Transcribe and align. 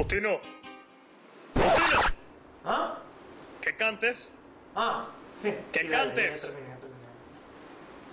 Justino. 0.00 0.40
Justino. 1.54 2.00
¿Ah? 2.64 2.98
Que 3.60 3.76
cantes. 3.76 4.32
Ah. 4.74 5.06
Que 5.42 5.60
Sí, 5.74 5.88
cantes. 5.90 6.40
terminé, 6.40 6.76
terminé. 6.80 7.06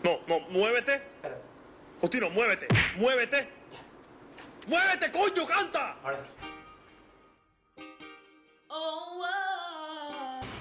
No, 0.04 0.20
no, 0.28 0.40
muévete. 0.50 0.96
Espérate. 0.96 1.42
Justino, 2.02 2.30
muévete. 2.30 2.68
Muévete. 2.98 3.48
Muévete, 4.68 5.12
coño, 5.14 5.48
canta. 5.48 5.96
Ahora 6.04 6.18
sí. 6.22 6.28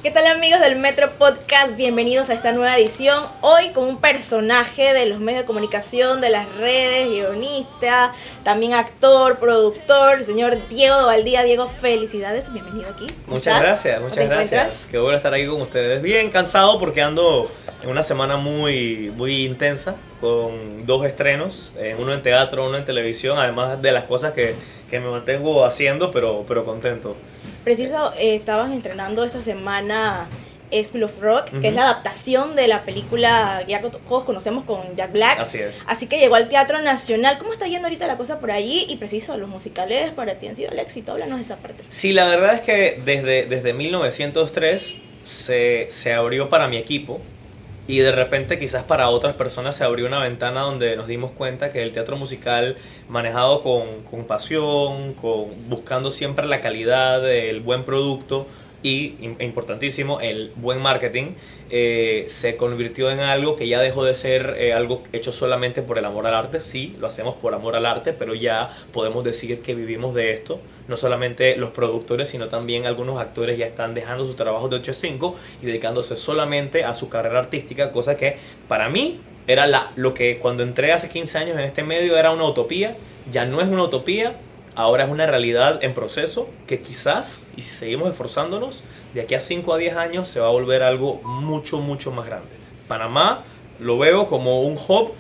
¿Qué 0.03 0.11
tal 0.11 0.27
amigos 0.27 0.61
del 0.61 0.77
Metro 0.77 1.11
Podcast? 1.19 1.75
Bienvenidos 1.75 2.29
a 2.31 2.35
esta 2.35 2.53
nueva 2.53 2.77
edición. 2.77 3.25
Hoy 3.41 3.71
con 3.71 3.85
un 3.85 4.01
personaje 4.01 4.93
de 4.93 5.07
los 5.07 5.19
medios 5.19 5.43
de 5.43 5.47
comunicación, 5.47 6.21
de 6.21 6.31
las 6.31 6.55
redes, 6.57 7.09
guionista, 7.09 8.15
también 8.45 8.75
actor, 8.75 9.39
productor, 9.39 10.19
el 10.19 10.25
señor 10.25 10.59
Diego 10.69 11.07
Valdía. 11.07 11.43
Diego, 11.43 11.67
felicidades, 11.67 12.53
bienvenido 12.53 12.89
aquí. 12.91 13.07
¿Cómo 13.25 13.37
Muchas 13.39 13.55
estás? 13.55 13.61
gracias, 13.61 13.97
¿Cómo 13.97 14.09
muchas 14.09 14.29
gracias. 14.29 14.89
Qué 14.91 14.99
bueno 14.99 15.17
estar 15.17 15.33
aquí 15.35 15.47
con 15.47 15.63
ustedes. 15.63 16.03
Bien 16.03 16.31
cansado 16.31 16.79
porque 16.79 17.03
ando 17.03 17.51
en 17.83 17.89
una 17.91 18.03
semana 18.03 18.37
muy, 18.37 19.11
muy 19.17 19.45
intensa 19.47 19.97
con 20.21 20.87
dos 20.87 21.05
estrenos, 21.05 21.73
eh, 21.79 21.97
uno 21.99 22.13
en 22.13 22.23
teatro, 22.23 22.67
uno 22.67 22.77
en 22.79 22.85
televisión, 22.85 23.39
además 23.39 23.83
de 23.83 23.93
las 23.93 24.05
cosas 24.05 24.35
que, 24.35 24.55
que 24.89 25.01
me 25.01 25.11
mantengo 25.11 25.65
haciendo, 25.65 26.11
pero, 26.11 26.45
pero 26.47 26.65
contento. 26.65 27.17
Preciso, 27.67 28.13
eh, 28.17 28.37
estabas 28.37 28.71
entrenando 28.71 29.25
esta 29.25 29.41
semana 29.41 30.29
School 30.71 31.03
of 31.03 31.21
Rock, 31.21 31.51
que 31.61 31.67
es 31.67 31.75
la 31.75 31.83
adaptación 31.83 32.55
de 32.55 32.69
la 32.69 32.85
película 32.85 33.65
que 33.67 33.73
ya 33.73 33.81
todos 33.81 34.23
conocemos 34.23 34.63
con 34.63 34.95
Jack 34.95 35.11
Black. 35.11 35.41
Así 35.41 35.59
es. 35.59 35.83
Así 35.89 36.07
que 36.07 36.21
llegó 36.21 36.37
al 36.37 36.49
Teatro 36.49 36.81
Nacional. 36.81 37.39
¿Cómo 37.39 37.53
está 37.53 37.67
yendo 37.67 37.89
ahorita 37.89 38.07
la 38.07 38.17
cosa 38.17 38.39
por 38.39 38.53
allí? 38.53 38.87
Y 38.89 38.99
preciso, 38.99 39.37
los 39.37 39.49
musicales 39.49 40.13
para 40.13 40.37
ti 40.37 40.47
han 40.47 40.55
sido 40.55 40.71
el 40.71 40.79
éxito. 40.79 41.11
Háblanos 41.11 41.39
de 41.39 41.43
esa 41.43 41.57
parte. 41.57 41.83
Sí, 41.89 42.13
la 42.13 42.27
verdad 42.27 42.55
es 42.55 42.61
que 42.61 43.03
desde, 43.05 43.47
desde 43.47 43.73
1903 43.73 44.95
se, 45.25 45.89
se 45.91 46.13
abrió 46.13 46.49
para 46.49 46.69
mi 46.69 46.77
equipo 46.77 47.21
y 47.89 47.99
de 47.99 48.13
repente 48.13 48.59
quizás 48.59 48.83
para 48.83 49.09
otras 49.09 49.35
personas 49.35 49.77
se 49.77 49.85
abrió 49.85 50.07
una 50.07 50.21
ventana 50.21 50.63
donde 50.63 50.97
nos 50.97 51.07
dimos 51.07 51.31
cuenta 51.31 51.71
que 51.71 51.83
el 51.83 51.93
teatro 51.93 52.17
musical 52.17 52.77
manejado 53.09 53.61
con, 53.61 54.03
con 54.11 54.25
pasión, 54.25 55.15
con, 55.15 55.69
buscando 55.69 56.11
siempre 56.11 56.47
la 56.47 56.61
calidad, 56.61 57.29
el 57.31 57.61
buen 57.61 57.85
producto 57.85 58.47
y, 58.83 59.15
im- 59.21 59.41
importantísimo, 59.43 60.21
el 60.21 60.53
buen 60.57 60.81
marketing, 60.81 61.33
eh, 61.71 62.27
se 62.29 62.57
convirtió 62.57 63.11
en 63.11 63.21
algo 63.21 63.57
que 63.57 63.67
ya 63.67 63.81
dejó 63.81 64.05
de 64.05 64.15
ser 64.15 64.57
eh, 64.59 64.73
algo 64.73 65.03
hecho 65.13 65.33
solamente 65.33 65.83
por 65.83 65.99
el 65.99 66.05
amor 66.05 66.27
al 66.27 66.35
arte. 66.35 66.61
Sí, 66.61 66.95
lo 67.01 67.07
hacemos 67.07 67.35
por 67.35 67.55
amor 67.55 67.75
al 67.75 67.87
arte, 67.87 68.13
pero 68.13 68.35
ya 68.35 68.71
podemos 68.93 69.25
decir 69.25 69.61
que 69.63 69.75
vivimos 69.75 70.15
de 70.15 70.33
esto. 70.33 70.61
No 70.89 70.97
solamente 70.97 71.57
los 71.57 71.71
productores, 71.71 72.29
sino 72.29 72.49
también 72.49 72.87
algunos 72.87 73.21
actores 73.21 73.59
ya 73.59 73.67
están 73.67 73.95
dejando 73.95 74.25
sus 74.25 74.37
trabajos 74.37 74.71
de 74.71 74.77
8 74.77 74.91
a 74.91 74.95
5 74.95 75.37
y 75.63 75.67
dedicándose 75.67 76.17
solamente 76.17 76.85
a 76.85 76.95
su 76.95 77.09
carrera 77.09 77.41
artística, 77.41 77.91
cosa 77.91 78.17
que 78.17 78.37
para 78.69 78.89
mí 78.89 79.19
era 79.49 79.67
la, 79.67 79.93
lo 79.97 80.15
que 80.15 80.39
cuando 80.39 80.63
entré 80.63 80.93
hace 80.93 81.09
15 81.09 81.39
años 81.39 81.59
en 81.59 81.65
este 81.65 81.83
medio 81.83 82.17
era 82.17 82.31
una 82.31 82.45
utopía, 82.45 82.97
ya 83.31 83.45
no 83.45 83.61
es 83.61 83.69
una 83.69 83.85
utopía, 83.85 84.37
ahora 84.77 85.05
es 85.05 85.11
una 85.11 85.27
realidad 85.27 85.83
en 85.83 85.95
proceso 85.95 86.49
que 86.67 86.81
quizás, 86.81 87.49
y 87.57 87.63
si 87.63 87.75
seguimos 87.75 88.11
esforzándonos, 88.11 88.85
de 89.15 89.23
aquí 89.23 89.35
a 89.35 89.41
5 89.41 89.73
a 89.75 89.79
10 89.79 89.97
años 89.97 90.29
se 90.29 90.39
va 90.39 90.47
a 90.47 90.51
volver 90.51 90.83
algo 90.83 91.21
mucho, 91.25 91.81
mucho 91.81 92.13
más 92.13 92.27
grande. 92.27 92.51
Panamá 92.87 93.43
lo 93.81 93.99
veo 93.99 94.27
como 94.27 94.63
un 94.63 94.77
hub 94.77 95.15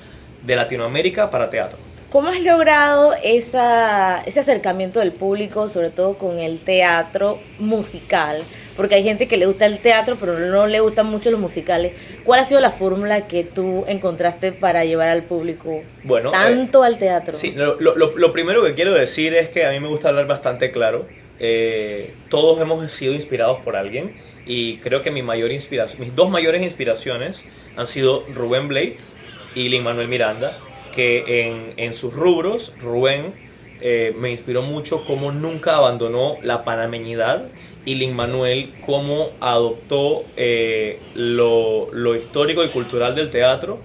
de 0.44 0.56
Latinoamérica 0.56 1.30
para 1.30 1.50
teatro. 1.50 1.85
¿Cómo 2.16 2.30
has 2.30 2.40
logrado 2.40 3.12
esa, 3.22 4.22
ese 4.24 4.40
acercamiento 4.40 5.00
del 5.00 5.12
público, 5.12 5.68
sobre 5.68 5.90
todo 5.90 6.16
con 6.16 6.38
el 6.38 6.60
teatro 6.60 7.38
musical? 7.58 8.42
Porque 8.74 8.94
hay 8.94 9.02
gente 9.04 9.28
que 9.28 9.36
le 9.36 9.44
gusta 9.44 9.66
el 9.66 9.80
teatro, 9.80 10.16
pero 10.18 10.38
no 10.38 10.66
le 10.66 10.80
gustan 10.80 11.04
mucho 11.08 11.30
los 11.30 11.38
musicales. 11.38 11.92
¿Cuál 12.24 12.40
ha 12.40 12.46
sido 12.46 12.62
la 12.62 12.70
fórmula 12.70 13.26
que 13.26 13.44
tú 13.44 13.84
encontraste 13.86 14.52
para 14.52 14.86
llevar 14.86 15.10
al 15.10 15.24
público 15.24 15.82
Bueno, 16.04 16.30
tanto 16.30 16.82
al 16.82 16.96
teatro? 16.96 17.36
Sí, 17.36 17.52
lo, 17.52 17.78
lo- 17.82 17.94
lo- 17.96 18.16
lo 18.16 18.32
primero 18.32 18.64
que 18.64 18.72
quiero 18.72 18.94
decir 18.94 19.34
es 19.34 19.50
que 19.50 19.66
a 19.66 19.70
mí 19.72 19.78
me 19.78 19.88
gusta 19.88 20.08
hablar 20.08 20.26
bastante 20.26 20.72
claro. 20.72 21.06
Eh, 21.38 22.14
todos 22.30 22.58
hemos 22.62 22.90
sido 22.92 23.12
inspirados 23.12 23.58
por 23.60 23.76
alguien 23.76 24.16
y 24.46 24.78
creo 24.78 25.02
que 25.02 25.10
mi 25.10 25.20
mayor 25.20 25.52
inspiración, 25.52 26.00
mis 26.00 26.16
dos 26.16 26.30
mayores 26.30 26.62
inspiraciones 26.62 27.44
han 27.76 27.86
sido 27.86 28.24
Rubén 28.34 28.68
Blades 28.68 29.14
y 29.54 29.68
Lin 29.68 29.82
Manuel 29.82 30.08
Miranda, 30.08 30.56
que 30.96 31.46
en, 31.46 31.74
en 31.76 31.92
sus 31.92 32.14
rubros, 32.14 32.72
Rubén 32.80 33.34
eh, 33.82 34.14
me 34.18 34.30
inspiró 34.30 34.62
mucho 34.62 35.04
cómo 35.04 35.30
nunca 35.30 35.76
abandonó 35.76 36.38
la 36.42 36.64
panameñidad 36.64 37.44
y 37.84 37.96
Lin 37.96 38.16
Manuel 38.16 38.72
cómo 38.84 39.28
adoptó 39.40 40.24
eh, 40.38 40.98
lo, 41.14 41.92
lo 41.92 42.16
histórico 42.16 42.64
y 42.64 42.68
cultural 42.68 43.14
del 43.14 43.30
teatro 43.30 43.78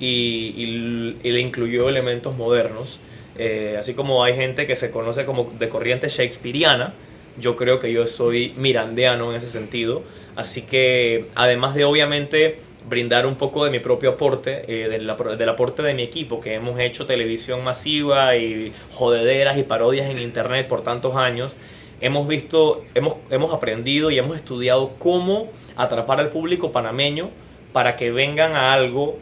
y, 0.00 1.16
le 1.22 1.40
incluyó 1.40 1.88
elementos 1.88 2.36
modernos. 2.36 2.98
Eh, 3.38 3.76
así 3.78 3.94
como 3.94 4.24
hay 4.24 4.34
gente 4.34 4.66
que 4.66 4.74
se 4.74 4.90
conoce 4.90 5.24
como 5.24 5.52
de 5.58 5.68
corriente 5.68 6.08
shakespeariana, 6.08 6.94
yo 7.38 7.54
creo 7.54 7.78
que 7.78 7.92
yo 7.92 8.06
soy 8.08 8.52
mirandeano 8.56 9.30
en 9.30 9.36
ese 9.36 9.48
sentido. 9.48 10.02
Así 10.34 10.62
que 10.62 11.26
además 11.36 11.76
de 11.76 11.84
obviamente 11.84 12.58
brindar 12.88 13.26
un 13.26 13.34
poco 13.34 13.64
de 13.64 13.70
mi 13.70 13.80
propio 13.80 14.10
aporte, 14.10 14.64
eh, 14.68 14.88
del, 14.88 15.12
del 15.38 15.48
aporte 15.48 15.82
de 15.82 15.94
mi 15.94 16.02
equipo, 16.02 16.40
que 16.40 16.54
hemos 16.54 16.78
hecho 16.78 17.06
televisión 17.06 17.64
masiva 17.64 18.36
y 18.36 18.72
jodederas 18.92 19.58
y 19.58 19.64
parodias 19.64 20.08
en 20.08 20.18
internet 20.18 20.68
por 20.68 20.82
tantos 20.82 21.16
años, 21.16 21.56
hemos 22.00 22.28
visto, 22.28 22.84
hemos, 22.94 23.16
hemos 23.30 23.52
aprendido 23.52 24.10
y 24.10 24.18
hemos 24.18 24.36
estudiado 24.36 24.92
cómo 24.98 25.50
atrapar 25.76 26.20
al 26.20 26.30
público 26.30 26.72
panameño 26.72 27.30
para 27.72 27.96
que 27.96 28.10
vengan 28.10 28.54
a 28.54 28.72
algo 28.72 29.18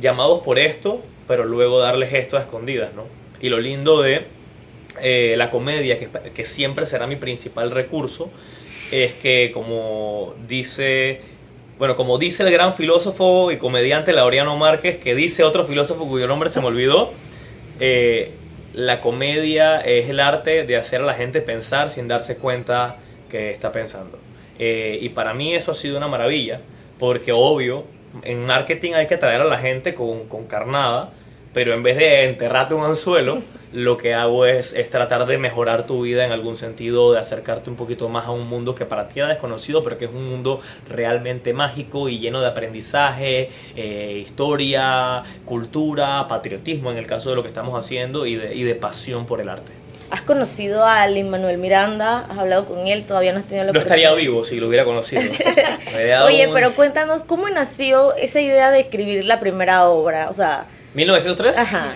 llamados 0.00 0.42
por 0.42 0.58
esto, 0.58 1.02
pero 1.28 1.44
luego 1.44 1.78
darles 1.78 2.12
esto 2.12 2.36
a 2.36 2.40
escondidas, 2.40 2.94
¿no? 2.94 3.04
Y 3.40 3.48
lo 3.48 3.60
lindo 3.60 4.00
de 4.00 4.26
eh, 5.02 5.34
la 5.36 5.50
comedia, 5.50 5.98
que, 5.98 6.08
que 6.08 6.44
siempre 6.44 6.86
será 6.86 7.06
mi 7.06 7.16
principal 7.16 7.70
recurso, 7.70 8.30
es 8.90 9.12
que 9.14 9.50
como 9.52 10.34
dice, 10.46 11.20
bueno, 11.78 11.96
como 11.96 12.18
dice 12.18 12.44
el 12.44 12.52
gran 12.52 12.74
filósofo 12.74 13.50
y 13.50 13.56
comediante 13.56 14.12
Laureano 14.12 14.56
Márquez, 14.56 14.98
que 14.98 15.14
dice 15.14 15.42
otro 15.42 15.64
filósofo 15.64 16.06
cuyo 16.06 16.26
nombre 16.26 16.48
se 16.48 16.60
me 16.60 16.66
olvidó, 16.66 17.12
eh, 17.80 18.32
la 18.74 19.00
comedia 19.00 19.80
es 19.80 20.08
el 20.08 20.20
arte 20.20 20.64
de 20.64 20.76
hacer 20.76 21.00
a 21.00 21.04
la 21.04 21.14
gente 21.14 21.40
pensar 21.40 21.90
sin 21.90 22.06
darse 22.06 22.36
cuenta 22.36 22.96
que 23.28 23.50
está 23.50 23.72
pensando. 23.72 24.18
Eh, 24.58 24.98
y 25.00 25.08
para 25.08 25.34
mí 25.34 25.54
eso 25.54 25.72
ha 25.72 25.74
sido 25.74 25.96
una 25.96 26.06
maravilla, 26.06 26.60
porque 26.98 27.32
obvio, 27.32 27.84
en 28.22 28.46
marketing 28.46 28.92
hay 28.92 29.08
que 29.08 29.14
atraer 29.14 29.40
a 29.40 29.44
la 29.44 29.58
gente 29.58 29.94
con, 29.94 30.28
con 30.28 30.46
carnada, 30.46 31.10
pero 31.54 31.72
en 31.72 31.82
vez 31.82 31.96
de 31.96 32.24
enterrarte 32.24 32.74
un 32.74 32.84
anzuelo, 32.84 33.38
lo 33.72 33.96
que 33.96 34.12
hago 34.14 34.44
es, 34.46 34.72
es 34.72 34.90
tratar 34.90 35.24
de 35.26 35.38
mejorar 35.38 35.86
tu 35.86 36.02
vida 36.02 36.24
en 36.24 36.30
algún 36.32 36.56
sentido, 36.56 37.12
de 37.12 37.18
acercarte 37.18 37.70
un 37.70 37.76
poquito 37.76 38.08
más 38.08 38.26
a 38.26 38.30
un 38.30 38.46
mundo 38.46 38.74
que 38.74 38.84
para 38.84 39.08
ti 39.08 39.20
era 39.20 39.28
desconocido, 39.28 39.82
pero 39.82 39.96
que 39.98 40.04
es 40.04 40.10
un 40.12 40.28
mundo 40.28 40.60
realmente 40.88 41.52
mágico 41.52 42.08
y 42.08 42.18
lleno 42.18 42.40
de 42.40 42.46
aprendizaje, 42.48 43.50
eh, 43.74 44.18
historia, 44.20 45.22
cultura, 45.44 46.26
patriotismo 46.28 46.90
en 46.92 46.98
el 46.98 47.06
caso 47.06 47.30
de 47.30 47.36
lo 47.36 47.42
que 47.42 47.48
estamos 47.48 47.76
haciendo 47.78 48.26
y 48.26 48.36
de, 48.36 48.54
y 48.54 48.62
de 48.62 48.74
pasión 48.74 49.26
por 49.26 49.40
el 49.40 49.48
arte. 49.48 49.72
¿Has 50.10 50.20
conocido 50.22 50.84
a 50.84 51.06
Lin 51.08 51.28
Manuel 51.30 51.58
Miranda? 51.58 52.26
¿Has 52.30 52.38
hablado 52.38 52.66
con 52.66 52.86
él? 52.86 53.04
¿Todavía 53.06 53.32
no 53.32 53.38
has 53.40 53.46
tenido 53.48 53.66
la 53.66 53.72
No 53.72 53.80
estaría 53.80 54.12
vivo 54.14 54.44
si 54.44 54.60
lo 54.60 54.68
hubiera 54.68 54.84
conocido. 54.84 55.22
Oye, 56.26 56.46
un- 56.46 56.52
pero 56.54 56.74
cuéntanos, 56.74 57.22
¿cómo 57.22 57.48
nació 57.48 58.14
esa 58.16 58.40
idea 58.40 58.70
de 58.70 58.80
escribir 58.80 59.24
la 59.24 59.40
primera 59.40 59.88
obra? 59.88 60.28
O 60.30 60.32
sea, 60.32 60.66
1903. 60.94 61.58
ajá, 61.58 61.94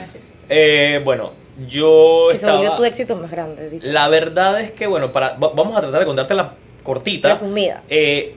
Eh, 0.49 1.01
bueno, 1.05 1.33
yo 1.69 2.27
que 2.31 2.37
se 2.39 2.45
estaba... 2.47 2.59
volvió 2.59 2.75
tu 2.77 2.85
éxito 2.85 3.17
más 3.17 3.31
grande, 3.31 3.69
dicho. 3.71 3.91
La 3.91 4.09
verdad 4.09 4.61
es 4.61 4.71
que, 4.73 4.87
bueno, 4.87 5.13
para, 5.13 5.31
va- 5.35 5.51
vamos 5.55 5.77
a 5.77 5.81
tratar 5.81 6.01
de 6.01 6.07
contártela 6.07 6.55
cortita. 6.83 7.29
Resumida. 7.31 7.83
Eh, 7.89 8.35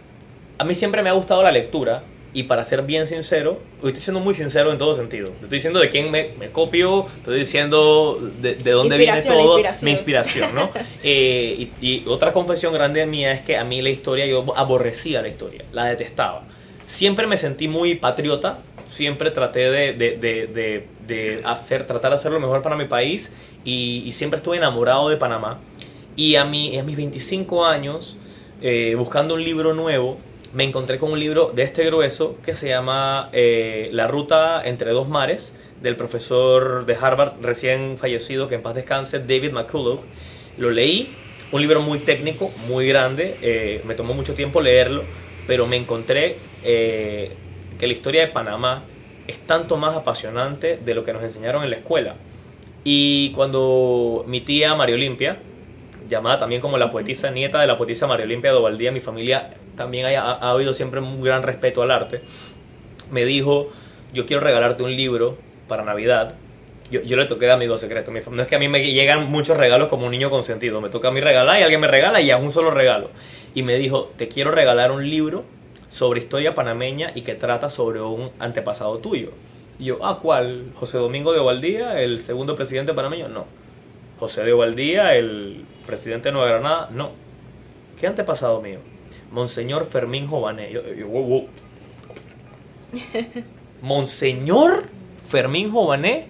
a 0.58 0.64
mí 0.64 0.76
siempre 0.76 1.02
me 1.02 1.10
ha 1.10 1.14
gustado 1.14 1.42
la 1.44 1.52
lectura 1.52 2.04
y 2.34 2.44
para 2.44 2.64
ser 2.64 2.84
bien 2.84 3.08
sincero, 3.08 3.60
hoy 3.82 3.90
estoy 3.90 4.04
siendo 4.04 4.20
muy 4.22 4.34
sincero 4.34 4.72
en 4.72 4.78
todo 4.78 4.94
sentido. 4.96 5.30
Te 5.30 5.34
Estoy 5.44 5.58
diciendo 5.58 5.80
de 5.80 5.90
quién 5.90 6.12
me, 6.12 6.30
me 6.40 6.50
copio, 6.50 7.08
estoy 7.18 7.40
diciendo 7.40 8.20
de, 8.42 8.56
de 8.56 8.72
dónde 8.72 8.98
viene 8.98 9.18
la 9.18 9.22
todo 9.24 9.42
inspiración. 9.58 9.86
mi 9.86 9.92
inspiración, 9.92 10.56
¿no? 10.56 10.70
Eh, 11.04 11.68
y, 11.82 11.86
y 11.88 12.04
otra 12.08 12.32
confesión 12.32 12.74
grande 12.74 13.06
mía 13.06 13.32
es 13.34 13.42
que 13.42 13.58
a 13.58 13.64
mí 13.64 13.82
la 13.82 13.90
historia, 13.90 14.26
yo 14.28 14.46
aborrecía 14.56 15.22
la 15.22 15.28
historia, 15.28 15.64
la 15.74 15.86
detestaba. 15.86 16.44
Siempre 16.86 17.26
me 17.28 17.38
sentí 17.38 17.68
muy 17.68 17.96
patriota, 17.96 18.60
siempre 18.92 19.32
traté 19.32 19.72
de, 19.72 19.94
de, 19.94 20.18
de, 20.18 20.88
de, 21.08 21.42
hacer, 21.46 21.88
tratar 21.88 22.12
de 22.12 22.16
hacer 22.16 22.32
lo 22.32 22.40
mejor 22.40 22.62
para 22.62 22.76
mi 22.76 22.86
país 22.86 23.32
y, 23.64 24.12
siempre 24.12 24.38
estuve 24.38 24.58
enamorado 24.58 25.10
de 25.10 25.18
Panamá. 25.18 25.60
Y 26.16 26.36
a, 26.36 26.44
mí, 26.44 26.78
a 26.78 26.84
mis 26.84 26.98
25 26.98 27.66
años, 27.66 28.18
eh, 28.62 28.96
buscando 28.98 29.36
un 29.36 29.44
libro 29.44 29.74
nuevo, 29.74 30.18
me 30.54 30.66
encontré 30.66 31.00
con 31.00 31.14
un 31.14 31.20
libro 31.20 31.52
de 31.56 31.64
este 31.64 31.86
grueso 31.86 32.36
que 32.44 32.54
se 32.54 32.68
llama 32.68 33.30
eh, 33.32 33.90
La 33.94 34.08
ruta 34.08 34.62
entre 34.66 34.92
dos 34.92 35.08
mares, 35.08 35.56
del 35.82 35.96
profesor 35.96 36.86
de 36.86 36.96
Harvard 36.96 37.36
recién 37.42 37.98
fallecido, 37.98 38.50
que 38.50 38.56
en 38.56 38.62
paz 38.62 38.76
descanse, 38.76 39.20
David 39.20 39.54
McCullough. 39.54 40.02
Lo 40.58 40.70
leí, 40.70 41.16
un 41.54 41.62
libro 41.62 41.82
muy 41.82 42.00
técnico, 42.00 42.52
muy 42.68 42.88
grande, 42.88 43.38
eh, 43.42 43.82
me 43.86 43.96
tomó 43.96 44.14
mucho 44.14 44.34
tiempo 44.34 44.60
leerlo, 44.60 45.04
pero 45.48 45.66
me 45.66 45.78
encontré 45.78 46.38
que 47.82 47.88
la 47.88 47.94
historia 47.94 48.22
de 48.22 48.28
Panamá 48.28 48.84
es 49.26 49.40
tanto 49.40 49.76
más 49.76 49.98
apasionante 49.98 50.78
de 50.78 50.94
lo 50.94 51.04
que 51.04 51.14
nos 51.14 51.24
enseñaron 51.24 51.64
en 51.64 51.72
la 51.72 51.78
escuela. 51.78 52.16
Y 52.84 53.32
cuando 53.32 54.24
mi 54.28 54.42
tía 54.42 54.76
María 54.76 54.94
Olimpia, 54.94 55.40
llamada 56.08 56.38
también 56.38 56.62
como 56.62 56.78
la 56.78 56.92
poetisa, 56.92 57.32
nieta 57.32 57.60
de 57.60 57.66
la 57.66 57.80
poetisa 57.80 58.06
María 58.06 58.28
Olimpia 58.28 58.52
de 58.52 58.58
Ovaldía, 58.58 58.92
mi 58.92 59.00
familia 59.00 59.56
también 59.76 60.06
ha, 60.06 60.10
ha, 60.10 60.34
ha 60.34 60.52
habido 60.52 60.76
siempre 60.76 61.00
un 61.00 61.24
gran 61.24 61.42
respeto 61.42 61.82
al 61.82 61.90
arte, 61.90 62.22
me 63.10 63.26
dijo, 63.26 63.72
yo 64.14 64.28
quiero 64.28 64.44
regalarte 64.44 64.84
un 64.84 64.96
libro 64.96 65.40
para 65.68 65.84
Navidad. 65.84 66.36
Yo, 66.92 67.02
yo 67.02 67.18
le 67.18 67.26
toqué 67.26 67.48
de 67.48 67.54
amigo 67.54 67.80
secreto. 67.80 68.12
No 68.12 68.44
es 68.44 68.48
que 68.48 68.56
a 68.56 68.60
mí 68.60 68.68
me 68.68 68.92
llegan 68.92 69.32
muchos 69.32 69.58
regalos 69.58 69.88
como 69.88 70.06
un 70.06 70.12
niño 70.12 70.30
consentido. 70.30 70.82
Me 70.82 70.90
toca 70.90 71.08
a 71.08 71.12
mí 71.12 71.20
regalar 71.20 71.60
y 71.60 71.64
alguien 71.64 71.82
me 71.82 71.88
regala 71.88 72.22
y 72.22 72.30
es 72.30 72.40
un 72.40 72.52
solo 72.52 72.70
regalo. 72.70 73.10
Y 73.56 73.64
me 73.64 73.78
dijo, 73.78 74.12
te 74.18 74.28
quiero 74.28 74.52
regalar 74.52 74.92
un 74.92 75.10
libro 75.10 75.46
sobre 75.92 76.22
historia 76.22 76.56
panameña 76.56 77.12
y 77.14 77.22
que 77.22 77.36
trata 77.36 77.70
sobre 77.70 78.02
un 78.02 78.32
antepasado 78.40 78.98
tuyo. 79.00 79.32
Y 79.78 79.86
yo, 79.86 80.00
ah, 80.04 80.20
¿cuál? 80.22 80.72
¿José 80.76 80.98
Domingo 80.98 81.34
de 81.34 81.40
Ovaldía, 81.40 82.02
el 82.02 82.20
segundo 82.20 82.56
presidente 82.56 82.94
panameño? 82.94 83.28
No. 83.28 83.46
¿José 84.20 84.44
de 84.44 84.54
Ovaldía, 84.54 85.16
el 85.16 85.66
presidente 85.86 86.30
de 86.30 86.34
Nueva 86.34 86.48
Granada? 86.48 86.90
No. 86.92 87.12
¿Qué 88.00 88.08
antepasado 88.08 88.62
mío? 88.62 88.80
Monseñor 89.32 89.86
Fermín 89.86 90.28
Jované. 90.28 90.72
Yo, 90.72 90.82
yo, 90.94 91.08
wow, 91.08 91.24
wow. 91.24 91.48
Monseñor 93.82 94.86
Fermín 95.28 95.72
Jované, 95.72 96.28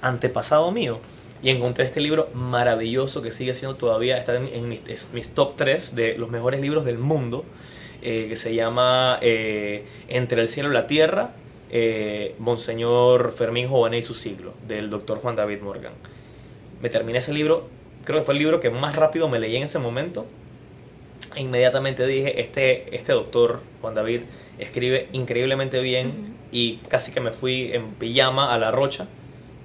antepasado 0.00 0.70
mío. 0.70 0.98
Y 1.42 1.50
encontré 1.50 1.84
este 1.84 2.00
libro 2.00 2.28
maravilloso 2.34 3.20
que 3.20 3.32
sigue 3.32 3.54
siendo 3.54 3.76
todavía, 3.76 4.16
está 4.16 4.36
en, 4.36 4.48
en 4.52 4.68
mis, 4.68 4.82
es- 4.88 5.10
mis 5.12 5.30
top 5.34 5.56
3 5.56 5.94
de 5.96 6.16
los 6.16 6.30
mejores 6.30 6.60
libros 6.60 6.84
del 6.84 6.98
mundo, 6.98 7.44
eh, 8.02 8.26
que 8.28 8.36
se 8.36 8.54
llama 8.54 9.18
eh, 9.22 9.84
Entre 10.08 10.40
el 10.40 10.48
cielo 10.48 10.70
y 10.70 10.74
la 10.74 10.86
tierra, 10.86 11.30
eh, 11.70 12.34
Monseñor 12.38 13.32
Fermín 13.32 13.68
Jované 13.68 13.98
y 13.98 14.02
su 14.02 14.14
siglo, 14.14 14.54
del 14.66 14.90
doctor 14.90 15.18
Juan 15.18 15.36
David 15.36 15.60
Morgan. 15.62 15.92
Me 16.80 16.90
terminé 16.90 17.20
ese 17.20 17.32
libro, 17.32 17.68
creo 18.04 18.18
que 18.18 18.24
fue 18.24 18.34
el 18.34 18.40
libro 18.40 18.60
que 18.60 18.70
más 18.70 18.96
rápido 18.96 19.28
me 19.28 19.38
leí 19.38 19.56
en 19.56 19.62
ese 19.62 19.78
momento. 19.78 20.26
E 21.36 21.40
inmediatamente 21.40 22.06
dije, 22.06 22.40
este, 22.40 22.94
este 22.94 23.12
doctor, 23.12 23.60
Juan 23.80 23.94
David, 23.94 24.22
escribe 24.58 25.08
increíblemente 25.12 25.80
bien 25.80 26.34
y 26.50 26.78
casi 26.88 27.12
que 27.12 27.20
me 27.20 27.30
fui 27.30 27.72
en 27.72 27.92
pijama 27.92 28.52
a 28.52 28.58
la 28.58 28.70
rocha 28.70 29.06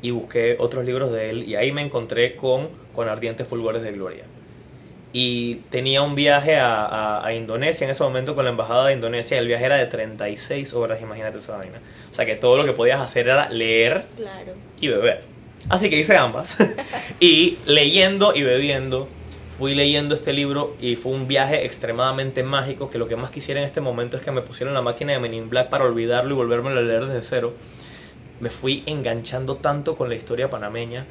y 0.01 0.11
busqué 0.11 0.55
otros 0.59 0.85
libros 0.85 1.11
de 1.11 1.29
él 1.29 1.43
y 1.43 1.55
ahí 1.55 1.71
me 1.71 1.81
encontré 1.81 2.35
con, 2.35 2.69
con 2.95 3.09
Ardientes 3.09 3.47
Fulgores 3.47 3.81
de 3.81 3.91
Gloria. 3.91 4.25
Y 5.19 5.55
tenía 5.71 6.03
un 6.03 6.13
viaje 6.13 6.57
a, 6.57 6.85
a- 6.85 7.25
a 7.25 7.33
Indonesia 7.33 7.85
en 7.85 7.89
ese 7.89 8.03
momento 8.03 8.35
con 8.35 8.45
la 8.45 8.51
embajada 8.51 8.85
de 8.87 8.93
Indonesia. 8.93 9.39
El 9.39 9.47
viaje 9.47 9.65
era 9.65 9.77
de 9.77 9.87
36 9.87 10.73
horas, 10.75 11.01
imagínate 11.01 11.39
esa 11.39 11.57
vaina. 11.57 11.79
O 12.11 12.13
sea 12.13 12.25
que 12.27 12.35
todo 12.35 12.55
lo 12.55 12.65
que 12.65 12.73
podías 12.73 13.01
hacer 13.01 13.27
era 13.27 13.49
leer 13.49 14.05
Claro. 14.15 14.53
y 14.79 14.87
beber. 14.89 15.23
Así 15.69 15.89
que 15.89 15.97
hice 15.97 16.15
ambas. 16.15 16.55
y 17.19 17.57
leyendo 17.65 18.31
y 18.35 18.43
bebiendo, 18.43 19.07
fui 19.57 19.73
leyendo 19.73 20.13
este 20.13 20.33
libro 20.33 20.75
y 20.79 20.97
fue 20.97 21.11
un 21.13 21.27
viaje 21.27 21.65
extremadamente 21.65 22.43
mágico 22.43 22.91
que 22.91 22.99
lo 22.99 23.07
que 23.07 23.15
más 23.15 23.31
quisiera 23.31 23.59
en 23.59 23.65
este 23.65 23.81
momento 23.81 24.17
es 24.17 24.21
que 24.23 24.29
me 24.31 24.41
pusieran 24.41 24.75
la 24.75 24.83
máquina 24.83 25.13
de 25.13 25.19
Men 25.19 25.33
in 25.33 25.49
Black 25.49 25.69
para 25.69 25.83
olvidarlo 25.85 26.35
y 26.35 26.37
volverme 26.37 26.69
a 26.69 26.73
leer 26.75 27.07
desde 27.07 27.23
cero. 27.27 27.53
Me 28.39 28.51
fui 28.51 28.83
enganchando 28.85 29.55
tanto 29.55 29.95
con 29.95 30.09
la 30.09 30.15
historia 30.15 30.47
panameña 30.47 31.07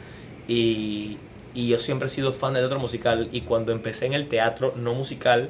y, 0.46 1.16
y 1.56 1.68
yo 1.68 1.78
siempre 1.80 2.06
he 2.06 2.10
sido 2.10 2.32
fan 2.32 2.52
del 2.52 2.62
teatro 2.62 2.78
musical 2.78 3.28
y 3.32 3.40
cuando 3.40 3.72
empecé 3.72 4.06
en 4.06 4.12
el 4.12 4.28
teatro 4.28 4.74
no 4.76 4.94
musical, 4.94 5.48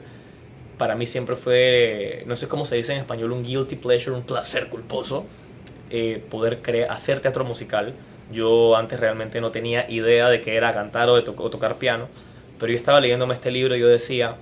para 0.79 0.95
mí 0.95 1.07
siempre 1.07 1.37
fue, 1.37 2.23
no 2.27 2.37
sé 2.37 2.49
cómo 2.49 2.65
se 2.65 2.77
dice 2.77 2.93
en 2.93 2.99
español, 2.99 3.33
un 3.33 3.43
guilty 3.43 3.77
pleasure, 3.77 4.17
un 4.17 4.23
placer 4.25 4.69
culposo, 4.69 5.27
eh, 5.91 6.23
poder 6.31 6.61
hacer 6.91 7.21
teatro 7.21 7.45
musical. 7.45 7.95
Yo 8.33 8.77
antes 8.77 9.01
realmente 9.01 9.41
no 9.41 9.51
tenía 9.51 9.91
idea 9.91 10.29
de 10.29 10.41
qué 10.41 10.57
era 10.57 10.73
cantar 10.73 11.09
o, 11.09 11.17
de 11.17 11.23
to- 11.23 11.33
tocar 11.51 11.77
piano, 11.77 12.09
pero 12.59 12.73
yo 12.73 12.79
estaba 12.79 13.01
leyéndome 13.01 13.35
este 13.35 13.51
libro 13.51 13.77
y 13.77 13.81
yo 13.81 13.89
decía, 13.89 14.37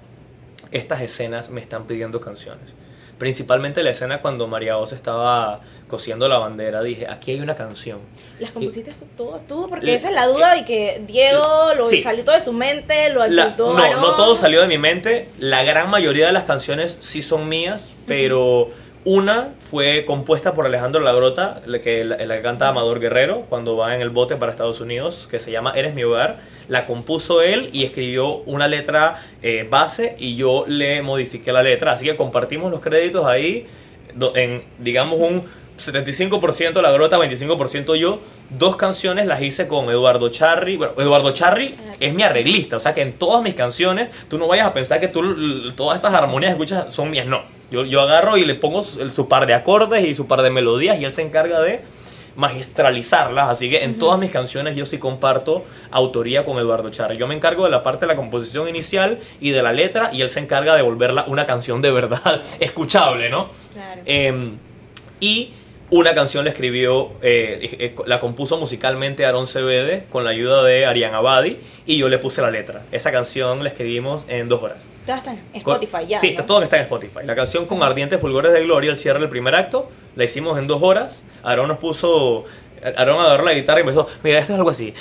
estas 0.73 1.01
escenas 1.03 1.51
me 1.51 1.61
están 1.61 1.87
pidiendo 1.87 2.21
canciones. 2.21 2.75
Principalmente 3.19 3.83
la 3.83 3.91
escena 3.91 4.21
cuando 4.21 4.47
María 4.49 4.77
Oz 4.77 4.93
estaba 4.93 5.61
cosiendo 5.89 6.29
la 6.29 6.39
bandera, 6.39 6.83
dije, 6.83 7.07
aquí 7.09 7.31
hay 7.33 7.41
una 7.41 7.55
canción. 7.55 7.99
¿Las 8.41 8.51
compusiste 8.51 8.93
todas 9.17 9.47
tú? 9.47 9.67
Porque 9.69 9.87
Le- 9.87 9.95
esa 9.95 10.09
es 10.09 10.15
la 10.15 10.27
duda 10.27 10.57
y 10.57 10.65
que 10.65 11.03
Diego 11.07 11.43
lo 11.77 11.89
Sí. 11.89 12.01
salió 12.01 12.25
todo 12.25 12.35
de 12.35 12.41
su 12.41 12.53
mente, 12.53 13.09
lo 13.11 13.23
achutó 13.23 13.75
no, 13.75 14.01
no 14.01 14.15
todo 14.15 14.35
salió 14.35 14.61
de 14.61 14.67
mi 14.67 14.79
mente. 14.79 15.29
La 15.39 15.63
gran 15.63 15.91
mayoría 15.91 16.27
de 16.27 16.33
las 16.33 16.45
canciones 16.45 16.97
sí 17.01 17.23
son 17.23 17.49
mías, 17.49 17.93
pero 18.07 18.71
una 19.05 19.51
fue 19.61 20.05
compuesta 20.07 20.55
por 20.55 20.67
Alejandro 20.67 21.01
Lagrota, 21.03 21.61
la 21.67 21.81
que, 21.81 22.05
la, 22.05 22.17
la 22.17 22.37
que 22.37 22.43
canta 22.43 22.69
Amador 22.69 22.99
Guerrero 23.01 23.43
cuando 23.49 23.77
va 23.77 23.95
en 23.95 24.01
el 24.01 24.11
bote 24.11 24.37
para 24.37 24.51
Estados 24.51 24.81
Unidos, 24.81 25.29
que 25.31 25.39
se 25.39 25.51
llama 25.53 25.73
Eres 25.77 25.95
mi 25.95 26.03
hogar. 26.05 26.39
La 26.69 26.87
compuso 26.87 27.43
él 27.43 27.71
y 27.73 27.85
escribió 27.85 28.39
una 28.47 28.69
letra 28.69 29.23
eh, 29.43 29.67
base 29.69 30.17
y 30.19 30.37
yo 30.37 30.65
le 30.67 31.03
modifiqué 31.03 31.53
la 31.53 31.63
letra. 31.63 31.93
Así 31.93 32.07
que 32.07 32.17
compartimos 32.17 32.71
los 32.71 32.81
créditos 32.81 33.27
ahí 33.27 33.67
en, 34.35 34.63
digamos, 34.79 35.19
un 35.19 35.45
75% 35.79 36.81
la 36.81 36.91
grota, 36.93 37.19
25% 37.19 37.97
yo. 37.97 38.21
Dos 38.51 38.77
canciones 38.77 39.27
las 39.27 39.43
hice 39.43 39.67
con 39.67 39.89
Eduardo 39.91 40.29
Charri. 40.29 40.77
Bueno, 40.77 40.93
Eduardo 40.97 41.33
Charri 41.33 41.73
es 41.99 42.15
mi 42.15 42.23
arreglista, 42.23 42.77
o 42.77 42.81
sea 42.81 42.95
que 42.95 43.03
en 43.03 43.15
todas 43.15 43.43
mis 43.43 43.55
canciones 43.55 44.11
tú 44.29 44.39
no 44.39 44.47
vayas 44.47 44.67
a 44.67 44.73
pensar 44.73 45.01
que 45.01 45.09
tú 45.09 45.73
todas 45.73 45.99
esas 45.99 46.15
armonías 46.15 46.51
que 46.51 46.63
escuchas 46.63 46.93
son 46.93 47.11
mías, 47.11 47.27
no. 47.27 47.43
Yo, 47.71 47.85
yo 47.85 48.03
agarro 48.03 48.37
y 48.37 48.45
le 48.45 48.55
pongo 48.55 48.83
su 48.83 49.29
par 49.29 49.47
de 49.47 49.55
acordes 49.55 50.05
y 50.05 50.15
su 50.15 50.27
par 50.27 50.43
de 50.43 50.51
melodías 50.51 51.01
y 51.01 51.05
él 51.05 51.13
se 51.13 51.23
encarga 51.23 51.61
de 51.61 51.81
magistralizarlas, 52.37 53.49
así 53.49 53.71
que 53.71 53.85
en 53.85 53.99
todas 53.99 54.19
mis 54.19 54.31
canciones 54.31 54.77
yo 54.77 54.87
sí 54.87 54.99
comparto 54.99 55.65
autoría 55.91 56.45
con 56.45 56.59
Eduardo 56.59 56.91
Charri. 56.91 57.17
Yo 57.17 57.27
me 57.27 57.35
encargo 57.35 57.65
de 57.65 57.71
la 57.71 57.83
parte 57.83 58.01
de 58.01 58.07
la 58.09 58.17
composición 58.17 58.69
inicial 58.69 59.19
y 59.41 59.51
de 59.51 59.63
la 59.63 59.73
letra 59.73 60.11
y 60.13 60.23
él 60.23 60.31
se 60.31 60.41
encarga 60.41 60.75
de 60.75 60.83
volverla 60.83 61.25
una 61.29 61.47
canción 61.47 61.83
de 61.83 61.91
verdad 61.91 62.41
escuchable, 62.61 63.31
¿no? 63.31 63.49
Claro. 63.73 64.03
Eh, 64.07 64.51
y 65.21 65.55
una 65.91 66.15
canción 66.15 66.45
la 66.45 66.51
escribió, 66.51 67.13
eh, 67.23 67.77
eh, 67.79 67.95
la 68.07 68.19
compuso 68.19 68.57
musicalmente 68.57 69.27
Aaron 69.27 69.47
Cebede 69.47 70.07
con 70.11 70.25
la 70.25 70.31
ayuda 70.31 70.65
de 70.65 70.87
Arián 70.87 71.15
Abadi 71.15 71.59
y 71.87 71.99
yo 71.99 72.09
le 72.09 72.19
puse 72.19 72.43
la 72.43 72.51
letra. 72.51 72.83
Esa 72.91 73.13
canción 73.13 73.63
la 73.63 73.69
escribimos 73.69 74.27
en 74.29 74.49
dos 74.49 74.63
horas. 74.63 74.87
Ya 75.07 75.19
está 75.19 75.33
en 75.33 75.41
Spotify, 75.53 76.07
ya. 76.09 76.19
Sí, 76.19 76.35
¿no? 76.37 76.45
todo 76.45 76.63
está 76.63 76.79
en 76.79 76.83
Spotify. 76.83 77.21
La 77.25 77.37
canción 77.37 77.67
con 77.67 77.83
Ardientes 77.83 78.21
Fulgores 78.21 78.53
de 78.53 78.65
Gloria, 78.65 78.91
el 78.91 78.97
cierre 78.97 79.21
del 79.21 79.29
primer 79.29 79.55
acto, 79.55 79.91
la 80.17 80.25
hicimos 80.25 80.59
en 80.59 80.67
dos 80.67 80.83
horas. 80.83 81.25
Aaron 81.43 81.69
nos 81.69 81.79
puso. 81.79 82.45
Aaron 82.97 83.21
agarró 83.21 83.45
la 83.45 83.55
guitarra 83.55 83.81
y 83.81 83.83
empezó. 83.83 84.07
Mira, 84.23 84.39
esto 84.39 84.53
es 84.53 84.59
algo 84.59 84.71
así. 84.71 84.93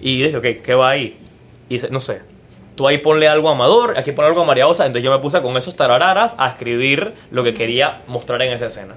Y 0.00 0.22
dije, 0.22 0.36
ok, 0.36 0.62
¿qué 0.62 0.74
va 0.74 0.90
ahí? 0.90 1.18
Y 1.68 1.74
dice, 1.74 1.88
no 1.90 2.00
sé. 2.00 2.22
Tú 2.76 2.88
ahí 2.88 2.98
ponle 2.98 3.28
algo 3.28 3.48
a 3.48 3.52
Amador, 3.52 3.96
aquí 3.96 4.10
ponle 4.12 4.28
algo 4.28 4.42
a 4.42 4.44
María 4.44 4.66
Osa. 4.66 4.84
Entonces 4.84 5.04
yo 5.04 5.12
me 5.12 5.18
puse 5.20 5.40
con 5.40 5.56
esos 5.56 5.76
tarararas 5.76 6.34
a 6.38 6.48
escribir 6.48 7.14
lo 7.30 7.44
que 7.44 7.54
quería 7.54 8.02
mostrar 8.08 8.42
en 8.42 8.52
esa 8.52 8.66
escena. 8.66 8.94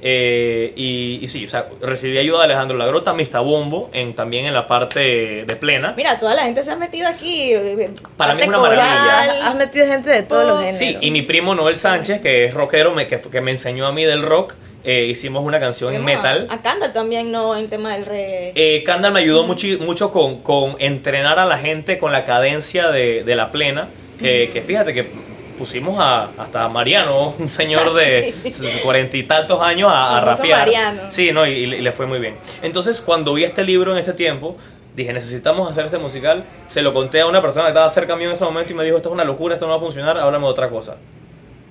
Eh, 0.00 0.72
y, 0.76 1.18
y 1.22 1.26
sí, 1.26 1.44
o 1.46 1.48
sea, 1.48 1.68
recibí 1.80 2.16
ayuda 2.18 2.38
de 2.38 2.44
Alejandro 2.44 2.78
Lagrota, 2.78 3.12
Mista 3.14 3.40
Bombo, 3.40 3.90
en, 3.92 4.14
también 4.14 4.46
en 4.46 4.54
la 4.54 4.66
parte 4.66 5.44
de 5.44 5.56
plena. 5.56 5.94
Mira, 5.96 6.18
toda 6.20 6.34
la 6.34 6.44
gente 6.44 6.62
se 6.62 6.70
ha 6.70 6.76
metido 6.76 7.08
aquí. 7.08 7.52
eh, 7.52 7.90
Para 8.16 8.34
mí 8.34 8.42
es 8.42 8.48
una 8.48 8.58
maravilla. 8.58 9.48
Has 9.48 9.56
metido 9.56 9.86
gente 9.86 10.10
de 10.10 10.22
todos 10.22 10.46
los 10.46 10.58
géneros. 10.58 10.78
Sí, 10.78 10.96
y 11.00 11.10
mi 11.10 11.22
primo 11.22 11.54
Noel 11.54 11.76
Sánchez, 11.76 12.20
que 12.20 12.44
es 12.44 12.54
rockero, 12.54 12.92
me, 12.92 13.06
que, 13.08 13.18
que 13.20 13.40
me 13.40 13.50
enseñó 13.50 13.86
a 13.86 13.92
mí 13.92 14.04
del 14.04 14.22
rock, 14.22 14.54
eh, 14.84 15.06
hicimos 15.06 15.44
una 15.44 15.58
canción 15.58 15.92
en 15.92 16.04
metal. 16.04 16.46
A, 16.48 16.62
Candle 16.62 16.90
también, 16.90 17.32
¿no? 17.32 17.56
En 17.56 17.64
el 17.64 17.68
tema 17.68 17.94
del 17.94 18.06
reggae. 18.06 18.52
Eh, 18.54 18.84
Kendall 18.84 19.12
me 19.12 19.20
ayudó 19.20 19.42
mucho, 19.42 19.66
mucho 19.80 20.12
con, 20.12 20.42
con 20.42 20.76
entrenar 20.78 21.40
a 21.40 21.46
la 21.46 21.58
gente 21.58 21.98
con 21.98 22.12
la 22.12 22.24
cadencia 22.24 22.88
de, 22.88 23.24
de 23.24 23.34
la 23.34 23.50
plena. 23.50 23.88
Que, 24.18 24.50
que 24.52 24.62
fíjate 24.62 24.94
que 24.94 25.10
pusimos 25.58 25.98
a, 25.98 26.30
hasta 26.38 26.64
a 26.64 26.68
Mariano, 26.68 27.34
un 27.38 27.48
señor 27.48 27.92
de 27.94 28.34
cuarenta 28.82 29.16
y 29.16 29.24
tantos 29.24 29.60
años, 29.60 29.90
a, 29.92 30.18
a 30.18 30.20
rapear. 30.20 30.60
Mariano. 30.60 31.02
Sí, 31.10 31.32
no, 31.32 31.46
y, 31.46 31.50
y 31.50 31.66
le 31.66 31.92
fue 31.92 32.06
muy 32.06 32.20
bien. 32.20 32.36
Entonces, 32.62 33.00
cuando 33.00 33.34
vi 33.34 33.44
este 33.44 33.64
libro 33.64 33.92
en 33.92 33.98
ese 33.98 34.12
tiempo, 34.12 34.56
dije, 34.94 35.12
necesitamos 35.12 35.70
hacer 35.70 35.84
este 35.84 35.98
musical. 35.98 36.44
Se 36.66 36.82
lo 36.82 36.92
conté 36.92 37.20
a 37.20 37.26
una 37.26 37.42
persona 37.42 37.66
que 37.66 37.70
estaba 37.70 37.88
cerca 37.90 38.16
mío 38.16 38.28
en 38.28 38.34
ese 38.34 38.44
momento 38.44 38.72
y 38.72 38.76
me 38.76 38.84
dijo, 38.84 38.96
esto 38.96 39.08
es 39.08 39.12
una 39.12 39.24
locura, 39.24 39.54
esto 39.54 39.66
no 39.66 39.72
va 39.72 39.78
a 39.78 39.80
funcionar, 39.80 40.18
háblame 40.18 40.44
de 40.44 40.50
otra 40.50 40.70
cosa. 40.70 40.96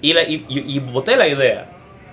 Y, 0.01 0.13
la, 0.13 0.23
y, 0.23 0.45
y, 0.47 0.75
y 0.75 0.79
boté 0.79 1.15
la 1.15 1.27
idea, 1.27 1.69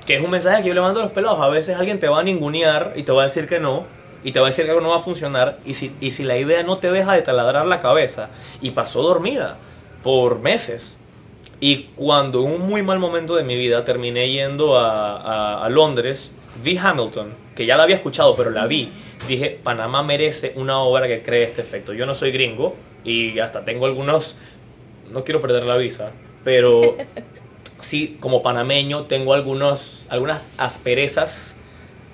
que 0.07 0.15
es 0.17 0.23
un 0.23 0.31
mensaje 0.31 0.63
que 0.63 0.69
yo 0.69 0.75
le 0.75 0.81
mando 0.81 1.01
a 1.01 1.03
los 1.05 1.13
pelados. 1.13 1.41
A 1.41 1.49
veces 1.49 1.77
alguien 1.77 1.99
te 2.01 2.09
va 2.09 2.21
a 2.21 2.23
ningunear 2.23 2.93
y 2.97 3.03
te 3.03 3.13
va 3.13 3.23
a 3.23 3.25
decir 3.25 3.47
que 3.47 3.61
no, 3.61 3.85
y 4.25 4.33
te 4.33 4.41
va 4.41 4.47
a 4.47 4.51
decir 4.51 4.65
que 4.65 4.71
algo 4.71 4.83
no 4.83 4.91
va 4.91 4.97
a 4.97 5.03
funcionar, 5.03 5.59
y 5.67 5.75
si, 5.75 5.95
y 6.01 6.13
si 6.13 6.25
la 6.25 6.39
idea 6.39 6.63
no 6.63 6.79
te 6.79 6.91
deja 6.91 7.13
de 7.13 7.21
taladrar 7.21 7.67
la 7.67 7.79
cabeza, 7.79 8.31
y 8.63 8.71
pasó 8.71 9.03
dormida 9.03 9.59
por 10.03 10.39
meses, 10.39 10.99
Y 11.67 11.85
cuando 11.97 12.45
en 12.45 12.53
un 12.53 12.61
muy 12.69 12.83
mal 12.83 12.99
momento 12.99 13.37
de 13.37 13.43
mi 13.43 13.57
vida 13.57 13.87
terminé 13.87 14.31
yendo 14.31 14.77
a, 14.79 15.17
a- 15.17 15.65
a 15.65 15.69
Londres, 15.71 16.31
vi 16.63 16.77
Hamilton, 16.77 17.33
que 17.57 17.65
ya 17.65 17.79
la 17.79 17.85
había 17.85 17.97
escuchado, 17.97 18.37
pero 18.37 18.51
la 18.51 18.67
vi. 18.67 18.93
Dije, 19.27 19.59
Panamá 19.63 20.03
merece 20.03 20.53
una 20.57 20.79
obra 20.81 21.09
que 21.09 21.23
cree 21.23 21.45
este 21.45 21.63
efecto. 21.63 21.95
Yo 21.95 22.05
no 22.05 22.13
soy 22.15 22.33
gringo 22.33 22.77
y 23.03 23.39
hasta 23.39 23.65
tengo 23.65 23.87
algunos... 23.87 24.37
No 25.11 25.25
quiero 25.25 25.41
perder 25.41 25.65
la 25.65 25.79
visa, 25.79 26.11
pero 26.45 26.97
sí, 27.81 28.19
como 28.21 28.43
panameño, 28.43 29.05
tengo 29.05 29.33
algunos, 29.33 30.07
algunas 30.11 30.53
asperezas 30.59 31.57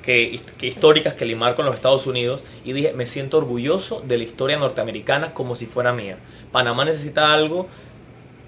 que, 0.02 0.38
que 0.58 0.68
históricas 0.68 1.14
que 1.14 1.24
limar 1.24 1.56
con 1.56 1.66
los 1.66 1.74
Estados 1.74 2.06
Unidos 2.06 2.44
y 2.64 2.72
dije, 2.72 2.92
me 2.92 3.04
siento 3.04 3.38
orgulloso 3.38 4.00
de 4.06 4.16
la 4.16 4.22
historia 4.22 4.56
norteamericana 4.58 5.34
como 5.34 5.56
si 5.56 5.66
fuera 5.66 5.92
mía. 5.92 6.18
Panamá 6.52 6.84
necesita 6.84 7.32
algo 7.32 7.66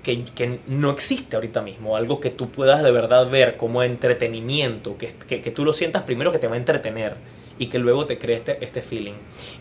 que, 0.03 0.25
que 0.25 0.59
no 0.67 0.91
existe 0.91 1.37
ahorita 1.37 1.63
mismo, 1.63 1.97
algo 1.97 2.19
que 2.21 2.31
tú 2.31 2.51
puedas 2.51 2.83
de 2.83 2.91
verdad 2.91 3.29
ver 3.31 3.57
como 3.57 3.83
entretenimiento, 3.83 4.97
que, 4.99 5.09
que, 5.29 5.41
que 5.41 5.51
tú 5.51 5.65
lo 5.65 5.73
sientas 5.73 6.03
primero 6.03 6.33
que 6.33 6.39
te 6.39 6.49
va 6.49 6.55
a 6.55 6.59
entretener 6.59 7.15
y 7.59 7.67
que 7.67 7.79
luego 7.79 8.07
te 8.07 8.19
cree 8.19 8.37
este, 8.37 8.59
este 8.65 8.83
feeling. 8.83 9.13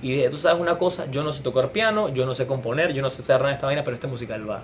Y 0.01 0.12
dije, 0.13 0.29
tú 0.29 0.38
sabes 0.38 0.60
una 0.60 0.77
cosa, 0.77 1.10
yo 1.12 1.24
no 1.24 1.31
sé 1.33 1.43
tocar 1.43 1.71
piano, 1.71 2.10
yo 2.10 2.25
no 2.25 2.33
sé 2.33 2.48
componer, 2.48 2.93
yo 2.93 3.01
no 3.01 3.10
sé 3.10 3.21
cerrar 3.21 3.51
esta 3.51 3.67
vaina, 3.67 3.83
pero 3.83 3.93
este 3.95 4.07
musical 4.07 4.50
va. 4.50 4.63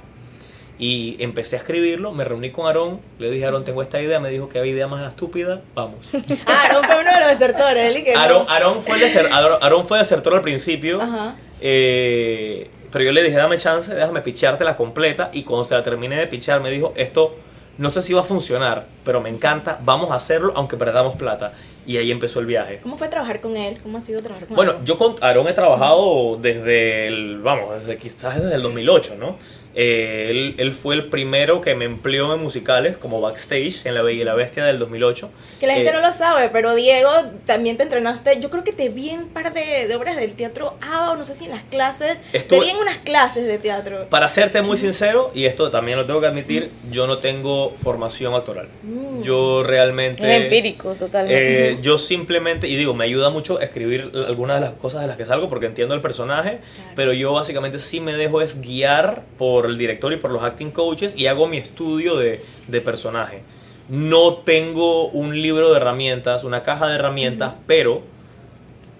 Y 0.79 1.15
empecé 1.19 1.55
a 1.55 1.59
escribirlo, 1.59 2.11
me 2.11 2.23
reuní 2.23 2.51
con 2.51 2.67
Aarón, 2.67 2.99
le 3.19 3.31
dije, 3.31 3.45
Aarón, 3.45 3.63
tengo 3.63 3.81
esta 3.81 3.99
idea, 4.01 4.19
me 4.19 4.29
dijo 4.29 4.47
que 4.47 4.59
había 4.59 4.73
idea 4.73 4.87
más 4.87 5.07
estúpida, 5.07 5.61
vamos. 5.75 6.09
Ah, 6.47 6.63
Aaron 6.69 6.83
fue 6.83 7.01
uno 7.01 7.11
de 7.13 7.19
los 7.19 7.29
desertores, 7.29 7.83
él 7.89 7.97
y 7.97 8.03
que 8.03 8.13
no. 8.13 8.19
Aarón, 8.19 8.45
Aarón 8.47 8.81
fue, 8.83 8.97
deser- 8.99 9.29
Aarón- 9.29 9.57
Aarón 9.61 9.85
fue 9.87 9.97
desertor 9.99 10.33
al 10.35 10.41
principio, 10.41 11.01
Ajá. 11.01 11.35
eh, 11.61 12.69
pero 12.91 13.03
yo 13.03 13.11
le 13.11 13.23
dije, 13.23 13.35
dame 13.37 13.57
chance, 13.57 13.93
déjame 13.93 14.21
picharte 14.21 14.63
la 14.63 14.75
completa. 14.75 15.29
Y 15.33 15.43
cuando 15.43 15.63
se 15.63 15.73
la 15.73 15.83
terminé 15.83 16.17
de 16.17 16.27
pichar, 16.27 16.61
me 16.61 16.69
dijo, 16.71 16.93
esto 16.95 17.35
no 17.77 17.89
sé 17.89 18.01
si 18.01 18.13
va 18.13 18.21
a 18.21 18.23
funcionar, 18.23 18.87
pero 19.03 19.21
me 19.21 19.29
encanta, 19.29 19.79
vamos 19.83 20.09
a 20.11 20.15
hacerlo 20.15 20.51
aunque 20.55 20.77
perdamos 20.77 21.15
plata. 21.15 21.53
Y 21.85 21.95
ahí 21.97 22.11
empezó 22.11 22.39
el 22.41 22.45
viaje. 22.47 22.79
¿Cómo 22.83 22.97
fue 22.97 23.07
trabajar 23.07 23.39
con 23.39 23.55
él? 23.55 23.77
¿Cómo 23.81 23.97
ha 23.97 24.01
sido 24.01 24.19
trabajar 24.21 24.47
con 24.47 24.55
Bueno, 24.55 24.71
Aaron? 24.73 24.85
yo 24.85 24.97
con 24.97 25.15
Aarón 25.21 25.47
he 25.47 25.53
trabajado 25.53 26.37
desde 26.41 27.07
el, 27.07 27.39
vamos, 27.41 27.79
desde 27.79 27.95
quizás 27.97 28.41
desde 28.41 28.55
el 28.55 28.61
2008, 28.63 29.15
¿no? 29.17 29.37
Eh, 29.79 30.27
él, 30.31 30.55
él 30.57 30.71
fue 30.71 30.95
el 30.95 31.05
primero 31.05 31.61
que 31.61 31.75
me 31.75 31.85
empleó 31.85 32.33
en 32.33 32.41
musicales 32.41 32.97
como 32.97 33.21
backstage 33.21 33.85
en 33.85 33.93
La 33.93 34.01
Bella 34.01 34.21
y 34.21 34.25
la 34.25 34.33
Bestia 34.33 34.65
del 34.65 34.79
2008. 34.79 35.29
Que 35.59 35.67
la 35.67 35.75
gente 35.75 35.91
Eh, 35.91 35.93
no 35.93 36.01
lo 36.01 36.11
sabe, 36.13 36.49
pero 36.51 36.73
Diego, 36.73 37.11
también 37.45 37.77
te 37.77 37.83
entrenaste. 37.83 38.39
Yo 38.39 38.49
creo 38.49 38.63
que 38.63 38.73
te 38.73 38.89
vi 38.89 39.11
en 39.11 39.19
un 39.19 39.27
par 39.29 39.53
de, 39.53 39.87
de 39.87 39.95
obras 39.95 40.15
del 40.15 40.33
teatro 40.33 40.73
ABA, 40.81 41.11
o 41.11 41.15
no 41.15 41.23
sé 41.23 41.35
si 41.35 41.45
en 41.45 41.51
las 41.51 41.61
clases. 41.63 42.17
Estuve- 42.33 42.59
Te 42.59 42.65
vi 42.65 42.71
en 42.71 42.77
unas 42.77 42.97
clases 42.97 43.45
de 43.45 43.59
teatro. 43.59 44.07
Para 44.09 44.29
serte 44.29 44.63
muy 44.63 44.77
sincero, 44.77 45.29
y 45.35 45.45
esto 45.45 45.69
también 45.69 45.99
lo 45.99 46.07
tengo 46.07 46.21
que 46.21 46.27
admitir, 46.27 46.71
yo 46.91 47.05
no 47.05 47.19
tengo 47.19 47.71
formación 47.77 48.33
actoral. 48.33 48.69
Mm. 48.81 49.21
Yo 49.21 49.61
realmente... 49.63 50.23
Es 50.37 50.41
empírico, 50.43 50.95
totalmente. 50.95 51.71
Eh, 51.73 51.77
yo 51.83 51.99
simplemente, 51.99 52.67
y 52.67 52.75
digo, 52.77 52.95
me 52.95 53.03
ayuda 53.05 53.29
mucho 53.29 53.59
escribir 53.59 54.11
algunas 54.27 54.59
de 54.59 54.65
las 54.67 54.75
cosas 54.75 55.01
de 55.01 55.07
las 55.07 55.17
que 55.17 55.25
salgo 55.27 55.47
porque 55.47 55.67
entiendo 55.67 55.93
el 55.93 56.01
personaje, 56.01 56.59
Claro. 56.75 56.91
pero 56.95 57.13
yo 57.13 57.33
básicamente 57.33 57.77
sí 57.77 57.99
me 57.99 58.13
dejo 58.13 58.41
es 58.41 58.59
guiar 58.59 59.21
por 59.37 59.66
el 59.69 59.77
director 59.77 60.13
y 60.13 60.17
por 60.17 60.31
los 60.31 60.43
acting 60.43 60.71
coaches 60.71 61.15
y 61.15 61.27
hago 61.27 61.47
mi 61.47 61.57
estudio 61.57 62.15
de, 62.15 62.43
de 62.67 62.81
personaje. 62.81 63.43
No 63.89 64.35
tengo 64.37 65.07
un 65.07 65.41
libro 65.41 65.71
de 65.71 65.77
herramientas, 65.77 66.43
una 66.43 66.63
caja 66.63 66.87
de 66.87 66.95
herramientas, 66.95 67.53
pero 67.65 68.03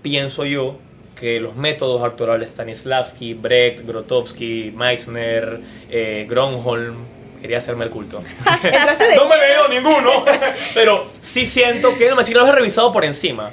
pienso 0.02 0.46
yo 0.46 0.78
que 1.20 1.40
los 1.40 1.56
métodos 1.56 2.04
actorales 2.04 2.52
Stanislavski, 2.52 3.34
Brecht, 3.34 3.86
Grotowski, 3.86 4.72
Meissner, 4.76 5.60
eh, 5.90 6.26
Gronholm, 6.30 6.96
quería 7.42 7.58
hacerme 7.58 7.86
el 7.86 7.92
culto. 7.92 8.20
No 9.16 9.28
me 9.28 9.38
veo 9.38 9.68
ninguno, 9.68 10.26
pero 10.74 11.08
sí 11.20 11.46
siento 11.46 11.98
que, 11.98 12.10
no 12.10 12.16
me 12.16 12.24
si 12.24 12.34
los 12.34 12.48
he 12.48 12.52
revisado 12.52 12.94
por 12.94 13.04
encima. 13.04 13.52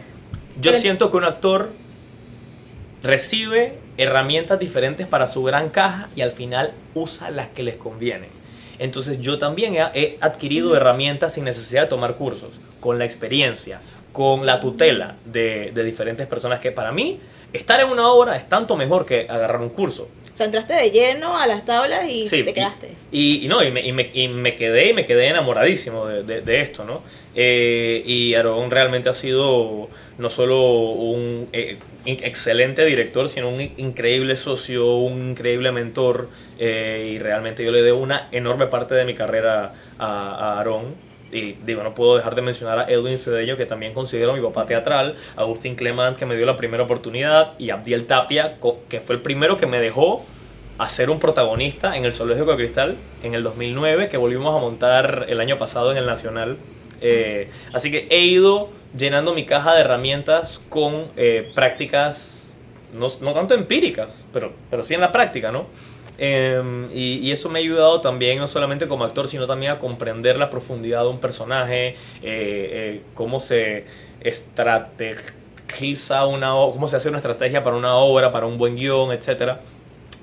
Yo 0.61 0.73
siento 0.73 1.11
que 1.11 1.17
un 1.17 1.25
actor 1.25 1.71
recibe 3.03 3.79
herramientas 3.97 4.59
diferentes 4.59 5.07
para 5.07 5.27
su 5.27 5.43
gran 5.43 5.69
caja 5.69 6.09
y 6.17 6.23
al 6.23 6.33
final 6.33 6.73
usa 6.95 7.31
las 7.31 7.49
que 7.49 7.63
les 7.63 7.77
convienen. 7.77 8.31
Entonces 8.79 9.21
yo 9.21 9.39
también 9.39 9.75
he, 9.77 10.19
adquirido 10.21 10.77
herramientas 10.77 11.35
sin 11.35 11.45
necesidad 11.45 11.83
de 11.83 11.89
tomar 11.89 12.15
cursos, 12.15 12.51
con 12.81 12.99
la 12.99 13.05
experiencia, 13.05 13.81
con 14.13 14.47
la 14.47 14.61
tutela 14.61 15.17
de, 15.25 15.71
de 15.73 15.85
diferentes 15.85 16.27
personas 16.27 16.61
que 16.61 16.73
para 16.73 16.93
mí 16.93 17.21
estar 17.53 17.81
en 17.81 17.89
una 17.89 18.09
obra 18.09 18.37
es 18.37 18.49
tanto 18.49 18.77
mejor 18.77 19.07
que 19.07 19.27
agarrar 19.29 19.61
un 19.61 19.71
curso. 19.71 20.09
O 20.35 20.37
sea, 20.37 20.47
entraste 20.47 20.75
de 20.75 20.91
lleno 20.91 21.39
a 21.39 21.47
las 21.47 21.65
tablas 21.65 22.11
y 22.11 22.27
Sí, 22.27 22.43
te 22.43 22.53
quedaste. 22.53 22.89
Y, 23.13 23.45
y 23.45 23.49
no, 23.49 23.63
y 23.63 23.71
me, 23.71 23.87
y, 23.87 23.93
me, 23.93 24.11
y 24.13 24.27
me 24.27 24.57
quedé 24.57 24.91
y 24.91 24.93
me 24.93 25.07
quedé 25.07 25.29
enamoradísimo 25.29 26.07
de, 26.09 26.25
de- 26.25 26.41
de 26.43 26.61
esto, 26.61 26.85
¿no? 26.85 27.03
Eh, 27.37 28.03
y 28.05 28.35
Aarón 28.35 28.69
realmente 28.73 29.09
ha 29.09 29.15
sido 29.15 29.89
no 30.19 30.31
solo 30.31 30.61
un 30.71 31.47
eh, 31.53 31.79
excelente 32.05 32.85
director, 32.85 33.29
sino 33.29 33.49
un 33.49 33.61
in- 33.61 33.75
increíble 33.77 34.35
socio, 34.37 34.97
un 34.97 35.31
increíble 35.31 35.71
mentor. 35.71 36.29
eh, 36.59 37.13
y 37.15 37.19
realmente 37.19 37.65
yo 37.65 37.71
le 37.71 37.83
debo 37.83 38.01
una 38.01 38.29
enorme 38.33 38.67
parte 38.67 38.95
de 38.97 39.05
mi 39.05 39.15
carrera 39.15 39.73
a, 39.99 40.07
a 40.35 40.59
Aarón. 40.59 40.95
Y 41.35 41.57
digo, 41.67 41.83
no 41.83 41.95
puedo 41.95 42.17
dejar 42.17 42.37
de 42.37 42.43
mencionar 42.43 42.79
a 42.79 42.85
Edwin 42.85 43.19
Cedeño, 43.19 43.57
que 43.57 43.67
también 43.67 43.93
considero 43.93 44.35
mi 44.35 44.41
papá 44.41 44.67
teatral, 44.67 45.17
Agustín 45.35 45.75
Clement, 45.75 46.17
que 46.17 46.27
me 46.27 46.37
dio 46.37 46.47
la 46.47 46.57
primera 46.57 46.85
oportunidad, 46.85 47.55
y 47.59 47.71
Abdiel 47.71 48.07
Tapia, 48.07 48.59
que 48.89 49.01
fue 49.01 49.17
el 49.17 49.21
primero 49.21 49.57
que 49.57 49.67
me 49.67 49.81
dejó 49.81 50.25
a 50.79 50.89
ser 50.89 51.11
un 51.11 51.19
protagonista 51.19 51.97
en 51.97 52.05
el 52.05 52.13
Zoológico 52.13 52.53
de 52.53 52.57
Cristal 52.57 52.97
en 53.25 53.35
el 53.35 53.43
2009, 53.43 54.09
que 54.09 54.17
volvimos 54.17 54.57
a 54.57 54.61
montar 54.61 55.27
el 55.29 55.41
año 55.41 55.59
pasado 55.59 55.91
en 55.91 55.99
el 55.99 56.07
Nacional. 56.07 56.57
Eh, 57.01 57.51
así 57.73 57.91
que 57.91 58.07
he 58.11 58.21
ido 58.21 58.69
llenando 58.97 59.35
mi 59.35 59.45
caja 59.45 59.75
de 59.75 59.81
herramientas 59.81 60.63
con 60.69 61.09
eh, 61.17 61.51
prácticas, 61.53 62.49
no, 62.93 63.09
no 63.21 63.33
tanto 63.35 63.55
empíricas, 63.55 64.25
pero, 64.33 64.53
pero 64.71 64.85
sí 64.85 64.95
en 64.95 65.01
la 65.01 65.11
práctica, 65.11 65.51
¿no? 65.51 65.67
Eh, 66.19 66.89
y, 66.95 67.19
y 67.19 67.33
eso 67.33 67.49
me 67.49 67.59
ha 67.59 67.63
ayudado 67.63 68.01
también, 68.01 68.39
no 68.39 68.47
solamente 68.47 68.87
como 68.87 69.05
actor, 69.05 69.29
sino 69.29 69.47
también 69.47 69.73
a 69.73 69.79
comprender 69.79 70.37
la 70.37 70.51
profundidad 70.51 71.03
de 71.03 71.09
un 71.09 71.19
personaje, 71.19 71.89
eh, 71.89 71.97
eh, 72.23 73.03
cómo 73.15 73.41
se 73.41 73.85
estrategiza 74.21 76.27
una 76.27 76.53
cómo 76.53 76.87
se 76.87 76.97
hace 76.97 77.09
una 77.09 77.19
estrategia 77.19 77.65
para 77.65 77.77
una 77.77 77.97
obra, 77.97 78.31
para 78.31 78.47
un 78.47 78.59
buen 78.59 78.77
guion, 78.77 79.13
etcétera. 79.13 79.61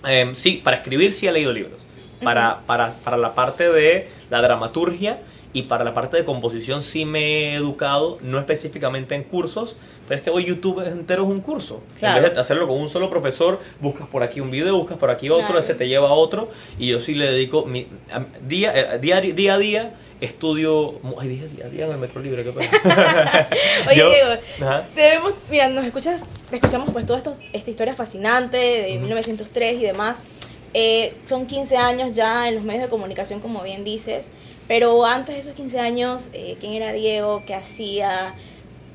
Eh, 0.08 0.32
sí, 0.34 0.62
para 0.64 0.78
escribir 0.78 1.12
sí 1.12 1.28
he 1.28 1.32
leído 1.32 1.52
libros. 1.52 1.86
Para, 2.24 2.62
para, 2.68 2.94
para 3.04 3.18
la 3.18 3.34
parte 3.34 3.72
de 3.72 4.08
la 4.30 4.42
dramaturgia 4.42 5.20
y 5.54 5.64
para 5.64 5.84
la 5.84 5.94
parte 5.94 6.16
de 6.18 6.24
composición 6.26 6.82
sí 6.84 7.04
me 7.06 7.20
he 7.22 7.56
educado, 7.56 8.18
no 8.22 8.40
específicamente 8.40 9.16
en 9.16 9.24
cursos, 9.24 9.76
pero 10.08 10.18
es 10.18 10.24
que 10.24 10.30
hoy 10.30 10.46
YouTube 10.46 10.80
entero 10.88 11.24
es 11.24 11.30
un 11.30 11.42
curso. 11.42 11.82
Claro. 12.00 12.18
En 12.18 12.24
vez 12.24 12.34
de 12.34 12.40
hacerlo 12.40 12.68
con 12.68 12.80
un 12.80 12.90
solo 12.90 13.10
profesor, 13.10 13.60
buscas 13.80 14.08
por 14.08 14.24
aquí 14.24 14.40
un 14.40 14.50
video, 14.52 14.78
buscas 14.78 14.98
por 14.98 15.10
aquí 15.10 15.30
otro, 15.30 15.48
Claro. 15.48 15.60
ese 15.60 15.74
te 15.76 15.88
lleva 15.88 16.10
a 16.10 16.14
otro, 16.14 16.50
y 16.80 16.88
yo 16.88 17.00
sí 17.02 17.16
le 17.16 17.30
dedico 17.32 17.66
mi, 17.66 17.88
a- 18.12 18.26
día, 18.48 18.74
eh, 18.96 19.00
día, 19.00 19.20
día 19.22 19.54
a 19.56 19.58
día, 19.58 19.96
estudio... 20.22 21.00
Ay, 21.20 21.28
día, 21.30 21.48
día 21.48 21.66
a 21.66 21.70
día 21.70 21.86
en 21.86 21.92
el 21.92 21.98
Metro 21.98 22.22
Libre, 22.22 22.44
qué 22.44 22.52
pena. 22.54 22.70
Oye, 23.90 23.96
Yo- 23.98 24.10
Diego, 24.10 24.30
Ajá. 24.62 24.88
debemos, 24.96 25.34
mira, 25.50 25.68
nos 25.68 25.84
escuchas, 25.86 26.22
escuchamos 26.52 26.92
pues 26.92 27.06
toda 27.06 27.18
esto- 27.20 27.38
esta 27.54 27.70
historia 27.70 27.94
fascinante 27.96 28.58
de 28.58 28.98
1903 29.00 29.80
y 29.80 29.84
demás. 29.84 30.20
Eh, 30.74 31.16
son 31.26 31.48
15 31.48 31.76
años 31.76 32.16
ya 32.16 32.48
en 32.48 32.56
los 32.56 32.64
medios 32.64 32.84
de 32.84 32.90
comunicación, 32.90 33.42
como 33.42 33.62
bien 33.62 33.84
dices, 33.84 34.32
pero 34.72 35.06
antes 35.06 35.36
de 35.36 35.42
esos 35.42 35.54
15 35.54 35.82
años, 35.82 36.30
eh, 36.32 36.56
¿quién 36.62 36.72
era 36.72 36.94
Diego? 36.94 37.44
¿Qué 37.46 37.54
hacía? 37.54 38.34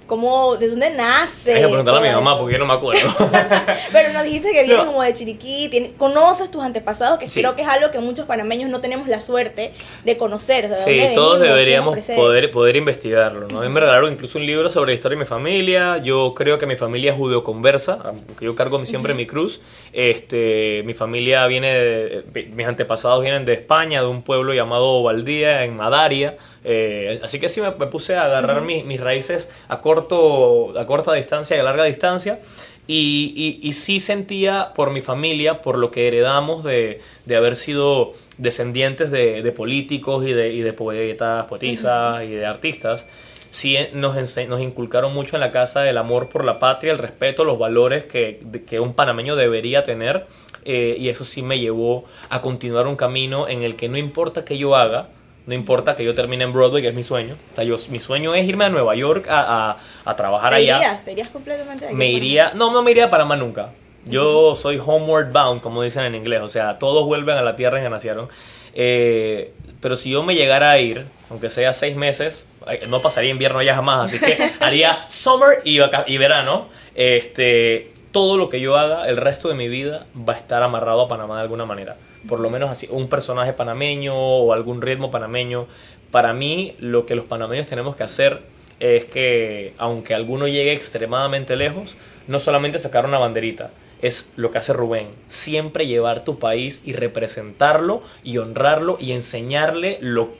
¿Cómo, 0.07 0.57
¿De 0.57 0.69
dónde 0.71 0.91
nace? 0.91 1.55
Hay 1.55 1.63
que 1.63 1.67
preguntarle 1.69 2.09
a 2.09 2.11
mi 2.13 2.15
mamá 2.17 2.39
porque 2.39 2.53
yo 2.53 2.59
no 2.59 2.67
me 2.67 2.75
acuerdo. 2.75 3.03
Pero 3.93 4.13
nos 4.13 4.23
dijiste 4.23 4.53
que 4.53 4.63
vienes 4.63 4.79
No. 4.79 4.87
como 4.87 5.03
de 5.03 5.13
Chiriquí, 5.15 5.69
tienes- 5.69 5.93
conoces 5.97 6.51
tus 6.51 6.63
antepasados, 6.63 7.19
que 7.19 7.29
Sí. 7.29 7.41
creo 7.41 7.57
que 7.57 7.63
es 7.63 7.69
algo 7.69 7.91
que 7.91 7.99
muchos 7.99 8.25
panameños 8.27 8.71
no 8.71 8.81
tenemos 8.81 9.09
la 9.09 9.21
suerte 9.21 9.73
de 10.05 10.17
conocer. 10.17 10.69
de 10.69 10.77
Sí, 10.77 10.91
venimos, 10.91 11.15
todos 11.15 11.41
deberíamos 11.41 11.99
poder, 12.15 12.51
poder 12.51 12.77
investigarlo, 12.77 13.49
¿no? 13.49 13.61
A 13.61 13.63
mí 13.65 13.69
me 13.69 13.81
regalaron 13.81 14.13
incluso 14.13 14.39
un 14.39 14.47
libro 14.47 14.71
sobre 14.71 14.93
la 14.93 14.95
historia 14.95 15.17
de 15.19 15.25
mi 15.25 15.29
familia. 15.29 15.99
Yo 15.99 16.35
creo 16.37 16.57
que 16.59 16.67
mi 16.67 16.77
familia 16.77 17.11
es 17.13 17.17
judeoconversa, 17.19 17.99
aunque 18.05 18.45
yo 18.45 18.55
cargo 18.55 18.85
siempre 18.87 19.13
mi 19.15 19.27
cruz. 19.27 19.61
Este, 19.93 20.83
mi 20.85 20.95
familia 20.95 21.47
viene, 21.47 21.69
de- 21.75 22.49
mis 22.55 22.67
antepasados 22.67 23.23
vienen 23.23 23.45
de 23.45 23.55
España, 23.55 24.03
de 24.03 24.07
un 24.07 24.23
pueblo 24.23 24.53
llamado 24.55 25.03
Valdía, 25.03 25.65
en 25.65 25.75
Madaria, 25.77 26.37
Eh, 26.69 27.21
así 27.23 27.39
que 27.39 27.49
sí 27.49 27.61
me, 27.61 27.71
me 27.71 27.87
puse 27.87 28.17
a 28.17 28.25
agarrar 28.25 28.61
mis, 28.63 28.85
mis 28.85 29.01
raíces 29.01 29.49
a, 29.69 29.81
corto, 29.81 30.77
a 30.77 30.85
corta 30.85 31.13
distancia 31.13 31.57
y 31.57 31.61
a 31.61 31.63
larga 31.63 31.85
distancia. 31.85 32.41
Y, 32.89 33.33
y, 33.63 33.69
y 33.69 33.73
sí 33.73 33.99
sentía 34.01 34.73
por 34.75 34.91
mi 34.91 35.01
familia, 35.01 35.61
por 35.61 35.79
lo 35.79 35.91
que 35.91 36.07
heredamos 36.09 36.63
de, 36.65 37.01
de 37.25 37.37
haber 37.37 37.57
sido 37.57 38.13
descendientes 38.39 39.11
de, 39.11 39.43
de 39.43 39.53
políticos 39.53 40.25
y 40.27 40.33
de, 40.33 40.53
y 40.53 40.61
de 40.63 40.73
poetas, 40.73 41.45
poetisas 41.47 42.23
y 42.25 42.31
de 42.31 42.47
artistas, 42.47 43.07
sí 43.51 43.77
nos, 43.93 44.17
ense- 44.17 44.47
nos 44.47 44.61
inculcaron 44.61 45.13
mucho 45.15 45.35
en 45.37 45.41
la 45.41 45.51
casa 45.51 45.89
el 45.89 45.99
amor 45.99 46.29
por 46.29 46.45
la 46.45 46.59
patria, 46.61 46.93
el 46.93 46.99
respeto, 46.99 47.45
los 47.45 47.59
valores 47.59 48.05
que, 48.05 48.41
que 48.69 48.79
un 48.79 48.95
panameño 48.95 49.35
debería 49.37 49.83
tener. 49.83 50.27
eh, 50.65 50.97
y 50.99 51.09
eso 51.09 51.25
sí 51.25 51.43
me 51.43 51.59
llevó 51.59 52.05
a 52.29 52.41
continuar 52.41 52.87
un 52.87 52.97
camino 52.97 53.47
en 53.49 53.63
el 53.63 53.75
que 53.77 53.89
no 53.89 53.99
importa 53.99 54.45
que 54.45 54.59
yo 54.59 54.77
haga, 54.77 55.09
no 55.47 55.55
importa 55.55 55.95
que 55.97 56.05
yo 56.05 56.15
termine 56.15 56.45
en 56.45 56.53
Broadway, 56.53 56.83
que 56.83 56.89
es 56.89 56.95
mi 56.95 57.05
sueño. 57.05 57.37
O 57.53 57.55
sea, 57.55 57.65
yo, 57.65 57.77
mi 57.89 58.01
sueño 58.01 58.35
es 58.35 58.47
irme 58.49 58.65
a 58.65 58.69
Nueva 58.69 58.95
York 58.97 59.27
a, 59.29 59.71
a- 59.71 59.77
a 60.05 60.17
trabajar 60.17 60.51
¿Te 60.51 60.57
allá. 60.57 60.77
irías? 60.77 61.05
¿Te 61.05 61.13
irías 61.13 61.29
completamente 61.29 61.85
de 61.85 61.89
aquí 61.91 61.97
Me 61.97 62.09
iría, 62.11 62.53
no, 62.55 62.73
no 62.73 62.83
me 62.83 62.91
iría 62.91 63.09
para 63.11 63.25
más 63.25 63.39
nunca. 63.39 63.71
Yo 64.05 64.55
soy 64.55 64.81
homeward 64.85 65.33
bound, 65.33 65.61
como 65.61 65.83
dicen 65.83 66.05
en 66.05 66.15
inglés, 66.15 66.41
o 66.41 66.49
sea, 66.49 66.79
todos 66.79 67.05
vuelven 67.07 67.37
a 67.39 67.43
la 67.43 67.57
tierra 67.57 67.79
en 67.79 67.85
que 67.85 67.91
nacieron. 67.91 68.29
Eh, 68.75 69.53
pero 69.81 69.97
si 69.97 70.11
yo 70.11 70.23
me 70.23 70.35
llegara 70.37 70.71
a 70.71 70.79
ir, 70.79 71.07
aunque 71.31 71.49
sea 71.49 71.73
seis 71.73 71.97
meses, 71.97 72.47
no 72.89 73.01
pasaría 73.01 73.31
invierno 73.31 73.59
allá 73.59 73.75
jamás, 73.75 74.05
así 74.05 74.19
que 74.21 74.39
haría 74.61 75.05
summer 75.09 75.61
y, 75.65 75.81
y 76.07 76.19
verano. 76.19 76.69
Este, 76.95 77.91
todo 78.13 78.37
lo 78.37 78.49
que 78.49 78.61
yo 78.61 78.77
haga 78.77 79.09
el 79.09 79.17
resto 79.17 79.49
de 79.49 79.55
mi 79.55 79.69
vida 79.69 80.07
va 80.17 80.35
a 80.35 80.37
estar 80.37 80.63
amarrado 80.63 81.03
a 81.03 81.09
Panamá 81.09 81.37
de 81.37 81.43
alguna 81.43 81.67
manera. 81.67 81.97
Por 82.29 82.41
lo 82.41 82.51
menos 82.51 82.71
así, 82.71 82.89
un 82.91 83.09
personaje 83.09 83.53
panameño 83.53 84.15
o 84.15 84.53
algún 84.53 84.83
ritmo 84.83 85.11
panameño. 85.11 85.67
Para 86.11 86.33
mí, 86.33 86.75
lo 86.79 87.07
que 87.07 87.15
los 87.15 87.25
panameños 87.25 87.67
tenemos 87.67 87.97
que 87.97 88.05
hacer 88.05 88.43
es 88.81 89.05
que, 89.07 89.73
aunque 89.79 90.15
alguno 90.15 90.47
llegue 90.47 90.73
extremadamente 90.73 91.57
lejos, 91.57 91.97
no 92.27 92.39
solamente 92.39 92.79
sacar 92.79 93.07
una 93.07 93.19
banderita, 93.19 93.71
es 94.03 94.31
lo 94.37 94.51
que 94.51 94.59
hace 94.59 94.73
Rubén. 94.73 95.09
Siempre 95.29 95.87
llevar 95.87 96.25
tu 96.25 96.39
país 96.39 96.83
y 96.85 96.93
representarlo 96.93 98.03
y 98.23 98.39
honrarlo 98.39 98.99
y 99.01 99.13
enseñarle 99.13 99.99
lo, 100.01 100.31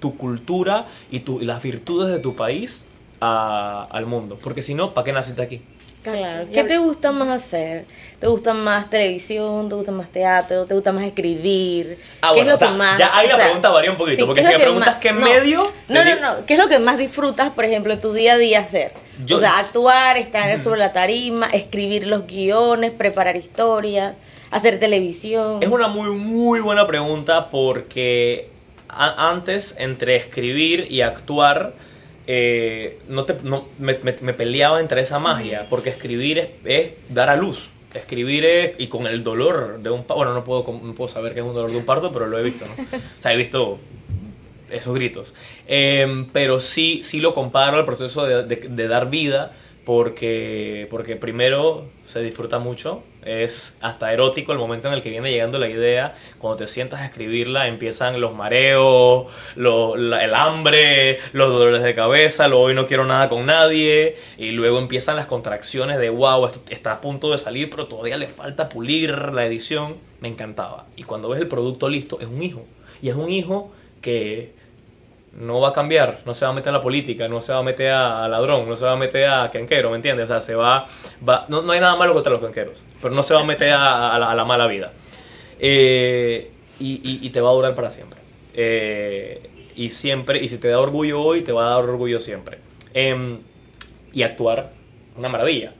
tu 0.00 0.16
cultura 0.16 0.86
y, 1.10 1.20
tu, 1.20 1.40
las 1.40 1.62
virtudes 1.62 2.12
de 2.12 2.18
tu 2.18 2.36
país 2.36 2.86
al 3.20 4.06
mundo. 4.06 4.38
Porque 4.42 4.62
si 4.62 4.74
no, 4.74 4.94
¿para 4.94 5.04
qué 5.04 5.12
naciste 5.12 5.42
aquí? 5.42 5.62
Claro. 6.02 6.46
¿Qué 6.52 6.64
te 6.64 6.78
gusta 6.78 7.12
más 7.12 7.28
hacer? 7.28 7.84
¿Te 8.18 8.26
gusta 8.26 8.52
más 8.54 8.90
televisión? 8.90 9.68
¿Te 9.68 9.74
gusta 9.74 9.92
más 9.92 10.08
teatro? 10.10 10.64
¿Te 10.64 10.74
gusta 10.74 10.92
más 10.92 11.04
escribir? 11.04 11.98
Ah, 12.20 12.30
¿Qué 12.34 12.40
bueno, 12.40 12.50
es 12.50 12.56
o 12.56 12.58
sea, 12.58 12.68
lo 12.68 12.74
que 12.74 12.78
más? 12.78 12.98
ya 12.98 13.16
ahí 13.16 13.28
la 13.28 13.36
sea, 13.36 13.44
pregunta 13.44 13.70
varía 13.70 13.90
un 13.90 13.96
poquito, 13.96 14.26
porque 14.26 14.40
¿qué 14.40 14.46
si 14.46 14.52
es 14.52 14.58
me 14.58 14.58
lo 14.58 14.58
que 14.58 14.64
preguntas 14.64 14.94
más- 14.94 15.02
qué 15.02 15.12
no, 15.12 15.20
medio, 15.20 15.72
No, 15.88 16.04
no, 16.04 16.20
no. 16.20 16.46
¿Qué 16.46 16.54
es 16.54 16.58
lo 16.60 16.68
que 16.68 16.78
más 16.78 16.98
disfrutas, 16.98 17.50
por 17.50 17.64
ejemplo, 17.64 17.92
en 17.92 18.00
tu 18.00 18.12
día 18.12 18.34
a 18.34 18.38
día 18.38 18.60
hacer? 18.60 18.92
Yo- 19.24 19.36
o 19.36 19.40
sea, 19.40 19.58
actuar, 19.58 20.16
estar 20.16 20.60
sobre 20.62 20.78
la 20.80 20.92
tarima, 20.92 21.46
escribir 21.48 22.06
los 22.06 22.26
guiones, 22.26 22.90
preparar 22.90 23.36
historias, 23.36 24.14
hacer 24.50 24.78
televisión. 24.80 25.62
Es 25.62 25.68
una 25.68 25.88
muy, 25.88 26.08
muy 26.10 26.60
buena 26.60 26.86
pregunta 26.86 27.48
porque 27.50 28.48
a- 28.88 29.30
antes, 29.30 29.74
entre 29.78 30.16
escribir 30.16 30.86
y 30.90 31.00
actuar, 31.02 31.72
eh, 32.26 32.98
no 33.08 33.24
te, 33.24 33.36
no, 33.42 33.66
me, 33.78 33.98
me- 34.02 34.16
me 34.20 34.32
peleaba 34.34 34.80
entre 34.80 35.00
esa 35.00 35.18
magia, 35.18 35.66
porque 35.68 35.90
escribir 35.90 36.38
es, 36.38 36.48
es 36.64 36.92
dar 37.08 37.28
a 37.30 37.36
luz. 37.36 37.70
Escribir 37.94 38.44
es, 38.44 38.72
y 38.78 38.86
con 38.86 39.06
el 39.06 39.22
dolor 39.22 39.80
de 39.82 39.90
un 39.90 40.00
parto, 40.04 40.14
bueno, 40.16 40.32
no 40.32 40.44
puedo, 40.44 40.64
no 40.82 40.94
puedo 40.94 41.08
saber 41.08 41.34
qué 41.34 41.40
es 41.40 41.46
un 41.46 41.54
dolor 41.54 41.70
de 41.70 41.76
un 41.76 41.84
parto, 41.84 42.10
pero 42.12 42.26
lo 42.26 42.38
he 42.38 42.42
visto, 42.42 42.64
¿no? 42.66 42.72
O 43.18 43.22
sea, 43.22 43.32
he 43.34 43.36
visto 43.36 43.78
esos 44.70 44.94
gritos. 44.94 45.34
Em, 45.66 46.26
pero 46.32 46.58
sí, 46.60 47.02
sí 47.02 47.20
lo 47.20 47.34
comparo 47.34 47.76
al 47.76 47.84
proceso 47.84 48.24
de, 48.24 48.44
de- 48.44 48.68
de 48.68 48.88
dar 48.88 49.10
vida, 49.10 49.52
porque, 49.84 50.86
porque 50.90 51.16
primero 51.16 51.86
se 52.04 52.20
disfruta 52.22 52.58
mucho, 52.58 53.02
es 53.24 53.76
hasta 53.80 54.12
erótico 54.12 54.52
el 54.52 54.58
momento 54.58 54.88
en 54.88 54.94
el 54.94 55.02
que 55.02 55.10
viene 55.10 55.30
llegando 55.30 55.58
la 55.58 55.68
idea, 55.68 56.14
cuando 56.38 56.58
te 56.58 56.66
sientas 56.66 57.00
a 57.00 57.06
escribirla 57.06 57.68
empiezan 57.68 58.20
los 58.20 58.34
mareos, 58.34 59.26
lo- 59.56 59.94
el 59.96 60.34
hambre, 60.34 61.18
los 61.32 61.50
dolores 61.50 61.82
de 61.82 61.94
cabeza, 61.94 62.48
lo 62.48 62.60
hoy 62.60 62.74
no 62.74 62.86
quiero 62.86 63.04
nada 63.04 63.28
con 63.28 63.46
nadie, 63.46 64.16
y 64.38 64.52
luego 64.52 64.78
empiezan 64.78 65.16
las 65.16 65.26
contracciones 65.26 65.98
de 65.98 66.10
wow, 66.10 66.46
esto 66.46 66.60
está 66.70 66.92
a 66.92 67.00
punto 67.00 67.30
de 67.30 67.38
salir, 67.38 67.70
pero 67.70 67.86
todavía 67.86 68.16
le 68.16 68.28
falta 68.28 68.68
pulir 68.68 69.32
la 69.32 69.46
edición, 69.46 69.96
me 70.20 70.28
encantaba. 70.28 70.86
Y 70.96 71.04
cuando 71.04 71.28
ves 71.28 71.40
el 71.40 71.48
producto 71.48 71.88
listo, 71.88 72.18
es 72.20 72.26
un 72.26 72.42
hijo, 72.42 72.64
y 73.00 73.08
es 73.08 73.14
un 73.14 73.30
hijo 73.30 73.72
que 74.00 74.52
no 75.34 75.60
va 75.60 75.70
a 75.70 75.72
cambiar, 75.72 76.20
no 76.26 76.34
se 76.34 76.44
va 76.44 76.50
a 76.50 76.54
meter 76.54 76.68
a 76.70 76.72
la 76.72 76.80
política, 76.80 77.26
no 77.28 77.40
se 77.40 77.52
va 77.52 77.58
a 77.58 77.62
meter 77.62 77.90
a, 77.90 78.28
ladrón, 78.28 78.68
no 78.68 78.76
se 78.76 78.84
va 78.84 78.92
a 78.92 78.96
meter 78.96 79.26
a 79.26 79.50
canquero, 79.50 79.90
¿me 79.90 79.96
entiendes? 79.96 80.26
O 80.26 80.28
sea, 80.28 80.40
se 80.40 80.54
va, 80.54 80.84
va 81.26 81.46
no, 81.48 81.62
no 81.62 81.72
hay 81.72 81.80
nada 81.80 81.96
malo 81.96 82.12
contra 82.12 82.32
los 82.32 82.40
canqueros, 82.40 82.82
pero 83.00 83.14
no 83.14 83.22
se 83.22 83.34
va 83.34 83.40
a 83.40 83.44
meter 83.44 83.72
a, 83.72 84.18
la, 84.18 84.44
mala 84.44 84.66
vida. 84.66 84.92
Eh, 85.58 86.50
y, 86.80 87.00
y- 87.02 87.26
y 87.26 87.30
te 87.30 87.40
va 87.40 87.50
a 87.50 87.52
durar 87.54 87.74
para 87.74 87.90
siempre. 87.90 88.20
Eh, 88.54 89.48
y 89.74 89.88
siempre, 89.90 90.42
y 90.42 90.48
si 90.48 90.58
te 90.58 90.68
da 90.68 90.78
orgullo 90.80 91.20
hoy, 91.22 91.42
te 91.42 91.52
va 91.52 91.66
a 91.66 91.70
dar 91.76 91.84
orgullo 91.84 92.20
siempre. 92.20 92.58
Em, 92.94 93.38
y 94.12 94.22
actuar, 94.22 94.72
una 95.16 95.28
maravilla. 95.28 95.72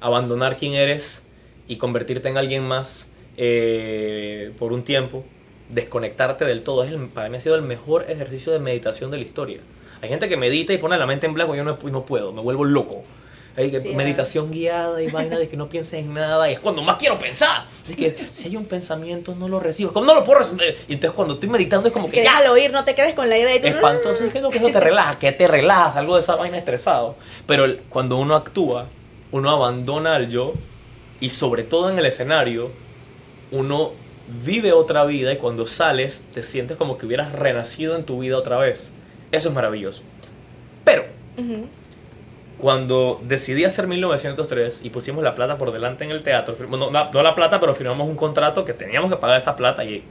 Abandonar 0.00 0.56
quién 0.56 0.74
eres 0.74 1.26
y 1.66 1.76
convertirte 1.76 2.28
en 2.28 2.36
alguien 2.38 2.66
más 2.66 3.10
eh, 3.36 4.52
por 4.58 4.72
un 4.72 4.84
tiempo, 4.84 5.24
desconectarte 5.70 6.44
del 6.44 6.62
todo, 6.62 6.84
es 6.84 6.90
el- 6.90 7.08
para 7.08 7.28
mí 7.28 7.36
ha 7.36 7.40
sido 7.40 7.54
el 7.56 7.62
mejor 7.62 8.06
ejercicio 8.08 8.52
de 8.52 8.58
meditación 8.58 9.10
de 9.10 9.18
la 9.18 9.22
historia. 9.24 9.60
Hay 10.02 10.08
gente 10.08 10.28
que 10.28 10.36
medita 10.36 10.72
y 10.72 10.78
pone 10.78 10.96
la 10.98 11.06
mente 11.06 11.26
en 11.26 11.34
blanco, 11.34 11.54
yo 11.54 11.64
no, 11.64 11.78
no 11.82 12.06
puedo, 12.06 12.32
me 12.32 12.40
vuelvo 12.40 12.64
loco. 12.64 13.04
Hay 13.56 13.70
que- 13.70 13.80
Sí, 13.80 13.94
meditación 13.94 14.50
guiada 14.52 15.02
y 15.02 15.10
vaina 15.10 15.36
de 15.36 15.48
que 15.48 15.56
no 15.56 15.68
pienses 15.68 15.98
en 16.00 16.14
nada 16.14 16.48
y 16.48 16.54
es 16.54 16.60
cuando 16.60 16.82
más 16.82 16.96
quiero 16.96 17.18
pensar. 17.18 17.66
Así 17.84 17.94
que 17.94 18.16
si 18.30 18.46
hay 18.48 18.56
un 18.56 18.64
pensamiento 18.64 19.34
no 19.34 19.48
lo 19.48 19.58
recibo. 19.60 19.92
¿Cómo 19.92 20.06
no 20.06 20.14
lo 20.14 20.22
puedo 20.24 20.38
recibir? 20.38 20.76
Y 20.88 20.94
entonces 20.94 21.14
cuando 21.16 21.34
estoy 21.34 21.48
meditando 21.48 21.88
es 21.88 21.92
como 21.92 22.06
Que 22.06 22.12
que 22.12 22.24
ya, 22.24 22.38
déjalo 22.38 22.56
ir, 22.56 22.72
no 22.72 22.84
te 22.84 22.94
quedes 22.94 23.12
con 23.14 23.28
la 23.28 23.36
idea 23.36 23.54
y 23.56 23.60
tú... 23.60 23.66
espantoso. 23.66 24.24
Es 24.24 24.32
que 24.32 24.40
no, 24.40 24.50
que 24.50 24.58
eso 24.58 24.68
te 24.70 24.80
relaja, 24.80 25.18
que 25.18 25.32
te 25.32 25.48
relajas, 25.48 25.96
algo 25.96 26.14
de 26.14 26.20
esa 26.20 26.36
vaina 26.36 26.56
estresado. 26.56 27.16
Pero 27.46 27.64
el- 27.64 27.80
cuando 27.88 28.16
uno 28.18 28.36
actúa, 28.36 28.86
uno 29.32 29.50
abandona 29.50 30.14
al 30.14 30.30
yo 30.30 30.54
y 31.18 31.30
sobre 31.30 31.64
todo 31.64 31.90
en 31.90 31.98
el 31.98 32.06
escenario, 32.06 32.70
uno 33.50 33.92
vive 34.44 34.72
otra 34.72 35.04
vida 35.04 35.32
y 35.32 35.36
cuando 35.36 35.66
sales 35.66 36.22
te 36.32 36.42
sientes 36.42 36.76
como 36.76 36.96
que 36.98 37.06
hubieras 37.06 37.32
renacido 37.32 37.96
en 37.96 38.04
tu 38.04 38.20
vida 38.20 38.36
otra 38.36 38.58
vez. 38.58 38.92
Eso 39.32 39.48
es 39.48 39.54
maravilloso. 39.54 40.02
Pero 40.84 41.04
Ujú. 41.36 41.66
cuando 42.58 43.20
decidí 43.24 43.64
hacer 43.64 43.86
1903 43.86 44.80
y 44.84 44.90
pusimos 44.90 45.24
la 45.24 45.34
plata 45.34 45.56
por 45.58 45.72
delante 45.72 46.04
en 46.04 46.10
el 46.10 46.22
teatro, 46.22 46.54
no, 46.68 46.90
no- 46.90 47.10
no 47.10 47.22
la 47.22 47.34
plata, 47.34 47.58
pero 47.60 47.74
firmamos 47.74 48.08
un 48.08 48.16
contrato 48.16 48.64
que 48.64 48.72
teníamos 48.74 49.10
que 49.10 49.16
pagar 49.16 49.38
esa 49.38 49.56
plata 49.56 49.84
y 49.84 50.02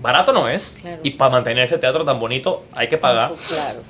barato 0.00 0.32
no 0.32 0.48
es. 0.48 0.76
Claro. 0.80 1.00
Y 1.02 1.10
para 1.12 1.30
mantener 1.30 1.64
ese 1.64 1.78
teatro 1.78 2.04
tan 2.04 2.18
bonito 2.18 2.64
hay 2.72 2.88
que 2.88 2.98
pagar. 2.98 3.32
Claro. 3.48 3.80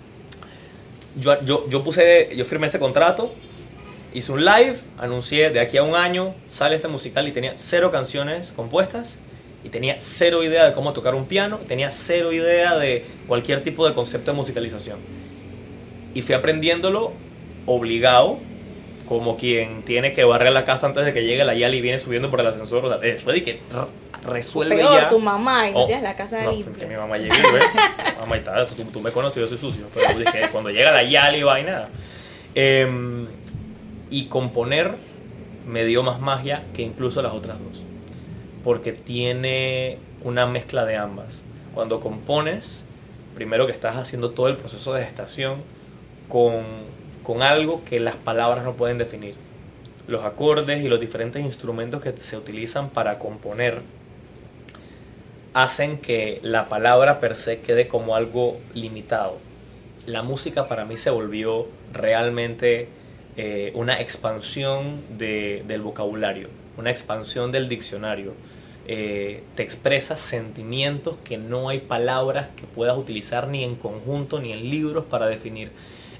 Yo, 1.16 1.42
yo, 1.42 1.68
yo 1.68 1.82
puse, 1.82 2.30
yo 2.36 2.44
firmé 2.44 2.66
ese 2.68 2.78
contrato, 2.78 3.32
hice 4.12 4.30
un 4.32 4.44
live, 4.44 4.76
anuncié 4.98 5.50
de 5.50 5.58
aquí 5.60 5.76
a 5.78 5.82
un 5.82 5.94
año 5.94 6.34
sale 6.50 6.76
este 6.76 6.88
musical 6.88 7.26
y 7.26 7.32
tenía 7.32 7.54
cero 7.56 7.90
canciones 7.90 8.52
compuestas 8.54 9.18
y 9.68 9.70
tenía 9.70 9.96
cero 10.00 10.42
idea 10.42 10.64
de 10.64 10.72
cómo 10.72 10.92
tocar 10.94 11.14
un 11.14 11.26
piano, 11.26 11.58
tenía 11.68 11.90
cero 11.90 12.32
idea 12.32 12.76
de 12.78 13.04
cualquier 13.26 13.62
tipo 13.62 13.86
de 13.86 13.94
concepto 13.94 14.30
de 14.32 14.36
musicalización. 14.36 14.98
Y 16.14 16.22
fui 16.22 16.34
aprendiéndolo 16.34 17.12
obligado, 17.66 18.38
como 19.06 19.36
quien 19.36 19.82
tiene 19.82 20.12
que 20.12 20.24
barrer 20.24 20.52
la 20.52 20.64
casa 20.64 20.86
antes 20.86 21.04
de 21.04 21.12
que 21.12 21.24
llegue 21.24 21.44
la 21.44 21.54
Yali 21.54 21.78
y 21.78 21.80
viene 21.80 21.98
subiendo 21.98 22.30
por 22.30 22.40
el 22.40 22.46
ascensor. 22.46 22.84
O 22.84 22.88
sea, 22.88 22.98
después 22.98 23.34
de 23.36 23.42
que 23.44 23.52
re- 23.52 24.32
resuelve 24.32 24.76
Peor, 24.76 25.00
ya. 25.00 25.08
tu 25.08 25.18
mamá 25.18 25.68
y 25.68 25.72
no 25.72 25.80
Oh, 25.80 25.86
tienes 25.86 26.02
la 26.04 26.14
casa 26.16 26.42
no, 26.44 26.52
limpia. 26.52 26.74
Que 26.74 26.86
mi 26.86 26.96
mamá 26.96 27.16
llegue, 27.18 27.30
¿ves? 27.52 27.64
mamá 28.20 28.36
y 28.36 28.40
tal, 28.40 28.66
tú, 28.66 28.84
tú 28.84 29.00
me 29.00 29.10
conoces, 29.10 29.40
yo 29.42 29.48
soy 29.48 29.58
sucio. 29.58 29.86
Pero 29.94 30.18
dije, 30.18 30.48
cuando 30.50 30.70
llega 30.70 30.90
la 30.92 31.02
Yali 31.04 31.38
y 31.38 31.42
vaina. 31.42 31.88
em, 32.54 33.26
y 34.10 34.24
componer 34.26 34.94
me 35.66 35.84
dio 35.84 36.02
más 36.02 36.18
magia 36.20 36.64
que 36.74 36.80
incluso 36.82 37.20
las 37.22 37.32
otras 37.32 37.58
dos. 37.58 37.82
Porque 38.64 38.92
tiene 38.92 39.98
una 40.24 40.46
mezcla 40.46 40.84
de 40.84 40.96
ambas. 40.96 41.42
Cuando 41.74 42.00
compones, 42.00 42.84
primero 43.34 43.66
que 43.66 43.72
estás 43.72 43.96
haciendo 43.96 44.30
todo 44.30 44.48
el 44.48 44.56
proceso 44.56 44.92
de 44.94 45.04
gestación 45.04 45.62
con, 46.28 46.64
con 47.22 47.42
algo 47.42 47.84
que 47.84 48.00
las 48.00 48.16
palabras 48.16 48.64
no 48.64 48.74
pueden 48.74 48.98
definir. 48.98 49.34
Los 50.06 50.24
acordes 50.24 50.82
y 50.82 50.88
los 50.88 50.98
diferentes 51.00 51.42
instrumentos 51.42 52.00
que 52.00 52.12
se 52.16 52.36
utilizan 52.36 52.88
para 52.90 53.18
componer 53.18 53.82
hacen 55.54 55.98
que 55.98 56.40
la 56.42 56.68
palabra 56.68 57.20
per 57.20 57.34
se 57.36 57.60
quede 57.60 57.88
como 57.88 58.14
algo 58.14 58.58
limitado. 58.74 59.38
La 60.06 60.22
música 60.22 60.68
para 60.68 60.84
mí 60.84 60.96
se 60.96 61.10
volvió 61.10 61.66
realmente 61.92 62.88
eh, 63.36 63.72
una 63.74 64.00
expansión 64.00 65.00
de- 65.16 65.62
del 65.66 65.80
vocabulario, 65.82 66.48
una 66.78 66.90
expansión 66.90 67.52
del 67.52 67.68
diccionario. 67.68 68.32
eh, 68.90 69.42
te 69.54 69.62
expresa 69.62 70.16
sentimientos 70.16 71.16
que 71.22 71.36
no 71.36 71.68
hay 71.68 71.80
palabras 71.80 72.46
que 72.56 72.62
puedas 72.64 72.96
utilizar 72.96 73.46
ni 73.48 73.62
en 73.62 73.74
conjunto 73.74 74.40
ni 74.40 74.50
en 74.52 74.70
libros 74.70 75.04
para 75.04 75.26
definir. 75.26 75.70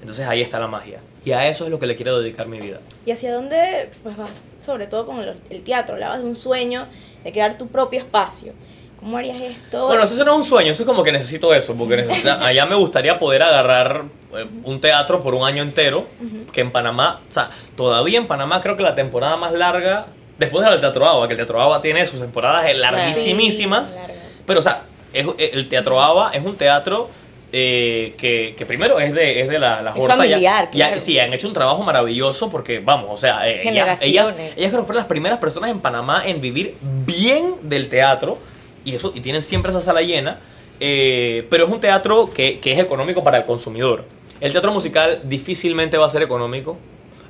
Entonces 0.01 0.27
ahí 0.27 0.41
está 0.41 0.59
la 0.59 0.67
magia. 0.67 0.99
Y 1.25 1.31
a 1.31 1.47
eso 1.47 1.63
es 1.65 1.71
lo 1.71 1.79
que 1.79 1.87
le 1.87 1.95
quiero 1.95 2.19
dedicar 2.19 2.47
mi 2.47 2.59
vida. 2.61 2.79
¿Y 3.07 3.11
hacia 3.11 3.33
dónde 3.33 3.89
pues 4.03 4.15
vas, 4.15 4.45
sobre 4.61 4.85
todo 4.85 5.07
con 5.07 5.19
el, 5.19 5.33
el 5.49 5.63
teatro? 5.63 5.95
Hablabas 5.95 6.21
de 6.21 6.27
un 6.27 6.35
sueño 6.35 6.85
de 7.23 7.31
crear 7.31 7.57
tu 7.57 7.67
propio 7.67 7.99
espacio. 8.01 8.53
¿Cómo 8.99 9.17
harías 9.17 9.39
esto? 9.41 9.87
Bueno, 9.87 10.03
eso 10.03 10.23
no 10.23 10.31
es 10.33 10.37
un 10.37 10.43
sueño, 10.43 10.71
eso 10.73 10.83
es 10.83 10.87
como 10.87 11.01
que 11.03 11.11
necesito 11.11 11.51
eso, 11.55 11.73
porque 11.75 11.97
necesita- 11.97 12.39
allá 12.45 12.65
me 12.67 12.75
gustaría 12.75 13.17
poder 13.17 13.41
agarrar 13.41 14.03
eh, 14.35 14.45
un 14.63 14.79
teatro 14.79 15.21
por 15.23 15.33
un 15.33 15.43
año 15.43 15.63
entero, 15.63 16.05
que 16.51 16.61
en 16.61 16.69
Panamá, 16.71 17.21
o 17.27 17.31
sea, 17.31 17.49
todavía 17.75 18.19
en 18.19 18.27
Panamá 18.27 18.61
creo 18.61 18.77
que 18.77 18.83
la 18.83 18.93
temporada 18.95 19.37
más 19.37 19.53
larga, 19.53 20.07
después 20.39 20.65
del 20.67 20.79
Teatro 20.79 21.05
Ava, 21.05 21.27
que 21.27 21.33
el 21.33 21.37
Teatro 21.37 21.61
Ava 21.61 21.81
tiene 21.81 22.05
sus 22.05 22.19
temporadas 22.19 22.65
larguísimas, 22.75 23.93
Sí, 23.93 24.13
pero 24.45 24.59
o 24.59 24.63
sea, 24.63 24.83
es- 25.13 25.27
el 25.37 25.69
Teatro 25.69 26.01
Ava 26.01 26.31
es 26.33 26.43
un 26.43 26.55
teatro 26.55 27.09
eh, 27.51 28.13
que, 28.17 28.53
que 28.57 28.65
primero 28.67 28.99
es 28.99 29.11
de, 29.13 29.41
es 29.41 29.49
de 29.49 29.57
la, 29.57 29.81
la 29.81 29.89
Es 29.91 29.97
Horta, 29.97 30.15
ya- 30.15 30.17
familiar, 30.17 30.65
ya- 30.65 30.69
claro. 30.87 31.01
sí, 31.01 31.17
han 31.19 31.33
hecho 31.33 31.47
un 31.47 31.53
trabajo 31.55 31.81
maravilloso 31.83 32.49
porque, 32.51 32.79
vamos, 32.79 33.07
o 33.09 33.17
sea, 33.17 33.49
eh, 33.49 33.67
ellas, 33.67 33.99
ellas, 34.01 34.35
ellas 34.37 34.69
creo 34.69 34.81
que 34.81 34.85
fueron 34.85 34.97
las 34.97 35.05
primeras 35.07 35.39
personas 35.39 35.71
en 35.71 35.79
Panamá 35.79 36.21
en 36.25 36.41
vivir 36.41 36.75
bien 36.81 37.55
del 37.63 37.89
teatro 37.89 38.37
y 38.85 38.93
eso 38.95 39.11
y 39.15 39.21
tienen 39.21 39.41
siempre 39.41 39.71
esa 39.71 39.81
sala 39.81 40.01
llena, 40.03 40.39
eh, 40.79 41.47
pero 41.49 41.65
es 41.65 41.71
un 41.71 41.79
teatro 41.79 42.31
que, 42.31 42.59
que 42.59 42.71
es 42.71 42.79
económico 42.79 43.23
para 43.23 43.39
el 43.39 43.45
consumidor. 43.45 44.05
El 44.39 44.51
teatro 44.51 44.71
musical 44.71 45.19
difícilmente 45.23 45.97
va 45.97 46.05
a 46.05 46.09
ser 46.11 46.21
económico, 46.21 46.77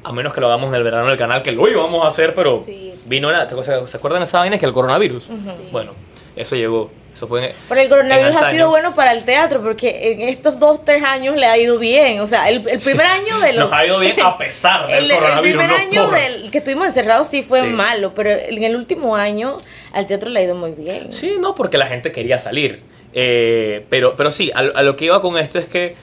a 0.03 0.11
menos 0.11 0.33
que 0.33 0.41
lo 0.41 0.47
hagamos 0.47 0.67
en 0.67 0.75
el 0.75 0.83
verano 0.83 1.05
en 1.05 1.11
el 1.13 1.17
canal, 1.17 1.41
que 1.43 1.51
lo 1.53 1.65
íbamos 1.69 2.03
a 2.03 2.09
hacer, 2.09 2.33
pero 2.33 2.61
Sí. 2.65 2.88
Vino 3.05 3.31
la, 3.31 3.47
¿se, 3.49 3.87
se 3.87 3.97
acuerdan 3.97 4.21
de 4.21 4.25
esa 4.25 4.39
vaina? 4.39 4.57
Que 4.57 4.65
el 4.65 4.73
coronavirus. 4.73 5.23
Sí. 5.25 5.33
Bueno, 5.71 5.91
eso 6.35 6.55
llegó. 6.55 6.91
Eso 7.13 7.27
fue 7.27 7.43
en- 7.49 7.55
Pero 7.67 7.81
el 7.81 7.89
coronavirus 7.89 8.31
en 8.31 8.37
ha 8.37 8.51
sido 8.51 8.69
bueno 8.69 8.93
para 8.95 9.11
el 9.11 9.25
teatro 9.25 9.61
porque 9.61 10.11
en 10.13 10.21
estos 10.29 10.59
dos, 10.59 10.85
tres 10.85 11.03
años 11.03 11.35
le 11.35 11.47
ha 11.47 11.57
ido 11.57 11.77
bien. 11.79 12.21
O 12.21 12.27
sea, 12.27 12.47
el, 12.49 12.65
el 12.69 12.79
primer 12.79 13.05
año 13.07 13.39
de 13.39 13.53
los... 13.53 13.69
Nos 13.69 13.73
ha 13.77 13.85
ido 13.85 13.99
bien 13.99 14.15
a 14.21 14.37
pesar 14.37 14.87
del 14.87 15.05
el, 15.05 15.11
el 15.11 15.17
coronavirus. 15.17 15.57
primer 15.61 15.69
no 15.69 15.75
año 15.75 16.05
por- 16.09 16.19
del 16.19 16.51
que 16.51 16.59
estuvimos 16.59 16.87
encerrados 16.87 17.27
sí 17.27 17.41
fue 17.43 17.61
Sí. 17.61 17.67
malo, 17.69 18.13
pero 18.13 18.29
en 18.29 18.63
el 18.63 18.75
último 18.75 19.15
año 19.15 19.57
al 19.91 20.05
teatro 20.07 20.29
le 20.29 20.39
ha 20.39 20.43
ido 20.43 20.55
muy 20.55 20.71
bien. 20.71 21.11
Sí, 21.11 21.35
no, 21.39 21.55
porque 21.55 21.77
la 21.77 21.87
gente 21.87 22.11
quería 22.11 22.37
salir. 22.39 22.83
Eh, 23.11 23.85
pero, 23.89 24.15
pero 24.15 24.29
sí, 24.31 24.51
a, 24.53 24.59
a 24.59 24.83
lo 24.83 24.95
que 24.95 25.05
iba 25.05 25.19
con 25.19 25.37
esto 25.37 25.57
es 25.57 25.67
que 25.67 25.95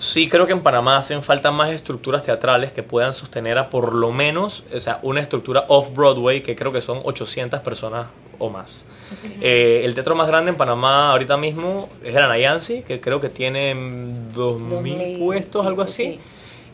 sí 0.00 0.28
creo 0.28 0.46
que 0.46 0.52
en 0.52 0.62
Panamá 0.62 0.96
hacen 0.96 1.22
falta 1.22 1.50
más 1.50 1.72
estructuras 1.72 2.22
teatrales 2.22 2.72
que 2.72 2.82
puedan 2.82 3.12
sostener 3.12 3.58
a 3.58 3.68
por 3.68 3.94
lo 3.94 4.10
menos, 4.10 4.64
o 4.74 4.80
sea, 4.80 4.98
una 5.02 5.20
estructura 5.20 5.66
off-Broadway 5.68 6.40
que 6.42 6.56
creo 6.56 6.72
que 6.72 6.80
son 6.80 7.00
800 7.04 7.60
personas 7.60 8.06
o 8.38 8.48
más. 8.48 8.86
Eh, 9.42 9.82
el 9.84 9.94
teatro 9.94 10.14
más 10.14 10.26
grande 10.26 10.50
en 10.50 10.56
Panamá 10.56 11.10
ahorita 11.10 11.36
mismo 11.36 11.90
es 12.02 12.16
el 12.16 12.22
Anayansi, 12.22 12.82
que 12.82 12.98
creo 12.98 13.20
que 13.20 13.28
tiene 13.28 13.74
mm, 13.74 14.32
2.000 14.32 14.68
2000 14.68 15.18
puestos, 15.18 15.66
algo 15.66 15.82
así. 15.82 16.02
sí. 16.02 16.20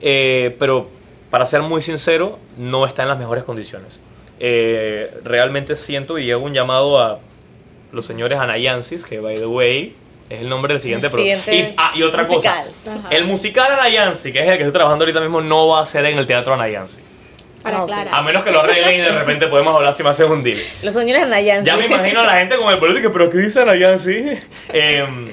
Eh, 0.00 0.54
pero 0.60 0.88
para 1.28 1.46
ser 1.46 1.62
muy 1.62 1.82
sincero, 1.82 2.38
no 2.56 2.86
está 2.86 3.02
en 3.02 3.08
las 3.08 3.18
mejores 3.18 3.42
condiciones. 3.42 3.98
Eh, 4.38 5.10
realmente 5.24 5.74
siento 5.74 6.18
y 6.18 6.30
hago 6.30 6.44
un 6.44 6.54
llamado 6.54 7.00
a 7.00 7.18
los 7.90 8.04
señores 8.04 8.38
Anayansis, 8.38 9.04
que 9.04 9.18
by 9.18 9.34
the 9.36 9.46
way 9.46 9.96
es 10.28 10.40
el 10.40 10.48
nombre 10.48 10.74
del 10.74 10.80
siguiente 10.80 11.08
siguiente 11.10 11.54
Y, 11.54 11.74
ah, 11.76 11.92
y 11.94 12.02
otra 12.02 12.24
musical. 12.24 12.66
cosa, 12.66 12.94
Ajá. 12.98 13.08
el 13.10 13.24
musical 13.26 13.72
Anayansi, 13.72 14.32
que 14.32 14.40
es 14.40 14.44
el 14.48 14.56
que 14.56 14.62
estoy 14.64 14.72
trabajando 14.72 15.04
ahorita 15.04 15.20
mismo, 15.20 15.40
no 15.40 15.68
va 15.68 15.80
a 15.82 15.86
ser 15.86 16.04
en 16.06 16.18
el 16.18 16.26
teatro 16.26 16.54
Anayansi. 16.54 16.98
Para 17.62 17.78
Ah, 17.78 17.82
ok. 17.84 17.90
aclarar. 17.90 18.14
A 18.14 18.22
menos 18.22 18.44
que 18.44 18.50
lo 18.52 18.60
arreglen 18.60 18.94
y 18.94 18.98
de 18.98 19.08
repente 19.10 19.46
podemos 19.48 19.74
hablar 19.74 19.92
si 19.94 20.02
me 20.02 20.10
hacen 20.10 20.30
un 20.30 20.42
deal. 20.42 20.58
Los 20.82 20.94
señores 20.94 21.22
Anayan. 21.24 21.64
Ya 21.64 21.76
me 21.76 21.86
imagino 21.86 22.20
a 22.20 22.24
la 22.24 22.38
gente 22.38 22.56
con 22.56 22.72
el 22.72 22.78
político, 22.78 23.10
pero 23.12 23.28
¿qué 23.30 23.38
dicen 23.38 23.68
allá 23.68 23.98
sí? 23.98 24.24
Em, 24.72 25.32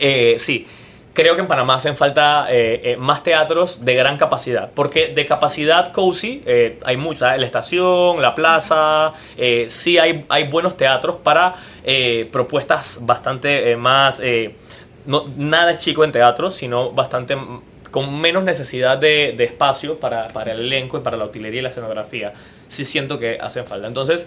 eh, 0.00 0.36
sí, 0.38 0.66
creo 1.14 1.36
que 1.36 1.40
en 1.42 1.46
Panamá 1.46 1.76
hacen 1.76 1.96
falta 1.96 2.46
eh, 2.50 2.80
eh, 2.84 2.96
más 2.98 3.22
teatros 3.22 3.84
de 3.84 3.94
gran 3.94 4.16
capacidad, 4.18 4.70
porque 4.74 5.08
de 5.08 5.24
capacidad 5.24 5.92
cozy 5.92 6.42
eh, 6.44 6.80
hay 6.84 6.96
mucha, 6.96 7.36
la 7.36 7.46
estación, 7.46 8.20
la 8.20 8.34
plaza, 8.34 9.12
eh, 9.36 9.66
sí 9.68 9.96
hay, 9.98 10.24
hay 10.28 10.44
buenos 10.48 10.76
teatros 10.76 11.16
para 11.22 11.54
eh, 11.84 12.28
propuestas 12.32 12.98
bastante 13.02 13.70
eh, 13.70 13.76
más, 13.76 14.20
eh, 14.20 14.54
no, 15.06 15.26
nada 15.36 15.76
chico 15.76 16.04
en 16.04 16.12
teatro, 16.12 16.50
sino 16.50 16.90
bastante 16.92 17.36
con 17.90 18.20
menos 18.20 18.42
necesidad 18.42 18.98
de, 18.98 19.34
de 19.36 19.44
espacio 19.44 20.00
para, 20.00 20.28
para 20.28 20.52
el 20.52 20.60
elenco 20.60 20.98
y 20.98 21.00
para 21.00 21.16
la 21.16 21.24
utilería 21.26 21.60
y 21.60 21.62
la 21.62 21.68
escenografía. 21.68 22.32
Sí 22.66 22.84
siento 22.84 23.18
que 23.18 23.38
hacen 23.40 23.66
falta. 23.66 23.86
Entonces, 23.86 24.26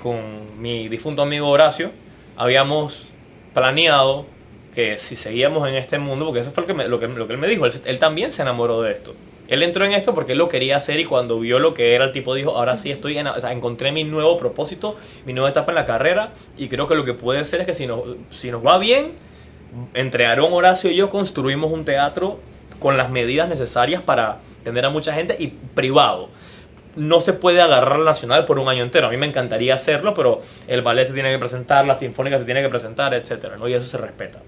con 0.00 0.60
mi 0.62 0.88
difunto 0.88 1.22
amigo 1.22 1.48
Horacio, 1.48 1.90
habíamos 2.36 3.08
planeado 3.54 4.26
que 4.72 4.98
si 4.98 5.16
seguíamos 5.16 5.68
en 5.68 5.74
este 5.74 5.98
mundo, 5.98 6.26
porque 6.26 6.40
eso 6.40 6.50
fue 6.52 6.62
lo 6.62 6.66
que, 6.68 6.74
me- 6.74 6.86
lo 6.88 7.00
que, 7.00 7.08
lo 7.08 7.26
que 7.26 7.32
él 7.32 7.38
me 7.38 7.48
dijo, 7.48 7.66
él 7.66 7.98
también 7.98 8.30
se 8.30 8.42
enamoró 8.42 8.82
de 8.82 8.92
esto. 8.92 9.14
Él 9.52 9.62
entró 9.62 9.84
en 9.84 9.92
esto 9.92 10.14
porque 10.14 10.32
él 10.32 10.38
lo 10.38 10.48
quería 10.48 10.78
hacer 10.78 10.98
y 10.98 11.04
cuando 11.04 11.38
vio 11.38 11.58
lo 11.58 11.74
que 11.74 11.94
era 11.94 12.06
el 12.06 12.12
tipo 12.12 12.34
dijo, 12.34 12.56
ahora 12.56 12.74
sí 12.74 12.90
estoy 12.90 13.18
en, 13.18 13.26
o 13.26 13.38
sea, 13.38 13.52
encontré 13.52 13.92
mi 13.92 14.02
nuevo 14.02 14.38
propósito, 14.38 14.96
mi 15.26 15.34
nueva 15.34 15.50
etapa 15.50 15.72
en 15.72 15.74
la 15.74 15.84
carrera 15.84 16.30
y 16.56 16.68
creo 16.68 16.88
que 16.88 16.94
lo 16.94 17.04
que 17.04 17.12
puede 17.12 17.44
ser 17.44 17.60
es 17.60 17.66
que 17.66 17.74
si 17.74 17.86
nos, 17.86 18.00
si 18.30 18.50
nos 18.50 18.64
va 18.64 18.78
bien, 18.78 19.12
entre 19.92 20.24
Aarón, 20.24 20.54
Horacio 20.54 20.90
y 20.90 20.96
yo 20.96 21.10
construimos 21.10 21.70
un 21.70 21.84
teatro 21.84 22.38
con 22.78 22.96
las 22.96 23.10
medidas 23.10 23.46
necesarias 23.46 24.00
para 24.00 24.38
tener 24.64 24.86
a 24.86 24.88
mucha 24.88 25.12
gente 25.12 25.36
y 25.38 25.48
privado. 25.48 26.30
No 26.96 27.20
se 27.20 27.34
puede 27.34 27.60
agarrar 27.60 27.98
al 27.98 28.06
nacional 28.06 28.46
por 28.46 28.58
un 28.58 28.70
año 28.70 28.82
entero. 28.82 29.08
A 29.08 29.10
mí 29.10 29.18
me 29.18 29.26
encantaría 29.26 29.74
hacerlo, 29.74 30.14
pero 30.14 30.40
el 30.66 30.80
ballet 30.80 31.06
se 31.06 31.12
tiene 31.12 31.30
que 31.30 31.38
presentar, 31.38 31.86
la 31.86 31.94
sinfónica 31.94 32.38
se 32.38 32.46
tiene 32.46 32.62
que 32.62 32.70
presentar, 32.70 33.12
etcétera, 33.12 33.58
¿no? 33.58 33.68
Y 33.68 33.74
eso 33.74 33.84
se 33.84 33.98
respeta. 33.98 34.40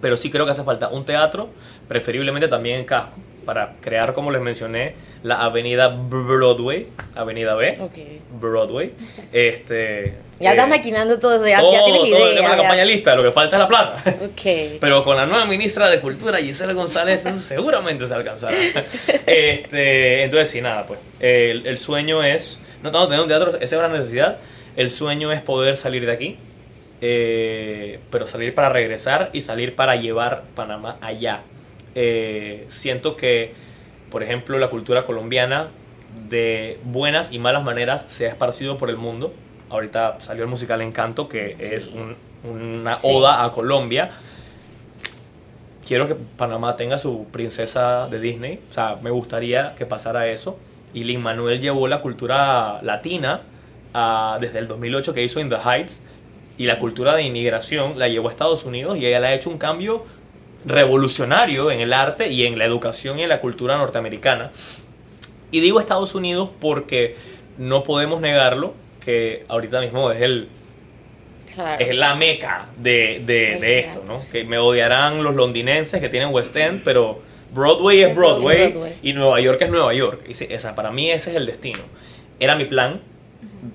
Pero 0.00 0.16
sí 0.16 0.30
creo 0.30 0.46
que 0.46 0.52
hace 0.52 0.64
falta 0.64 0.88
un 0.88 1.04
teatro, 1.04 1.50
preferiblemente 1.88 2.48
también 2.48 2.78
en 2.78 2.84
casco, 2.86 3.18
para 3.44 3.74
crear, 3.80 4.12
como 4.14 4.30
les 4.30 4.40
mencioné, 4.42 4.94
la 5.22 5.44
avenida 5.44 5.88
Broadway, 5.88 6.88
avenida 7.14 7.54
B, 7.54 7.78
Ok. 7.80 7.98
Broadway. 8.40 8.92
Este, 9.32 10.14
Ya 10.40 10.50
estás 10.50 10.66
eh, 10.66 10.70
maquinando 10.70 11.18
todo 11.18 11.34
eso, 11.36 11.46
ya, 11.46 11.60
todo, 11.60 11.72
ya 11.72 11.84
tienes 11.84 12.02
todo, 12.02 12.08
idea. 12.18 12.28
tenemos 12.30 12.50
la 12.50 12.56
campaña 12.56 12.84
lista, 12.84 13.14
lo 13.14 13.22
que 13.22 13.30
falta 13.30 13.56
es 13.56 13.60
la 13.62 13.68
plata. 13.68 14.02
Ok. 14.22 14.42
Pero 14.80 15.04
con 15.04 15.16
la 15.16 15.26
nueva 15.26 15.44
ministra 15.46 15.88
de 15.88 16.00
Cultura, 16.00 16.38
Gisela 16.38 16.72
González, 16.72 17.24
eso 17.24 17.38
seguramente 17.40 18.06
se 18.06 18.14
alcanzará. 18.14 18.54
Este, 19.26 20.22
entonces, 20.24 20.50
sí, 20.50 20.60
nada, 20.60 20.86
pues. 20.86 20.98
El, 21.20 21.66
el 21.66 21.78
sueño 21.78 22.22
es, 22.22 22.60
no 22.82 22.90
tanto 22.90 23.08
tener 23.08 23.20
un 23.22 23.28
teatro, 23.28 23.48
esa 23.50 23.62
es 23.64 23.72
una 23.72 23.88
necesidad. 23.88 24.38
El 24.76 24.90
sueño 24.90 25.30
es 25.32 25.40
poder 25.40 25.76
salir 25.76 26.04
de 26.04 26.12
aquí, 26.12 26.36
eh, 27.00 28.00
pero 28.10 28.26
salir 28.26 28.54
para 28.54 28.68
regresar 28.68 29.30
y 29.32 29.40
salir 29.40 29.74
para 29.74 29.96
llevar 29.96 30.42
Panamá 30.54 30.96
allá. 31.00 31.42
Eh, 31.94 32.64
siento 32.68 33.16
que, 33.16 33.52
por 34.10 34.22
ejemplo, 34.22 34.58
la 34.58 34.68
cultura 34.70 35.04
colombiana, 35.04 35.68
de 36.28 36.78
buenas 36.84 37.32
y 37.32 37.38
malas 37.38 37.64
maneras, 37.64 38.04
se 38.08 38.26
ha 38.26 38.28
esparcido 38.30 38.76
por 38.76 38.90
el 38.90 38.96
mundo. 38.96 39.32
Ahorita 39.70 40.16
salió 40.20 40.44
el 40.44 40.48
musical 40.50 40.80
Encanto, 40.82 41.28
que 41.28 41.56
es 41.58 41.88
un- 41.88 42.16
una 42.48 42.96
Sí. 42.96 43.08
oda 43.10 43.44
a 43.44 43.50
Colombia 43.50 44.10
quiero 45.86 46.08
que 46.08 46.14
Panamá 46.14 46.76
tenga 46.76 46.98
su 46.98 47.26
princesa 47.30 48.08
de 48.08 48.18
Disney. 48.20 48.60
O 48.70 48.72
sea, 48.72 48.96
me 49.02 49.10
gustaría 49.10 49.74
que 49.74 49.84
pasara 49.86 50.26
eso. 50.28 50.58
Y 50.94 51.04
Lin 51.04 51.20
Manuel 51.20 51.60
llevó 51.60 51.88
la 51.88 52.00
cultura 52.00 52.80
latina 52.82 53.42
a- 53.92 54.38
desde 54.40 54.60
el 54.60 54.68
2008 54.68 55.12
que 55.12 55.22
hizo 55.22 55.40
In 55.40 55.50
the 55.50 55.56
Heights. 55.56 56.02
Y 56.56 56.66
la 56.66 56.78
cultura 56.78 57.14
de 57.16 57.22
inmigración 57.24 57.98
la 57.98 58.08
llevó 58.08 58.28
a 58.28 58.30
Estados 58.30 58.64
Unidos 58.64 58.96
y 58.96 59.06
ella 59.06 59.20
le 59.20 59.26
ha 59.26 59.34
hecho 59.34 59.50
un 59.50 59.58
cambio 59.58 60.04
revolucionario 60.64 61.70
en 61.70 61.80
el 61.80 61.92
arte 61.92 62.28
y 62.30 62.44
en 62.46 62.58
la 62.58 62.64
educación 62.64 63.18
y 63.18 63.22
en 63.22 63.28
la 63.28 63.40
cultura 63.40 63.76
norteamericana. 63.76 64.50
Y 65.50 65.60
digo 65.60 65.78
Estados 65.80 66.14
Unidos 66.14 66.50
porque 66.60 67.16
no 67.58 67.82
podemos 67.84 68.20
negarlo, 68.20 68.74
que 69.04 69.44
ahorita 69.48 69.80
mismo 69.80 70.10
es 70.10 70.20
el, 70.22 70.48
Claro. 71.54 71.84
es 71.84 71.94
la 71.94 72.16
meca 72.16 72.66
de, 72.76 73.22
de, 73.24 73.58
de 73.60 73.78
esto, 73.78 74.02
¿no? 74.08 74.18
sí. 74.20 74.32
Que 74.32 74.44
me 74.44 74.58
odiarán 74.58 75.22
los 75.22 75.36
londinenses 75.36 76.00
que 76.00 76.08
tienen 76.08 76.30
West 76.30 76.56
End, 76.56 76.82
pero 76.82 77.22
Broadway 77.54 78.02
es 78.02 78.16
Broadway, 78.16 78.72
Broadway. 78.72 78.94
y 79.02 79.12
Nueva 79.12 79.40
York 79.40 79.62
es 79.62 79.70
Nueva 79.70 79.94
York. 79.94 80.22
Y 80.28 80.34
sí, 80.34 80.48
o 80.52 80.58
sea, 80.58 80.74
para 80.74 80.90
mí 80.90 81.10
ese 81.10 81.30
es 81.30 81.36
el 81.36 81.46
destino. 81.46 81.78
Era 82.40 82.56
mi 82.56 82.64
plan, 82.64 83.00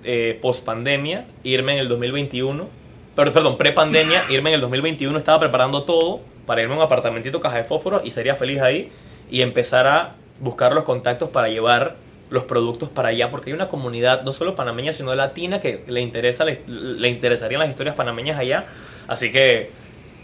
eh, 0.04 0.38
post 0.42 0.66
pandemia, 0.66 1.26
irme 1.44 1.74
en 1.74 1.80
el 1.80 1.88
2021, 1.88 2.68
pero, 3.16 3.32
perdón, 3.32 3.58
pre 3.58 3.72
pandemia, 3.72 4.24
irme 4.30 4.50
en 4.50 4.56
el 4.56 4.62
2021, 4.62 5.18
estaba 5.18 5.40
preparando 5.40 5.84
todo 5.84 6.20
para 6.50 6.64
irme 6.64 6.74
a 6.74 6.78
un 6.78 6.84
apartamentito 6.84 7.40
caja 7.40 7.58
de 7.58 7.64
fósforo 7.64 8.02
y 8.04 8.10
sería 8.10 8.34
feliz 8.34 8.60
ahí 8.60 8.92
y 9.30 9.44
empezar 9.44 9.86
a 9.86 10.16
buscar 10.40 10.74
los 10.74 10.84
contactos 10.84 11.30
para 11.30 11.48
llevar 11.48 11.98
los 12.32 12.46
productos 12.46 12.90
para 12.90 13.10
allá, 13.10 13.30
porque 13.30 13.52
hay 13.52 13.54
una 13.54 13.68
comunidad 13.68 14.24
no 14.24 14.34
solo 14.34 14.56
panameña, 14.56 14.92
sino 14.92 15.14
latina 15.14 15.62
que 15.62 15.84
le, 15.86 16.02
interesa, 16.02 16.46
le 16.46 17.08
interesarían 17.08 17.60
las 17.60 17.70
historias 17.70 17.94
panameñas 17.94 18.40
allá. 18.40 18.66
Así 19.08 19.32
que 19.32 19.70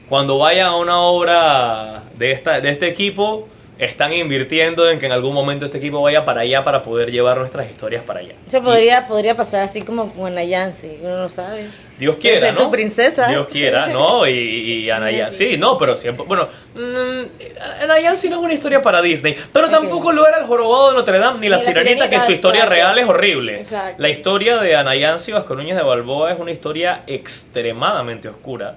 cuando 0.10 0.40
vaya 0.40 0.66
a 0.66 0.76
una 0.78 1.00
obra 1.00 2.06
de, 2.16 2.32
esta, 2.32 2.60
de 2.60 2.70
este 2.70 2.88
equipo, 2.88 3.48
están 3.78 4.14
invirtiendo 4.14 4.90
en 4.90 5.00
que 5.00 5.06
en 5.06 5.12
algún 5.12 5.34
momento 5.34 5.66
este 5.66 5.80
equipo 5.80 6.02
vaya 6.02 6.24
para 6.24 6.42
allá 6.42 6.64
para 6.64 6.82
poder 6.82 7.12
llevar 7.12 7.38
nuestras 7.38 7.70
historias 7.70 8.04
para 8.04 8.22
allá. 8.22 8.36
Eso 8.48 8.62
podría, 8.62 9.08
podría 9.08 9.36
pasar 9.36 9.64
así 9.64 9.82
como 9.82 10.12
con 10.14 10.28
Anayansi, 10.28 11.00
uno 11.02 11.20
no 11.20 11.30
sabe. 11.30 11.70
Dios 11.98 12.18
quiera, 12.18 12.48
ser 12.48 12.54
¿no? 12.54 12.64
tu 12.64 12.72
princesa. 12.72 13.28
Dios 13.28 13.48
quiera, 13.48 13.88
¿no? 13.88 14.26
Y, 14.36 14.86
y 14.86 14.90
Anayan, 14.90 15.34
sí, 15.34 15.58
no, 15.58 15.78
pero 15.78 15.96
siempre, 15.96 16.26
bueno, 16.26 16.48
mm, 16.76 17.84
Anayan 17.84 18.18
sí 18.18 18.30
no 18.30 18.38
es 18.38 18.44
una 18.44 18.54
historia 18.54 18.82
para 18.82 19.02
Disney, 19.02 19.36
pero 19.52 19.70
tampoco 19.70 20.12
lo 20.12 20.28
era 20.28 20.40
el 20.40 20.46
jorobado 20.46 20.90
de 20.90 20.96
Notre 20.96 21.20
Dame 21.20 21.40
ni 21.40 21.50
la 21.50 21.58
Ni 21.58 21.64
la 21.64 21.72
sirenita, 21.72 22.10
que 22.10 22.20
su 22.20 22.32
historia 22.32 22.64
exacto. 22.64 22.76
real 22.76 23.00
es 23.00 23.08
horrible. 23.08 23.60
Exacto. 23.60 24.02
La 24.02 24.10
historia 24.10 24.58
de 24.58 24.76
Anayansi 24.76 25.32
Vasco 25.32 25.56
Núñez 25.56 25.76
de 25.76 25.84
Balboa 25.84 26.32
es 26.32 26.40
una 26.40 26.52
historia 26.52 27.04
extremadamente 27.08 28.28
oscura. 28.30 28.76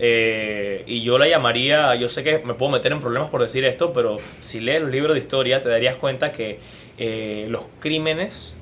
Eh, 0.00 0.84
y 0.86 1.02
yo 1.02 1.18
la 1.18 1.26
llamaría, 1.28 1.94
yo 1.96 2.08
sé 2.08 2.22
que 2.22 2.38
me 2.38 2.54
puedo 2.54 2.70
meter 2.72 2.92
en 2.92 3.00
problemas 3.00 3.30
por 3.30 3.42
decir 3.42 3.64
esto, 3.64 3.92
pero 3.92 4.18
si 4.38 4.60
lees 4.60 4.80
los 4.82 4.90
libros 4.90 5.14
de 5.14 5.20
historia 5.20 5.60
te 5.60 5.68
darías 5.68 5.96
cuenta 5.96 6.30
que 6.30 6.60
eh, 6.98 7.46
los 7.48 7.66
crímenes 7.80 8.54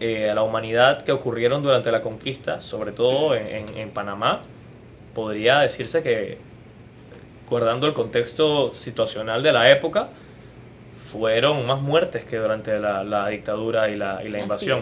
eh, 0.00 0.28
a 0.30 0.34
la 0.34 0.42
humanidad 0.42 1.02
que 1.02 1.12
ocurrieron 1.12 1.62
durante 1.62 1.90
la 1.90 2.02
conquista, 2.02 2.60
sobre 2.60 2.92
todo 2.92 3.34
en, 3.34 3.46
en- 3.48 3.78
en 3.78 3.90
Panamá, 3.90 4.42
podría 5.14 5.60
decirse 5.60 6.02
que, 6.02 6.36
guardando 7.48 7.86
el 7.86 7.92
contexto 7.94 8.74
situacional 8.74 9.42
de 9.42 9.52
la 9.52 9.70
época, 9.70 10.08
fueron 11.10 11.66
más 11.66 11.80
muertes 11.80 12.24
que 12.24 12.36
durante 12.38 12.78
la, 12.78 13.04
la 13.04 13.28
dictadura 13.28 13.88
y 13.88 13.96
la, 13.96 14.20
y 14.24 14.28
la 14.30 14.38
invasión. 14.40 14.78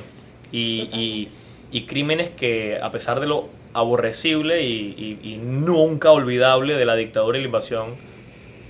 Y, 0.51 0.89
y- 0.93 1.29
y 1.71 1.87
crímenes 1.87 2.31
que, 2.31 2.79
a 2.83 2.91
pesar 2.91 3.19
de 3.21 3.27
lo 3.27 3.49
aborrecible 3.75 4.63
y, 4.63 4.95
y- 5.23 5.33
y 5.33 5.37
nunca 5.39 6.11
olvidable 6.13 6.75
de 6.77 6.85
la 6.85 6.95
dictadura 6.95 7.39
y 7.39 7.41
la 7.43 7.47
invasión, 7.47 7.97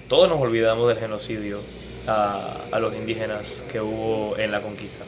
todos 0.09 0.29
nos 0.29 0.41
olvidamos 0.41 0.89
del 0.89 0.99
genocidio 0.99 1.61
a, 2.07 2.57
a 2.71 2.79
los 2.81 2.95
indígenas 2.95 3.63
que 3.71 3.81
hubo 3.81 4.37
en 4.39 4.51
la 4.53 4.61
conquista. 4.61 5.05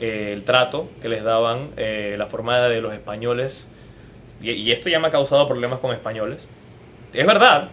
Eh, 0.00 0.30
el 0.32 0.44
trato 0.44 0.88
que 1.00 1.08
les 1.08 1.22
daban, 1.24 1.70
eh, 1.76 2.14
la 2.18 2.26
forma 2.26 2.60
de 2.60 2.80
los 2.80 2.92
españoles, 2.92 3.66
y, 4.42 4.50
y 4.52 4.72
esto 4.72 4.88
ya 4.88 4.98
me 4.98 5.08
ha 5.08 5.10
causado 5.10 5.46
problemas 5.46 5.78
con 5.80 5.92
españoles. 5.92 6.46
Es 7.14 7.26
verdad, 7.26 7.70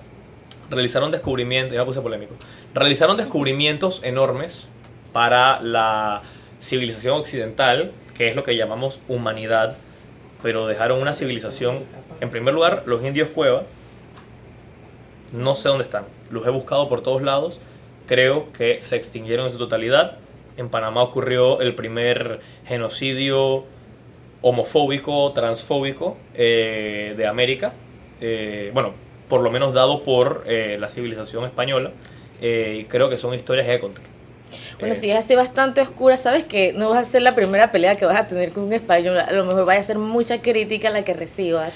realizaron 0.70 1.12
descubrimientos, 1.12 1.76
ya 1.76 1.84
puse 1.86 2.02
polémico, 2.02 2.36
realizaron 2.74 3.18
descubrimientos 3.18 4.02
enormes 4.04 4.68
para 5.12 5.62
la 5.62 6.22
civilización 6.62 7.16
occidental, 7.20 7.92
que 8.16 8.28
es 8.30 8.36
lo 8.36 8.44
que 8.44 8.56
llamamos 8.56 9.00
humanidad, 9.10 9.76
pero 10.44 10.68
dejaron 10.68 11.02
una 11.02 11.16
civilización, 11.16 11.84
en 12.20 12.30
primer 12.30 12.54
lugar, 12.54 12.84
los 12.86 13.04
indios 13.04 13.30
cueva, 13.30 13.64
no 15.32 15.56
sé 15.56 15.70
dónde 15.70 15.86
están, 15.86 16.04
los 16.30 16.46
he 16.46 16.50
buscado 16.50 16.88
por 16.90 17.02
todos 17.02 17.24
lados, 17.24 17.60
creo 18.08 18.52
que 18.52 18.82
se 18.82 18.98
extinguieron 18.98 19.46
en 19.46 19.54
su 19.54 19.58
totalidad. 19.58 20.18
En 20.58 20.70
Panamá 20.70 21.02
ocurrió 21.02 21.62
el 21.62 21.74
primer 21.74 22.42
genocidio 22.66 23.64
homofóbico, 24.42 25.32
transfóbico 25.32 26.18
eh, 26.36 27.16
de 27.18 27.26
América, 27.26 27.74
eh, 28.20 28.70
bueno, 28.74 28.92
por 29.30 29.42
lo 29.42 29.50
menos 29.50 29.74
dado 29.74 30.04
por 30.04 30.44
eh, 30.46 30.78
la 30.80 30.90
civilización 30.90 31.46
española, 31.46 31.92
y 32.42 32.84
creo 32.86 33.10
que 33.10 33.18
son 33.18 33.34
historias 33.34 33.66
que 33.66 33.72
hay 33.72 33.80
que. 33.80 34.13
Bueno, 34.80 34.94
Eh, 34.94 34.98
si 34.98 35.12
es 35.12 35.18
así 35.18 35.36
bastante 35.36 35.82
oscura, 35.82 36.18
sabes 36.18 36.44
que 36.44 36.74
no 36.74 36.90
vas 36.90 37.00
a 37.00 37.06
ser 37.06 37.22
la 37.22 37.36
primera 37.36 37.72
pelea 37.72 37.96
que 37.96 38.06
vas 38.06 38.18
a 38.20 38.28
tener 38.28 38.52
con 38.52 38.64
un 38.64 38.74
español. 38.74 39.18
A 39.20 39.32
lo 39.32 39.46
mejor 39.46 39.66
vaya 39.66 39.82
a 39.82 39.84
ser 39.84 39.98
mucha 39.98 40.42
crítica 40.42 40.90
la 40.90 41.04
que 41.06 41.14
recibas 41.14 41.74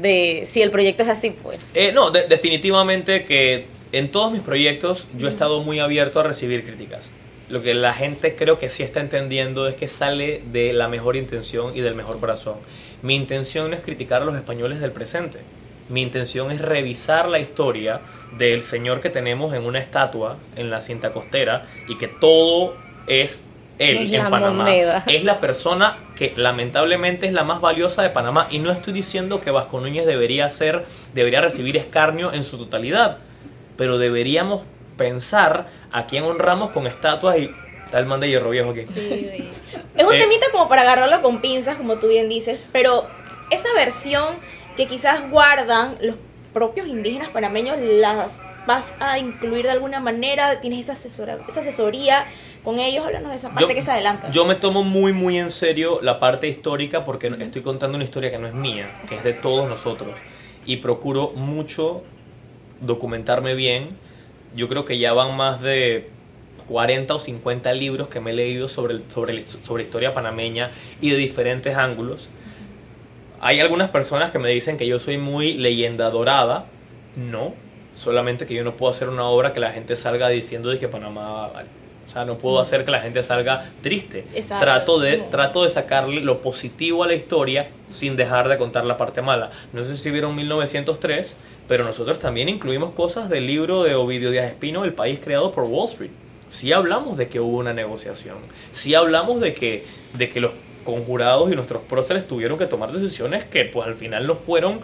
de 0.00 0.44
si 0.46 0.62
el 0.62 0.70
proyecto 0.70 1.02
es 1.02 1.08
así, 1.08 1.30
pues. 1.30 1.72
Eh, 1.74 1.92
no, 1.92 2.10
de- 2.10 2.26
definitivamente 2.26 3.24
que 3.24 3.66
en 3.92 4.10
todos 4.10 4.32
mis 4.32 4.40
proyectos 4.40 5.06
yo 5.16 5.28
he 5.28 5.30
estado 5.30 5.60
muy 5.62 5.78
abierto 5.80 6.20
a 6.20 6.22
recibir 6.22 6.64
críticas. 6.64 7.10
Lo 7.48 7.62
que 7.62 7.72
la 7.74 7.94
gente 7.94 8.34
creo 8.36 8.58
que 8.58 8.68
sí 8.68 8.82
está 8.82 9.00
entendiendo 9.00 9.66
es 9.68 9.74
que 9.74 9.88
sale 9.88 10.42
de 10.52 10.72
la 10.74 10.86
mejor 10.88 11.16
intención 11.16 11.74
y 11.74 11.80
del 11.80 11.94
mejor 11.94 12.20
corazón. 12.20 12.56
Mi 13.02 13.14
intención 13.14 13.70
no 13.70 13.76
es 13.76 13.82
criticar 13.82 14.20
a 14.20 14.24
los 14.26 14.36
españoles 14.36 14.80
del 14.80 14.92
presente. 14.92 15.38
Mi 15.88 16.02
intención 16.02 16.50
es 16.50 16.60
revisar 16.60 17.28
la 17.28 17.38
historia 17.38 18.00
del 18.36 18.62
señor 18.62 19.00
que 19.00 19.10
tenemos 19.10 19.54
en 19.54 19.64
una 19.64 19.78
estatua 19.78 20.36
en 20.56 20.70
la 20.70 20.80
cinta 20.80 21.12
costera 21.12 21.66
y 21.88 21.96
que 21.96 22.08
todo 22.08 22.76
es 23.06 23.42
él 23.78 23.96
Es 23.98 24.12
en 24.12 24.24
la 24.24 24.30
Panamá. 24.30 24.64
moneda. 24.64 25.04
Es 25.06 25.22
la 25.24 25.38
persona 25.40 25.98
que 26.16 26.32
lamentablemente 26.36 27.26
es 27.26 27.32
la 27.32 27.44
más 27.44 27.60
valiosa 27.60 28.02
de 28.02 28.10
Panamá. 28.10 28.48
Y 28.50 28.58
no 28.58 28.72
estoy 28.72 28.92
diciendo 28.92 29.40
que 29.40 29.50
Vasco 29.52 29.80
Núñez 29.80 30.04
debería 30.04 30.48
ser, 30.48 30.84
debería 31.14 31.40
recibir 31.40 31.76
escarnio 31.76 32.32
en 32.32 32.42
su 32.44 32.58
totalidad. 32.58 33.18
Pero 33.76 33.96
deberíamos 33.98 34.64
pensar 34.96 35.68
a 35.92 36.06
quién 36.06 36.24
honramos 36.24 36.70
con 36.70 36.86
estatuas 36.88 37.38
y 37.38 37.50
tal 37.92 38.04
man 38.06 38.18
de 38.20 38.28
hierro 38.28 38.50
viejo 38.50 38.70
aquí. 38.70 38.82
Sí, 38.92 39.48
Es 39.96 40.04
un 40.04 40.12
Eh, 40.14 40.18
temita 40.18 40.46
como 40.50 40.68
para 40.68 40.82
agarrarlo 40.82 41.22
con 41.22 41.40
pinzas, 41.40 41.76
como 41.76 41.98
tú 42.00 42.08
bien 42.08 42.28
dices, 42.28 42.60
pero 42.72 43.06
esa 43.50 43.68
versión 43.76 44.24
que 44.78 44.86
quizás 44.86 45.28
guardan 45.28 45.98
los 46.00 46.14
propios 46.54 46.86
indígenas 46.86 47.30
panameños, 47.30 47.76
las 47.80 48.40
vas 48.64 48.94
a 49.00 49.18
incluir 49.18 49.64
de 49.64 49.72
alguna 49.72 49.98
manera, 49.98 50.60
tienes 50.60 50.78
esa, 50.78 50.92
asesora, 50.92 51.40
esa 51.48 51.60
asesoría 51.60 52.26
con 52.62 52.78
ellos, 52.78 53.04
háblanos 53.04 53.30
de 53.30 53.36
esa 53.38 53.50
parte 53.50 53.74
que 53.74 53.82
se 53.82 53.90
adelanta. 53.90 54.30
Yo 54.30 54.44
me 54.44 54.54
tomo 54.54 54.84
muy, 54.84 55.12
muy 55.12 55.36
en 55.36 55.50
serio 55.50 55.98
la 56.00 56.20
parte 56.20 56.46
histórica 56.46 57.04
porque 57.04 57.26
estoy 57.40 57.62
contando 57.62 57.96
una 57.96 58.04
historia 58.04 58.30
que 58.30 58.38
no 58.38 58.46
es 58.46 58.54
mía, 58.54 58.94
que 59.08 59.16
es 59.16 59.24
de 59.24 59.32
todos 59.32 59.68
nosotros. 59.68 60.16
Y 60.64 60.76
procuro 60.76 61.32
mucho 61.34 62.04
documentarme 62.80 63.54
bien. 63.54 63.88
Yo 64.54 64.68
creo 64.68 64.84
que 64.84 64.96
ya 64.96 65.12
van 65.12 65.36
más 65.36 65.60
de 65.60 66.08
40 66.68 67.14
o 67.14 67.18
50 67.18 67.72
libros 67.72 68.06
que 68.06 68.20
me 68.20 68.30
he 68.30 68.34
leído 68.34 68.68
sobre, 68.68 69.00
sobre, 69.08 69.44
sobre 69.48 69.82
historia 69.82 70.14
panameña 70.14 70.70
y 71.00 71.10
de 71.10 71.16
diferentes 71.16 71.76
ángulos. 71.76 72.28
Hay 73.40 73.60
algunas 73.60 73.90
personas 73.90 74.30
que 74.30 74.38
me 74.38 74.48
dicen 74.50 74.76
que 74.76 74.86
yo 74.86 74.98
soy 74.98 75.18
muy 75.18 75.54
leyenda 75.54 76.10
dorada. 76.10 76.66
No, 77.16 77.54
solamente 77.92 78.46
que 78.46 78.54
yo 78.54 78.64
no 78.64 78.76
puedo 78.76 78.90
hacer 78.90 79.08
una 79.08 79.24
obra 79.24 79.52
que 79.52 79.60
la 79.60 79.72
gente 79.72 79.96
salga 79.96 80.28
diciendo 80.28 80.70
de 80.70 80.78
que 80.78 80.88
Panamá 80.88 81.48
vale. 81.48 81.68
O 82.06 82.10
sea, 82.10 82.24
no 82.24 82.38
puedo 82.38 82.58
hacer 82.58 82.86
que 82.86 82.90
la 82.90 83.00
gente 83.00 83.22
salga 83.22 83.70
triste. 83.82 84.24
Exacto. 84.34 84.64
Trato 84.64 84.98
de, 84.98 85.18
trato 85.30 85.64
de 85.64 85.68
sacarle 85.68 86.22
lo 86.22 86.40
positivo 86.40 87.04
a 87.04 87.06
la 87.06 87.12
historia 87.12 87.68
sin 87.86 88.16
dejar 88.16 88.48
de 88.48 88.56
contar 88.56 88.86
la 88.86 88.96
parte 88.96 89.20
mala. 89.20 89.50
No 89.74 89.84
sé 89.84 89.98
si 89.98 90.10
vieron 90.10 90.34
1903, 90.34 91.36
pero 91.68 91.84
nosotros 91.84 92.18
también 92.18 92.48
incluimos 92.48 92.92
cosas 92.92 93.28
del 93.28 93.46
libro 93.46 93.82
de 93.82 93.94
Ovidio 93.94 94.30
Díaz 94.30 94.46
Espino, 94.46 94.84
El 94.84 94.94
país 94.94 95.20
creado 95.22 95.52
por 95.52 95.64
Wall 95.64 95.86
Street. 95.86 96.10
Sí 96.48 96.72
hablamos 96.72 97.18
de 97.18 97.28
que 97.28 97.40
hubo 97.40 97.58
una 97.58 97.74
negociación. 97.74 98.38
Sí 98.70 98.94
hablamos 98.94 99.42
de 99.42 99.52
que, 99.52 99.84
de 100.14 100.30
que 100.30 100.40
los 100.40 100.52
conjurados 100.88 101.52
y 101.52 101.54
nuestros 101.54 101.82
próceres 101.82 102.26
tuvieron 102.26 102.56
que 102.56 102.64
tomar 102.64 102.90
decisiones 102.90 103.44
que 103.44 103.66
pues 103.66 103.86
al 103.86 103.94
final 103.94 104.26
no 104.26 104.34
fueron 104.34 104.80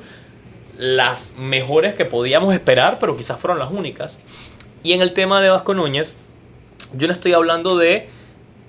las 0.76 1.32
mejores 1.38 1.94
que 1.94 2.04
podíamos 2.04 2.52
esperar, 2.52 2.98
pero 2.98 3.16
quizás 3.16 3.40
fueron 3.40 3.58
las 3.58 3.70
únicas. 3.70 4.18
Y 4.82 4.92
en 4.92 5.00
el 5.00 5.14
tema 5.14 5.40
de 5.40 5.48
Vasco 5.48 5.72
Núñez, 5.72 6.14
yo 6.92 7.06
no 7.06 7.14
estoy 7.14 7.32
hablando 7.32 7.78
de 7.78 8.10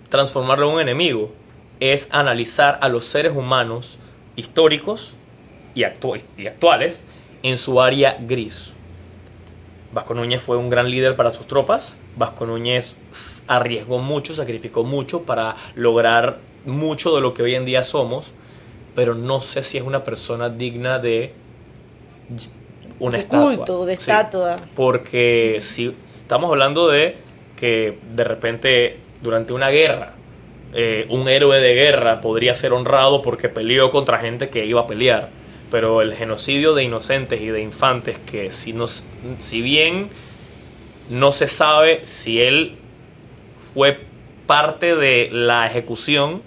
transformarlo 0.07 0.69
en 0.69 0.75
un 0.75 0.81
enemigo, 0.81 1.33
es 1.81 2.07
analizar 2.11 2.79
a 2.81 2.87
los 2.87 3.03
seres 3.03 3.35
humanos 3.35 3.99
históricos 4.37 5.15
y, 5.73 5.81
y 5.81 6.47
actuales 6.47 7.03
en 7.43 7.57
su 7.57 7.81
área 7.81 8.15
gris. 8.17 8.71
Vasco 9.91 10.13
Núñez 10.13 10.41
fue 10.41 10.55
un 10.55 10.69
gran 10.69 10.89
líder 10.89 11.17
para 11.17 11.31
sus 11.31 11.47
tropas. 11.47 11.97
Vasco 12.15 12.45
Núñez 12.45 13.01
arriesgó 13.47 13.99
mucho, 13.99 14.33
sacrificó 14.33 14.85
mucho 14.85 15.23
para 15.23 15.57
lograr 15.75 16.54
mucho 16.65 17.15
de 17.15 17.21
lo 17.21 17.33
que 17.33 17.43
hoy 17.43 17.55
en 17.55 17.65
día 17.65 17.83
somos, 17.83 18.31
pero 18.95 19.13
no 19.15 19.41
sé 19.41 19.63
si 19.63 19.77
es 19.77 19.83
una 19.83 20.03
persona 20.03 20.49
digna 20.49 20.99
de 20.99 21.33
una 22.99 23.17
De 23.17 23.23
estatua. 23.23 23.55
culto, 23.55 23.85
de 23.85 23.95
Sí. 23.97 24.01
estatua. 24.11 24.55
Porque 24.75 25.57
si 25.61 25.95
estamos 26.03 26.49
hablando 26.49 26.87
de 26.87 27.17
que 27.55 27.97
de 28.13 28.23
repente 28.23 28.97
durante 29.21 29.53
una 29.53 29.69
guerra 29.69 30.13
eh, 30.77 31.05
un 31.09 31.29
héroe 31.29 31.61
de 31.61 31.73
guerra 31.73 32.19
podría 32.19 32.53
ser 32.53 32.73
honrado 32.73 33.21
porque 33.21 33.47
peleó 33.47 33.91
contra 33.91 34.17
gente 34.19 34.49
que 34.49 34.65
iba 34.65 34.81
a 34.81 34.87
pelear. 34.87 35.29
Pero 35.71 36.01
el 36.01 36.13
genocidio 36.13 36.73
de 36.73 36.83
inocentes 36.83 37.39
y 37.39 37.47
de 37.47 37.61
infantes 37.61 38.17
que 38.19 38.51
si, 38.51 38.73
nos, 38.73 39.05
si 39.37 39.61
bien 39.61 40.09
no 41.09 41.31
se 41.31 41.47
sabe 41.47 42.05
si 42.05 42.41
él 42.41 42.75
fue 43.73 43.99
parte 44.47 44.95
de 44.97 45.29
la 45.31 45.65
ejecución, 45.65 46.41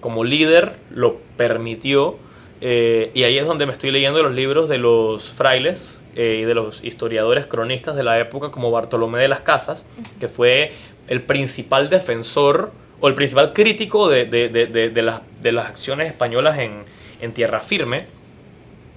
como 0.00 0.24
líder 0.24 0.76
lo 0.90 1.16
permitió. 1.36 2.16
eh, 2.60 3.10
y 3.14 3.22
ahí 3.22 3.38
es 3.38 3.46
donde 3.46 3.66
me 3.66 3.72
estoy 3.72 3.90
leyendo 3.92 4.22
los 4.22 4.32
libros 4.34 4.68
de 4.68 4.78
los 4.78 5.32
frailes 5.32 6.00
eh, 6.16 6.40
y 6.42 6.44
de 6.44 6.54
los 6.54 6.82
historiadores 6.82 7.46
cronistas 7.46 7.94
de 7.94 8.02
la 8.02 8.18
época, 8.18 8.50
como 8.50 8.70
Bartolomé 8.72 9.20
de 9.20 9.28
las 9.28 9.40
Casas, 9.42 9.84
que 10.18 10.26
fue 10.28 10.72
el 11.06 11.22
principal 11.22 11.88
defensor 11.88 12.72
o 13.00 13.06
el 13.06 13.14
principal 13.14 13.52
crítico 13.52 14.08
de, 14.08 14.24
de- 14.24 14.48
de- 14.48 14.66
de- 14.90 15.02
las, 15.02 15.20
de 15.40 15.52
las 15.52 15.66
acciones 15.66 16.08
españolas 16.08 16.58
en, 16.58 16.82
en 17.20 17.32
tierra 17.32 17.60
firme. 17.60 18.06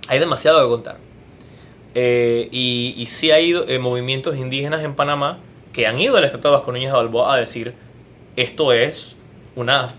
Hay 0.08 0.18
demasiado 0.18 0.60
que 0.64 0.68
contar. 0.70 0.98
Eh, 1.94 2.48
y, 2.52 2.96
y 2.98 3.06
sí 3.06 3.30
hay 3.32 3.54
eh, 3.68 3.78
movimientos 3.78 4.38
indígenas 4.38 4.84
en 4.84 4.96
Panamá 4.96 5.40
que 5.74 5.86
han 5.88 6.00
ido 6.00 6.18
al 6.18 6.24
Estatuto 6.24 6.48
de 6.48 6.54
Vasco 6.56 6.72
Núñez 6.72 6.90
de 6.90 6.94
Balboa 6.98 7.34
a 7.34 7.38
decir 7.38 7.74
esto 8.38 8.72
es 8.74 9.16
una 9.56 9.90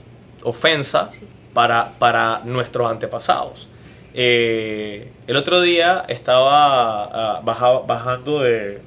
ofensa 0.44 1.11
Sí. 1.11 1.26
para, 1.55 1.98
para 1.98 2.40
nuestros 2.44 2.90
antepasados. 2.90 3.68
Eh, 4.14 5.11
el 5.26 5.37
otro 5.37 5.61
día 5.61 6.05
estaba 6.09 7.05
ah, 7.37 7.40
baja- 7.44 7.81
bajando 7.87 8.40
de, 8.40 8.81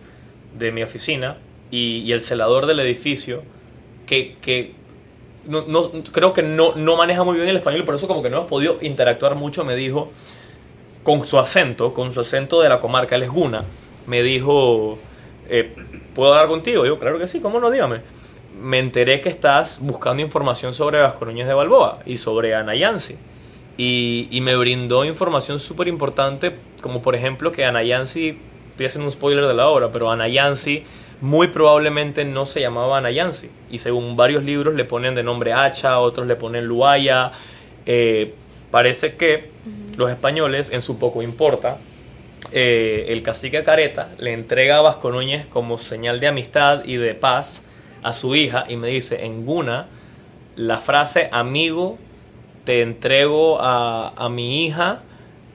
de 0.57 0.71
mi 0.71 0.83
oficina 0.83 1.37
y, 1.71 1.97
y 2.05 2.11
el 2.11 2.21
celador 2.21 2.65
del 2.67 2.79
edificio, 2.79 3.41
que, 4.05 4.35
que 4.41 4.73
no, 5.47 5.63
no- 5.67 5.89
creo 6.11 6.33
que 6.33 6.43
no, 6.43 6.73
no 6.75 6.95
maneja 6.95 7.23
muy 7.23 7.35
bien 7.37 7.49
el 7.49 7.57
español 7.57 7.81
y 7.81 7.83
por 7.83 7.95
eso 7.95 8.07
como 8.07 8.21
que 8.21 8.29
no 8.29 8.37
hemos 8.37 8.49
podido 8.49 8.77
interactuar 8.81 9.35
mucho, 9.35 9.63
me 9.65 9.75
dijo, 9.75 10.11
con 11.03 11.25
su 11.27 11.37
acento, 11.39 11.93
con 11.93 12.13
su 12.13 12.21
acento 12.21 12.61
de 12.61 12.69
la 12.69 12.79
comarca, 12.79 13.15
él 13.15 13.23
es 13.23 13.29
Guna, 13.29 13.63
me 14.07 14.21
dijo, 14.23 14.97
eh, 15.49 15.73
¿puedo 16.13 16.29
hablar 16.33 16.47
contigo? 16.47 16.85
Yo, 16.85 16.99
claro 16.99 17.17
que 17.19 17.27
sí, 17.27 17.39
¿cómo 17.39 17.59
no? 17.59 17.69
Dígame. 17.71 18.01
Me 18.59 18.79
enteré 18.79 19.21
que 19.21 19.29
estás 19.29 19.79
buscando 19.81 20.23
información 20.23 20.73
sobre 20.73 20.99
Vasco 20.99 21.25
Núñez 21.25 21.47
de 21.47 21.53
Balboa 21.53 21.99
y 22.05 22.17
sobre 22.17 22.55
Ana 22.55 22.75
Yancy. 22.75 23.15
Y, 23.77 24.27
y 24.31 24.41
me 24.41 24.55
brindó 24.55 25.03
información 25.03 25.59
súper 25.59 25.87
importante, 25.87 26.55
como 26.81 27.01
por 27.01 27.15
ejemplo 27.15 27.51
que 27.51 27.65
Ana 27.65 27.83
Yancy, 27.83 28.37
estoy 28.71 28.85
haciendo 28.85 29.07
un 29.07 29.11
spoiler 29.11 29.45
de 29.45 29.53
la 29.53 29.67
obra, 29.67 29.91
pero 29.91 30.09
Ana 30.09 30.27
Yancy 30.27 30.83
muy 31.21 31.47
probablemente 31.47 32.25
no 32.25 32.45
se 32.45 32.61
llamaba 32.61 32.97
Ana 32.97 33.11
Yancy. 33.11 33.49
Y 33.69 33.79
según 33.79 34.15
varios 34.15 34.43
libros 34.43 34.75
le 34.75 34.85
ponen 34.85 35.15
de 35.15 35.23
nombre 35.23 35.53
Hacha, 35.53 35.99
otros 35.99 36.27
le 36.27 36.35
ponen 36.35 36.65
Luaya. 36.65 37.31
Eh, 37.85 38.33
parece 38.71 39.15
que 39.15 39.49
los 39.97 40.09
españoles, 40.09 40.69
en 40.71 40.81
su 40.81 40.97
poco 40.97 41.21
importa, 41.21 41.77
eh, 42.51 43.05
el 43.09 43.23
cacique 43.23 43.63
Careta 43.63 44.09
le 44.17 44.33
entrega 44.33 44.77
a 44.77 44.81
Vasco 44.81 45.11
Núñez 45.11 45.47
como 45.47 45.77
señal 45.77 46.19
de 46.19 46.27
amistad 46.27 46.83
y 46.85 46.97
de 46.97 47.15
paz 47.15 47.63
a 48.05 48.13
su 48.13 48.35
hija 48.35 48.65
y 48.69 48.77
me 48.77 48.87
dice 48.89 49.25
en 49.25 49.47
Guna 49.47 49.87
la 50.55 50.77
frase 50.77 51.27
amigo 51.31 51.97
te 52.63 52.83
entrego 52.83 53.59
a, 53.59 54.13
a 54.15 54.29
mi 54.29 54.65
hija 54.65 55.01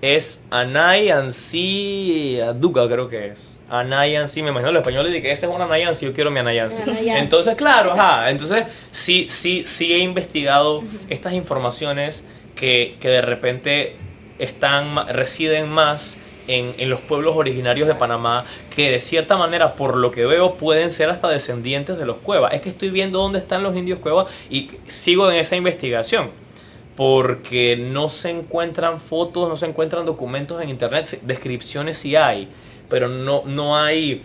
es 0.02 0.42
Anay 0.50 1.10
Ansi 1.10 2.40
Duca 2.56 2.88
creo 2.88 3.08
que 3.08 3.28
es. 3.28 3.56
Anay 3.70 4.16
Ansi 4.16 4.42
me 4.42 4.50
imagino 4.50 4.70
el 4.70 4.76
español 4.78 5.04
le 5.06 5.12
dije 5.12 5.30
ese 5.30 5.46
es 5.46 5.52
un 5.52 5.62
Anay 5.62 5.84
Ansi 5.84 6.06
yo 6.06 6.12
quiero 6.12 6.32
mi 6.32 6.40
Anay 6.40 6.58
Ansi. 6.58 6.82
Entonces 7.06 7.54
claro 7.54 7.92
ajá 7.92 8.30
entonces 8.30 8.64
sí 8.90 9.28
sí 9.30 9.62
sí 9.64 9.92
he 9.92 9.98
investigado 9.98 10.82
estas 11.08 11.34
informaciones 11.34 12.24
que, 12.56 12.96
que 13.00 13.08
de 13.10 13.22
repente 13.22 13.96
están 14.40 15.06
residen 15.06 15.68
más 15.68 16.18
en, 16.46 16.74
en 16.79 16.90
los 16.90 17.00
pueblos 17.00 17.37
originarios 17.37 17.88
de 17.88 17.94
Panamá 17.94 18.44
que 18.74 18.90
de 18.90 19.00
cierta 19.00 19.37
manera 19.37 19.74
por 19.74 19.96
lo 19.96 20.11
que 20.11 20.26
veo 20.26 20.55
pueden 20.57 20.90
ser 20.90 21.11
hasta 21.11 21.29
descendientes 21.29 21.98
de 21.98 22.07
los 22.07 22.18
cuevas. 22.18 22.53
Es 22.55 22.61
que 22.61 22.68
estoy 22.70 22.90
viendo 22.90 23.18
dónde 23.20 23.38
están 23.38 23.62
los 23.62 23.76
indios 23.76 23.98
cuevas 23.98 24.26
y 24.48 24.70
sigo 24.87 25.31
en 25.31 25.37
esa 25.37 25.57
investigación 25.57 26.31
porque 27.00 27.76
no 27.76 28.11
se 28.11 28.29
encuentran 28.29 29.00
fotos, 29.00 29.48
no 29.48 29.57
se 29.57 29.64
encuentran 29.64 30.05
documentos 30.05 30.61
en 30.61 30.68
internet, 30.68 31.20
descripciones 31.22 31.96
sí 31.96 32.14
hay, 32.14 32.46
pero 32.90 33.09
no, 33.09 33.42
no 33.46 33.74
hay, 33.74 34.22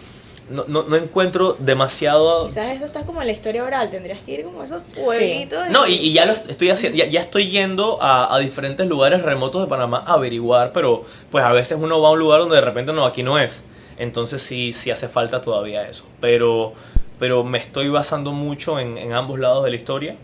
no, 0.50 0.66
no, 0.68 0.84
no 0.84 0.96
encuentro 0.96 1.56
demasiado... 1.60 2.48
Quizás 2.48 2.72
eso 2.72 2.86
está 2.86 3.06
como 3.06 3.22
en 3.22 3.28
la 3.28 3.34
historia 3.34 3.64
oral, 3.64 3.90
tendrías 3.90 4.20
que 4.20 4.34
ir 4.34 4.44
como 4.44 4.62
a 4.62 4.66
esos 4.66 4.82
pueblitos. 4.96 5.70
No, 5.70 5.88
y, 5.88 5.94
y 5.94 6.14
ya 6.14 6.26
lo 6.26 6.34
estoy 6.34 6.70
haciendo, 6.70 6.98
ya, 6.98 7.06
ya 7.06 7.22
estoy 7.22 7.50
yendo 7.50 8.02
a, 8.02 8.34
a 8.34 8.40
diferentes 8.40 8.86
lugares 8.88 9.22
remotos 9.22 9.62
de 9.62 9.68
Panamá 9.68 10.04
a 10.06 10.14
averiguar, 10.14 10.72
pero 10.72 11.04
pues 11.32 11.44
a 11.44 11.52
veces 11.52 11.78
uno 11.82 12.02
va 12.02 12.10
a 12.10 12.12
un 12.12 12.20
lugar 12.20 12.42
donde 12.42 12.56
de 12.56 12.62
repente 12.62 12.94
no, 12.94 13.06
aquí 13.06 13.24
no 13.24 13.40
es. 13.40 13.64
Entonces 13.98 14.44
sí, 14.44 14.74
sí 14.74 14.92
hace 14.92 15.08
falta 15.08 15.42
todavía 15.42 15.88
eso. 15.88 16.06
Pero, 16.20 16.74
pero 17.20 17.44
me 17.44 17.58
estoy 17.58 17.90
basando 17.90 18.32
mucho 18.32 18.80
en, 18.80 18.98
en 18.98 19.14
ambos 19.14 19.40
lados 19.40 19.64
de 19.64 19.70
la 19.70 19.76
historia. 19.78 20.18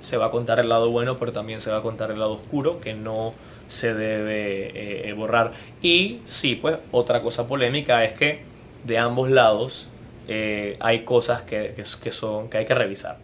Se 0.00 0.18
va 0.18 0.26
a 0.26 0.30
contar 0.30 0.60
el 0.60 0.68
lado 0.68 0.90
bueno, 0.90 1.16
pero 1.16 1.32
también 1.32 1.60
se 1.60 1.70
va 1.70 1.78
a 1.78 1.82
contar 1.82 2.10
el 2.10 2.18
lado 2.18 2.32
oscuro, 2.32 2.78
que 2.80 2.92
no 2.92 3.32
se 3.68 3.94
debe 3.94 5.08
eh, 5.08 5.12
borrar. 5.14 5.52
Y 5.82 6.20
sí, 6.26 6.54
pues 6.54 6.76
otra 6.92 7.22
cosa 7.22 7.48
polémica 7.48 8.04
es 8.04 8.12
que 8.12 8.42
de 8.86 8.98
ambos 8.98 9.30
lados 9.30 9.88
eh, 10.28 10.76
hay 10.80 11.04
cosas 11.04 11.42
que, 11.42 11.74
que, 11.76 11.84
que 12.02 12.10
son, 12.10 12.48
que 12.48 12.58
hay 12.58 12.64
que 12.66 12.74
revisar 12.74 13.18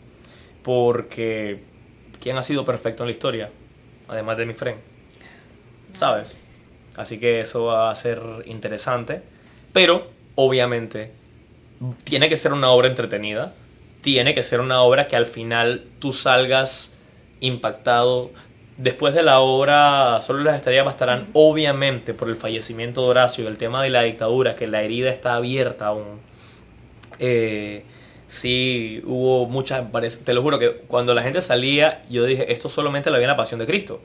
porque 0.63 1.63
¿quién 2.21 2.37
ha 2.37 2.43
sido 2.43 2.65
perfecto 2.65 3.03
en 3.03 3.09
la 3.09 3.13
historia? 3.13 3.51
Además 4.09 4.37
de 4.37 4.47
mi 4.47 4.55
friend. 4.55 4.79
¿Sabes? 5.97 6.37
Así 6.97 7.19
que 7.19 7.41
eso 7.41 7.65
va 7.65 7.91
a 7.91 7.95
ser 7.95 8.21
interesante. 8.47 9.23
Pero, 9.73 10.11
obviamente, 10.35 11.13
tiene 12.05 12.29
que 12.29 12.37
ser 12.37 12.53
una 12.53 12.71
obra 12.71 12.89
entretenida. 12.89 13.55
Tiene 14.03 14.35
que 14.35 14.43
ser 14.43 14.61
una 14.61 14.83
obra 14.83 15.07
que 15.07 15.17
al 15.17 15.27
final 15.27 15.85
tú 15.99 16.13
salgas 16.13 16.91
impactado. 17.41 18.31
Después 18.79 19.15
de 19.15 19.23
la 19.23 19.41
obra, 19.41 20.21
solo 20.23 20.43
las 20.43 20.57
estrellas 20.57 20.85
bastarán, 20.85 21.29
obviamente, 21.35 22.15
por 22.15 22.29
el 22.29 22.37
fallecimiento 22.37 23.03
de 23.03 23.09
Horacio 23.09 23.45
y 23.45 23.47
el 23.47 23.59
tema 23.59 23.83
de 23.83 23.91
la 23.91 24.03
dictadura, 24.03 24.55
que 24.57 24.67
la 24.67 24.83
herida 24.83 25.11
está 25.11 25.35
abierta 25.35 25.87
aún. 25.89 26.21
Eh, 27.19 27.85
sí, 28.27 29.03
hubo 29.05 29.47
muchas. 29.47 29.85
Te 30.25 30.33
lo 30.33 30.43
juro 30.43 30.59
que 30.59 30.71
cuando 30.89 31.15
la 31.15 31.23
gente 31.23 31.41
salía, 31.43 32.03
yo 32.09 32.25
dije: 32.25 32.51
esto 32.53 32.69
solamente 32.69 33.11
lo 33.11 33.17
había 33.17 33.27
en 33.27 33.31
la 33.33 33.37
pasión 33.37 33.61
de 33.61 33.67
Cristo. 33.67 34.01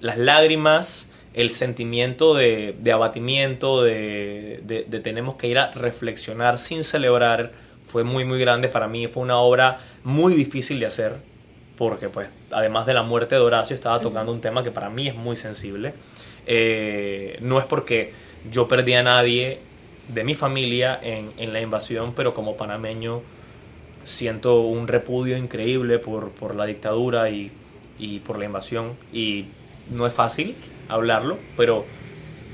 Las 0.00 0.18
lágrimas, 0.18 1.08
el 1.32 1.50
sentimiento 1.50 2.34
de, 2.34 2.76
de 2.78 2.92
abatimiento, 2.92 3.82
de, 3.82 4.60
de- 4.64 4.84
de 4.84 5.00
tenemos 5.00 5.34
que 5.36 5.48
ir 5.48 5.58
a 5.58 5.72
reflexionar 5.72 6.58
sin 6.58 6.84
celebrar, 6.84 7.52
fue 7.84 8.04
muy, 8.04 8.24
muy 8.24 8.38
grande 8.38 8.68
para 8.68 8.86
mí. 8.86 9.06
Fue 9.06 9.22
una 9.22 9.38
obra 9.38 9.80
muy 10.04 10.34
difícil 10.34 10.78
de 10.78 10.86
hacer, 10.86 11.16
porque, 11.76 12.08
pues, 12.08 12.28
además 12.50 12.86
de 12.86 12.94
la 12.94 13.02
muerte 13.02 13.34
de 13.34 13.40
Horacio, 13.40 13.74
estaba 13.74 14.00
tocando 14.00 14.32
un 14.32 14.40
tema 14.40 14.62
que 14.62 14.70
para 14.70 14.90
mí 14.90 15.08
es 15.08 15.14
muy 15.14 15.36
sensible. 15.36 15.94
Eh, 16.46 17.38
no 17.40 17.58
es 17.58 17.64
porque 17.64 18.12
yo 18.50 18.68
perdí 18.68 18.94
a 18.94 19.02
nadie 19.02 19.58
de 20.08 20.24
mi 20.24 20.34
familia 20.34 20.98
en, 21.02 21.32
en 21.38 21.52
la 21.52 21.60
invasión, 21.60 22.12
pero 22.14 22.34
como 22.34 22.56
panameño 22.56 23.22
siento 24.04 24.60
un 24.60 24.86
repudio 24.86 25.36
increíble 25.36 25.98
por, 25.98 26.30
por 26.30 26.54
la 26.54 26.66
dictadura 26.66 27.30
y, 27.30 27.50
y 27.98 28.20
por 28.20 28.38
la 28.38 28.44
invasión. 28.44 28.92
Y 29.12 29.46
no 29.90 30.06
es 30.06 30.14
fácil 30.14 30.54
hablarlo, 30.88 31.38
pero 31.56 31.84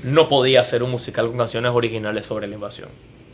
no 0.03 0.29
podía 0.29 0.61
hacer 0.61 0.83
un 0.83 0.91
musical 0.91 1.27
con 1.27 1.37
canciones 1.37 1.71
originales 1.73 2.25
sobre 2.25 2.47
la 2.47 2.55
invasión. 2.55 2.89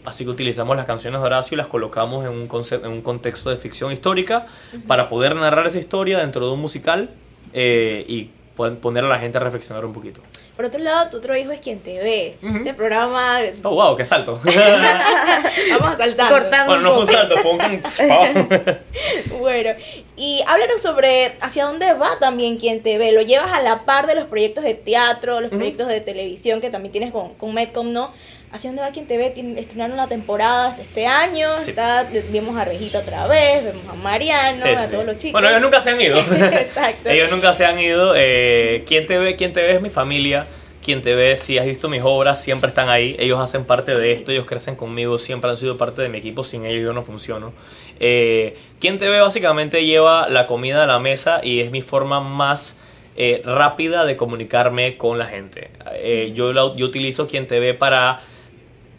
Así 0.07 0.23
que 0.23 0.29
utilizamos 0.31 0.77
las 0.77 0.85
canciones 0.85 1.19
de 1.19 1.25
Horacio 1.25 1.55
y 1.55 1.57
las 1.57 1.67
colocamos 1.67 2.23
en 2.25 2.31
un, 2.31 2.47
conce- 2.47 2.79
en 2.81 2.87
un 2.91 3.01
contexto 3.01 3.49
de 3.49 3.57
ficción 3.57 3.91
histórica 3.91 4.47
para 4.87 5.09
poder 5.09 5.35
narrar 5.35 5.67
esa 5.67 5.79
historia 5.79 6.17
dentro 6.19 6.45
de 6.47 6.53
un 6.53 6.61
musical 6.61 7.09
eh, 7.53 8.05
y 8.07 8.29
pon- 8.55 8.77
poner 8.77 9.03
a 9.03 9.09
la 9.09 9.19
gente 9.19 9.37
a 9.37 9.41
reflexionar 9.41 9.83
un 9.83 9.91
poquito. 9.91 10.21
Por 10.55 10.65
otro 10.65 10.79
lado, 10.79 11.09
tu 11.11 11.17
otro 11.17 11.35
hijo 11.37 11.51
es 11.51 11.59
quien 11.59 11.79
te 11.81 11.99
ve. 11.99 12.37
Ujú. 12.41 12.55
Este 12.57 12.73
programa. 12.73 13.39
Oh, 13.63 13.69
wow, 13.71 13.95
qué 13.97 14.05
salto. 14.05 14.39
Vamos 14.45 15.91
a 15.93 15.95
saltar. 15.97 16.31
Cortando. 16.31 16.65
bueno, 16.73 16.81
no 16.83 16.93
fue 16.93 17.01
un 17.01 17.07
salto, 17.07 17.35
fue 17.37 17.51
un... 17.51 18.77
Bueno, 19.39 19.69
y 20.15 20.41
háblanos 20.47 20.81
sobre 20.81 21.33
hacia 21.41 21.65
dónde 21.65 21.93
va 21.93 22.17
también 22.19 22.57
quien 22.57 22.81
te 22.81 22.97
ve. 22.97 23.11
Lo 23.11 23.21
llevas 23.21 23.51
a 23.53 23.61
la 23.61 23.83
par 23.85 24.07
de 24.07 24.15
los 24.15 24.25
proyectos 24.25 24.63
de 24.63 24.73
teatro, 24.73 25.41
los 25.41 25.51
proyectos 25.51 25.87
de 25.89 26.01
televisión 26.01 26.59
que 26.61 26.69
también 26.69 26.91
tienes 26.91 27.11
con, 27.11 27.35
con 27.35 27.53
Medcom, 27.53 27.91
¿no? 27.93 28.11
¿Hacia 28.51 28.69
dónde 28.69 28.81
va 28.81 28.91
quien 28.91 29.07
te 29.07 29.17
ve? 29.17 29.33
Estrenaron 29.57 29.93
una 29.93 30.07
temporada 30.07 30.77
este 30.81 31.05
año. 31.05 31.61
Sí. 31.61 31.71
Está, 31.71 32.07
vemos 32.31 32.55
a 32.55 32.63
Rejita 32.65 32.99
otra 32.99 33.27
vez, 33.27 33.63
vemos 33.65 33.83
a 33.89 33.93
Mariano, 33.95 34.61
Sí, 34.63 34.69
a 34.69 34.85
sí. 34.85 34.91
todos 34.91 35.05
los 35.05 35.17
chicos. 35.17 35.33
Bueno, 35.33 35.49
ellos 35.49 35.61
nunca 35.61 35.81
se 35.81 35.89
han 35.91 35.99
ido. 36.01 36.17
Exacto. 36.51 37.09
ellos 37.09 37.29
nunca 37.29 37.53
se 37.53 37.65
han 37.65 37.77
ido. 37.79 38.13
Eh, 38.15 38.83
quien 38.87 39.05
te 39.05 39.17
ve, 39.17 39.35
quien 39.35 39.51
te 39.53 39.61
ve 39.61 39.73
es 39.75 39.81
mi 39.81 39.89
familia. 39.89 40.47
Quien 40.83 41.01
te 41.01 41.13
ve, 41.15 41.35
si 41.35 41.57
has 41.57 41.65
visto 41.65 41.89
mis 41.89 42.01
obras, 42.01 42.41
siempre 42.41 42.69
están 42.69 42.87
ahí. 42.87 43.17
Ellos 43.19 43.41
hacen 43.41 43.65
parte 43.65 43.93
de 43.93 44.13
esto, 44.13 44.31
ellos 44.31 44.45
crecen 44.45 44.77
conmigo, 44.77 45.17
siempre 45.17 45.49
han 45.49 45.57
sido 45.57 45.75
parte 45.75 46.01
de 46.01 46.07
mi 46.07 46.19
equipo. 46.19 46.45
Sin 46.45 46.65
ellos 46.65 46.81
yo 46.81 46.93
no 46.93 47.03
funciono. 47.03 47.51
Eh, 47.99 48.55
quien 48.79 48.97
te 48.97 49.09
ve 49.09 49.19
básicamente 49.19 49.85
lleva 49.85 50.29
la 50.29 50.47
comida 50.47 50.83
a 50.85 50.87
la 50.87 50.99
mesa 50.99 51.41
y 51.43 51.59
es 51.59 51.71
mi 51.71 51.81
forma 51.81 52.21
más 52.21 52.77
eh, 53.17 53.41
rápida 53.43 54.05
de 54.05 54.15
comunicarme 54.15 54.95
con 54.95 55.17
la 55.19 55.25
gente. 55.25 55.71
Eh, 55.95 56.31
yo, 56.33 56.53
la- 56.53 56.71
yo 56.77 56.85
utilizo 56.85 57.27
quien 57.27 57.47
te 57.47 57.59
ve 57.59 57.73
para 57.73 58.21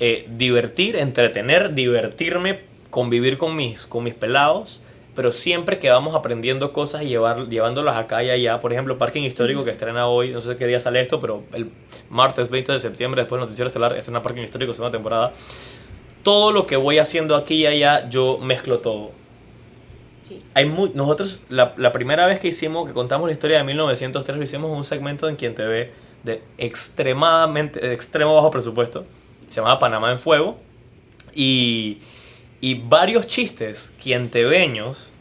eh, 0.00 0.26
divertir, 0.36 0.96
entretener, 0.96 1.74
divertirme, 1.74 2.60
convivir 2.90 3.38
con 3.38 3.54
mis, 3.56 3.86
con 3.86 4.04
mis 4.04 4.14
pelados, 4.14 4.80
pero 5.14 5.32
siempre 5.32 5.78
que 5.80 5.90
vamos 5.90 6.14
aprendiendo 6.14 6.72
cosas 6.72 7.02
y 7.02 7.06
llevar, 7.06 7.48
llevándolas 7.48 7.96
acá 7.96 8.22
y 8.22 8.30
allá. 8.30 8.60
Por 8.60 8.72
ejemplo, 8.72 8.98
Parking 8.98 9.22
Histórico 9.22 9.64
que 9.64 9.70
estrena 9.72 10.06
hoy, 10.06 10.30
no 10.30 10.40
sé 10.40 10.56
qué 10.56 10.66
día 10.66 10.78
sale 10.78 11.00
esto, 11.00 11.18
pero 11.20 11.42
el 11.52 11.70
martes 12.08 12.48
20 12.50 12.72
de 12.72 12.80
septiembre, 12.80 13.22
después 13.22 13.38
del 13.40 13.46
Noticiero 13.46 13.66
Estelar, 13.66 13.96
estrena 13.96 14.22
Parking 14.22 14.42
Histórico, 14.42 14.72
segunda 14.72 14.92
temporada. 14.92 15.32
Todo 16.22 16.52
lo 16.52 16.66
que 16.66 16.76
voy 16.76 16.98
haciendo 16.98 17.34
aquí 17.34 17.54
y 17.56 17.66
allá, 17.66 18.08
yo 18.08 18.38
mezclo 18.38 18.78
todo. 18.78 19.10
Sí. 20.22 20.42
Hay 20.54 20.66
mu- 20.66 20.90
nosotros, 20.94 21.40
la, 21.48 21.74
la 21.78 21.90
primera 21.90 22.26
vez 22.26 22.38
que 22.38 22.48
hicimos, 22.48 22.86
que 22.86 22.92
contamos 22.92 23.26
la 23.28 23.32
historia 23.32 23.58
de 23.58 23.64
1903, 23.64 24.36
lo 24.36 24.42
hicimos 24.44 24.70
un 24.70 24.84
segmento 24.84 25.28
en 25.28 25.36
Quien 25.36 25.54
te 25.54 25.66
ve 25.66 25.90
de 26.22 26.42
extremadamente, 26.58 27.80
de 27.80 27.92
extremo 27.94 28.34
bajo 28.36 28.50
presupuesto. 28.50 29.04
Se 29.48 29.56
llamaba 29.56 29.78
Panamá 29.78 30.12
en 30.12 30.18
Fuego. 30.18 30.58
Y, 31.34 31.98
Y 32.60 32.74
varios 32.74 33.26
chistes 33.26 33.90
quientebeños 34.02 35.12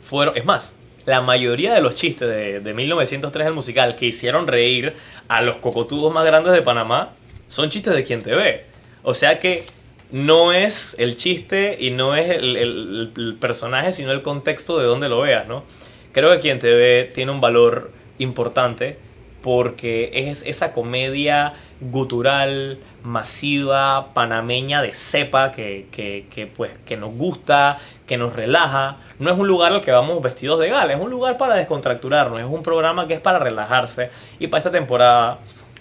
fueron, 0.00 0.36
es 0.36 0.44
más, 0.44 0.74
la 1.06 1.20
mayoría 1.20 1.74
de 1.74 1.80
los 1.80 1.94
chistes 1.94 2.28
de, 2.28 2.60
de 2.60 2.74
1903 2.74 3.48
el 3.48 3.52
musical 3.54 3.96
que 3.96 4.06
hicieron 4.06 4.46
reír 4.46 4.94
a 5.28 5.42
los 5.42 5.56
cocotudos 5.56 6.12
más 6.12 6.24
grandes 6.24 6.52
de 6.52 6.62
Panamá 6.62 7.10
son 7.48 7.68
chistes 7.70 7.94
de 7.94 8.02
quien 8.04 8.22
te 8.22 8.34
ve. 8.34 8.64
O 9.02 9.12
sea 9.14 9.38
que 9.38 9.64
no 10.10 10.52
es 10.52 10.96
el 10.98 11.16
chiste 11.16 11.76
y 11.80 11.90
no 11.90 12.14
es 12.16 12.30
el, 12.30 12.56
el- 12.56 13.12
el 13.16 13.34
personaje, 13.40 13.92
sino 13.92 14.10
el 14.12 14.22
contexto 14.22 14.78
de 14.78 14.84
donde 14.86 15.08
lo 15.08 15.20
veas, 15.20 15.46
¿no? 15.46 15.64
Creo 16.12 16.32
que 16.32 16.40
quien 16.40 16.58
te 16.58 16.72
ve 16.74 17.10
tiene 17.14 17.30
un 17.32 17.40
valor 17.40 17.92
importante 18.18 18.98
porque 19.42 20.10
es 20.12 20.42
esa 20.46 20.72
comedia 20.72 21.54
gutural, 21.80 22.78
masiva, 23.02 24.12
panameña 24.12 24.82
de 24.82 24.94
cepa 24.94 25.50
que, 25.50 25.86
que, 25.90 26.26
que, 26.30 26.46
pues, 26.46 26.72
que 26.84 26.96
nos 26.96 27.14
gusta, 27.14 27.78
que 28.06 28.18
nos 28.18 28.34
relaja. 28.34 28.96
No 29.18 29.30
es 29.30 29.38
un 29.38 29.48
lugar 29.48 29.72
al 29.72 29.80
que 29.80 29.90
vamos 29.90 30.20
vestidos 30.22 30.60
de 30.60 30.68
gala, 30.68 30.92
es 30.92 31.00
un 31.00 31.10
lugar 31.10 31.36
para 31.36 31.54
descontracturarnos, 31.54 32.40
es 32.40 32.46
un 32.46 32.62
programa 32.62 33.06
que 33.06 33.14
es 33.14 33.20
para 33.20 33.38
relajarse. 33.38 34.10
Y 34.38 34.48
para 34.48 34.58
esta 34.58 34.70
temporada 34.70 35.38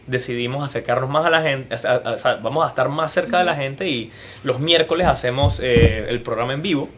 decidimos 0.07 0.64
acercarnos 0.64 1.10
más 1.10 1.26
a 1.26 1.30
la 1.30 1.41
gente, 1.41 1.76
o 1.76 1.78
sea, 1.78 2.39
vamos 2.41 2.66
a 2.66 2.70
estar 2.70 2.89
más 2.89 3.12
cerca 3.12 3.39
de 3.39 3.45
la 3.45 3.55
gente 3.55 3.88
y 3.88 4.12
los 4.43 4.60
miércoles 4.60 5.05
hacemos 5.05 5.60
eh, 5.60 6.07
el 6.10 6.22
programa 6.22 6.53
en 6.53 6.62
vivo 6.64 6.89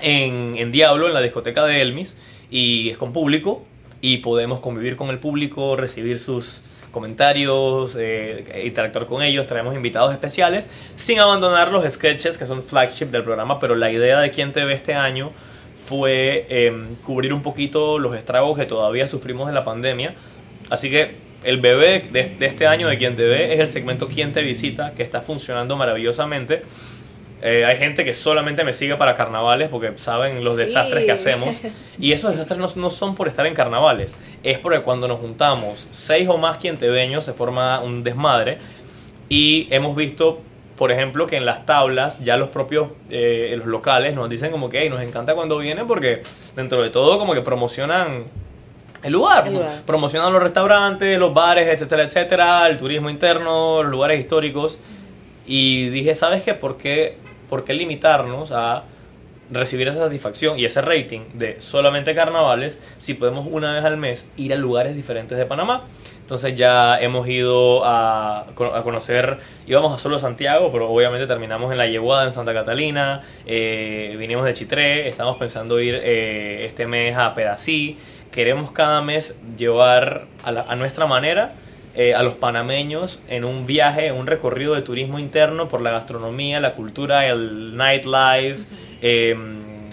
en, 0.00 0.56
en 0.56 0.72
Diablo, 0.72 1.06
en 1.06 1.14
la 1.14 1.20
discoteca 1.20 1.64
de 1.64 1.80
Elmis, 1.80 2.16
y 2.50 2.90
es 2.90 2.98
con 2.98 3.12
público, 3.12 3.64
y 4.04 4.18
podemos 4.18 4.60
convivir 4.60 4.96
con 4.96 5.08
el 5.08 5.18
público, 5.18 5.76
recibir 5.76 6.18
sus 6.18 6.60
comentarios, 6.90 7.96
eh, 7.98 8.62
interactuar 8.66 9.06
con 9.06 9.22
ellos, 9.22 9.46
traemos 9.46 9.74
invitados 9.74 10.12
especiales, 10.12 10.68
sin 10.94 11.20
abandonar 11.20 11.72
los 11.72 11.90
sketches 11.90 12.36
que 12.36 12.44
son 12.44 12.62
flagship 12.62 13.06
del 13.06 13.22
programa, 13.22 13.58
pero 13.58 13.74
la 13.74 13.90
idea 13.90 14.20
de 14.20 14.30
Quien 14.30 14.52
Te 14.52 14.62
Ve 14.66 14.74
este 14.74 14.92
año 14.92 15.32
fue 15.74 16.44
eh, 16.50 16.84
cubrir 17.02 17.32
un 17.32 17.40
poquito 17.40 17.98
los 17.98 18.14
estragos 18.14 18.58
que 18.58 18.66
todavía 18.66 19.06
sufrimos 19.06 19.46
de 19.46 19.54
la 19.54 19.64
pandemia, 19.64 20.14
así 20.68 20.90
que 20.90 21.16
el 21.42 21.62
bebé 21.62 22.06
de, 22.12 22.24
de 22.38 22.44
este 22.44 22.66
año 22.66 22.88
de 22.88 22.98
Quien 22.98 23.16
Te 23.16 23.24
Ve 23.24 23.54
es 23.54 23.60
el 23.60 23.68
segmento 23.68 24.06
Quien 24.06 24.34
Te 24.34 24.42
Visita, 24.42 24.92
que 24.92 25.02
está 25.02 25.22
funcionando 25.22 25.76
maravillosamente. 25.76 26.62
Eh, 27.42 27.64
hay 27.66 27.76
gente 27.76 28.04
que 28.06 28.14
solamente 28.14 28.64
me 28.64 28.72
sigue 28.72 28.96
para 28.96 29.14
carnavales 29.14 29.68
porque 29.68 29.92
saben 29.96 30.42
los 30.44 30.54
Sí. 30.54 30.60
desastres 30.62 31.04
que 31.04 31.12
hacemos. 31.12 31.60
Y 31.98 32.12
esos 32.12 32.30
desastres 32.32 32.58
no, 32.58 32.68
no 32.82 32.90
son 32.90 33.14
por 33.14 33.28
estar 33.28 33.46
en 33.46 33.54
carnavales, 33.54 34.14
es 34.42 34.58
porque 34.58 34.80
cuando 34.80 35.06
nos 35.08 35.18
juntamos 35.20 35.88
seis 35.90 36.28
o 36.28 36.38
más 36.38 36.56
quintebeños 36.56 37.24
se 37.24 37.32
forma 37.34 37.80
un 37.80 38.02
desmadre. 38.02 38.58
Y 39.28 39.68
hemos 39.70 39.94
visto, 39.94 40.40
por 40.76 40.90
ejemplo, 40.90 41.26
que 41.26 41.36
en 41.36 41.44
las 41.44 41.66
tablas 41.66 42.18
ya 42.24 42.36
los 42.36 42.48
propios 42.48 42.88
eh, 43.10 43.54
los 43.58 43.66
locales 43.66 44.14
nos 44.14 44.28
dicen 44.28 44.50
como 44.50 44.68
que 44.70 44.82
"Ey, 44.82 44.88
nos 44.88 45.00
encanta 45.02 45.34
cuando 45.34 45.58
vienen 45.58 45.86
porque 45.86 46.22
dentro 46.56 46.82
de 46.82 46.90
todo 46.90 47.18
como 47.18 47.34
que 47.34 47.42
promocionan 47.42 48.24
el 49.02 49.12
lugar, 49.12 49.46
El 49.46 49.54
lugar. 49.54 49.82
promocionan 49.84 50.32
los 50.32 50.42
restaurantes, 50.42 51.18
los 51.18 51.34
bares, 51.34 51.68
etcétera, 51.68 52.04
etcétera, 52.04 52.66
el 52.68 52.78
turismo 52.78 53.10
interno, 53.10 53.82
los 53.82 53.90
lugares 53.92 54.18
históricos. 54.18 54.78
Y 55.46 55.90
dije, 55.90 56.14
¿sabes 56.14 56.42
qué? 56.42 56.54
¿Por 56.54 56.78
qué, 56.78 57.18
por 57.54 57.64
qué 57.64 57.72
limitarnos 57.72 58.50
a 58.50 58.82
recibir 59.48 59.86
esa 59.86 59.98
satisfacción 59.98 60.58
y 60.58 60.64
ese 60.64 60.80
rating 60.82 61.20
de 61.34 61.60
solamente 61.60 62.12
carnavales 62.16 62.80
si 62.98 63.14
podemos 63.14 63.46
una 63.48 63.72
vez 63.76 63.84
al 63.84 63.96
mes 63.96 64.26
ir 64.36 64.52
a 64.52 64.56
lugares 64.56 64.96
diferentes 64.96 65.38
de 65.38 65.46
Panamá? 65.46 65.84
Entonces 66.20 66.56
ya 66.56 66.98
hemos 66.98 67.28
ido 67.28 67.84
a, 67.84 68.40
a 68.48 68.82
conocer, 68.82 69.38
íbamos 69.68 69.92
a 69.94 69.98
solo 69.98 70.18
Santiago, 70.18 70.70
pero 70.72 70.90
obviamente 70.90 71.28
terminamos 71.28 71.70
en 71.70 71.78
La 71.78 71.86
Yeguada, 71.86 72.24
en 72.24 72.32
Santa 72.32 72.52
Catalina, 72.52 73.20
eh, 73.46 74.16
vinimos 74.18 74.44
de 74.46 74.54
Chitré, 74.54 75.06
estamos 75.08 75.36
pensando 75.36 75.78
ir 75.78 75.94
eh, 76.02 76.64
este 76.66 76.88
mes 76.88 77.16
a 77.16 77.34
Pedací, 77.34 77.96
queremos 78.32 78.72
cada 78.72 79.00
mes 79.00 79.36
llevar 79.56 80.24
a, 80.42 80.50
la- 80.50 80.62
a 80.62 80.74
nuestra 80.74 81.06
manera 81.06 81.52
eh, 81.96 82.14
a 82.14 82.22
los 82.22 82.34
panameños 82.34 83.20
en 83.28 83.44
un 83.44 83.66
viaje, 83.66 84.06
en 84.08 84.14
un 84.16 84.26
recorrido 84.26 84.74
de 84.74 84.82
turismo 84.82 85.18
interno 85.18 85.68
por 85.68 85.80
la 85.80 85.90
gastronomía, 85.92 86.60
la 86.60 86.74
cultura, 86.74 87.26
el 87.26 87.76
nightlife, 87.76 88.64
eh, 89.02 89.36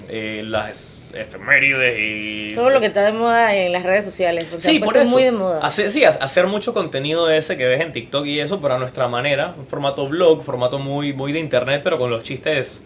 eh, 0.09 0.43
las 0.45 0.97
efemérides 1.13 1.97
y... 1.99 2.55
Todo 2.55 2.69
lo 2.69 2.79
que 2.79 2.85
está 2.87 3.03
de 3.03 3.11
moda 3.11 3.53
en 3.55 3.71
las 3.73 3.83
redes 3.83 4.05
sociales. 4.05 4.45
Porque 4.49 4.63
Sí, 4.63 4.79
por 4.79 4.95
eso. 4.97 5.11
muy 5.11 5.23
de 5.23 5.31
moda. 5.33 5.59
Hacer, 5.61 5.91
sí, 5.91 6.05
ha- 6.05 6.09
hacer 6.09 6.47
mucho 6.47 6.73
contenido 6.73 7.27
de 7.27 7.37
ese 7.37 7.57
que 7.57 7.65
ves 7.67 7.81
en 7.81 7.91
TikTok 7.91 8.25
y 8.25 8.39
eso, 8.39 8.61
pero 8.61 8.75
a 8.75 8.79
nuestra 8.79 9.07
manera. 9.09 9.53
Un 9.57 9.67
formato 9.67 10.07
vlog, 10.07 10.41
formato 10.41 10.79
muy, 10.79 11.11
muy 11.13 11.33
de 11.33 11.39
internet, 11.39 11.81
pero 11.83 11.97
con 11.97 12.09
los 12.09 12.23
chistes 12.23 12.81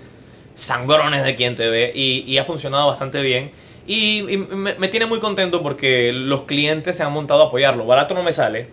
sangrones 0.55 1.23
de 1.23 1.35
quien 1.35 1.55
te 1.55 1.69
ve. 1.69 1.91
Y, 1.93 2.23
y 2.27 2.37
ha 2.39 2.43
funcionado 2.43 2.87
bastante 2.87 3.21
bien. 3.21 3.51
Y, 3.87 4.19
y 4.27 4.37
me, 4.37 4.73
me 4.75 4.87
tiene 4.87 5.05
muy 5.05 5.19
contento 5.19 5.61
porque 5.61 6.11
los 6.11 6.43
clientes 6.43 6.97
se 6.97 7.03
han 7.03 7.11
montado 7.11 7.43
a 7.43 7.47
apoyarlo. 7.47 7.85
Barato 7.85 8.13
no 8.15 8.23
me 8.23 8.31
sale. 8.31 8.67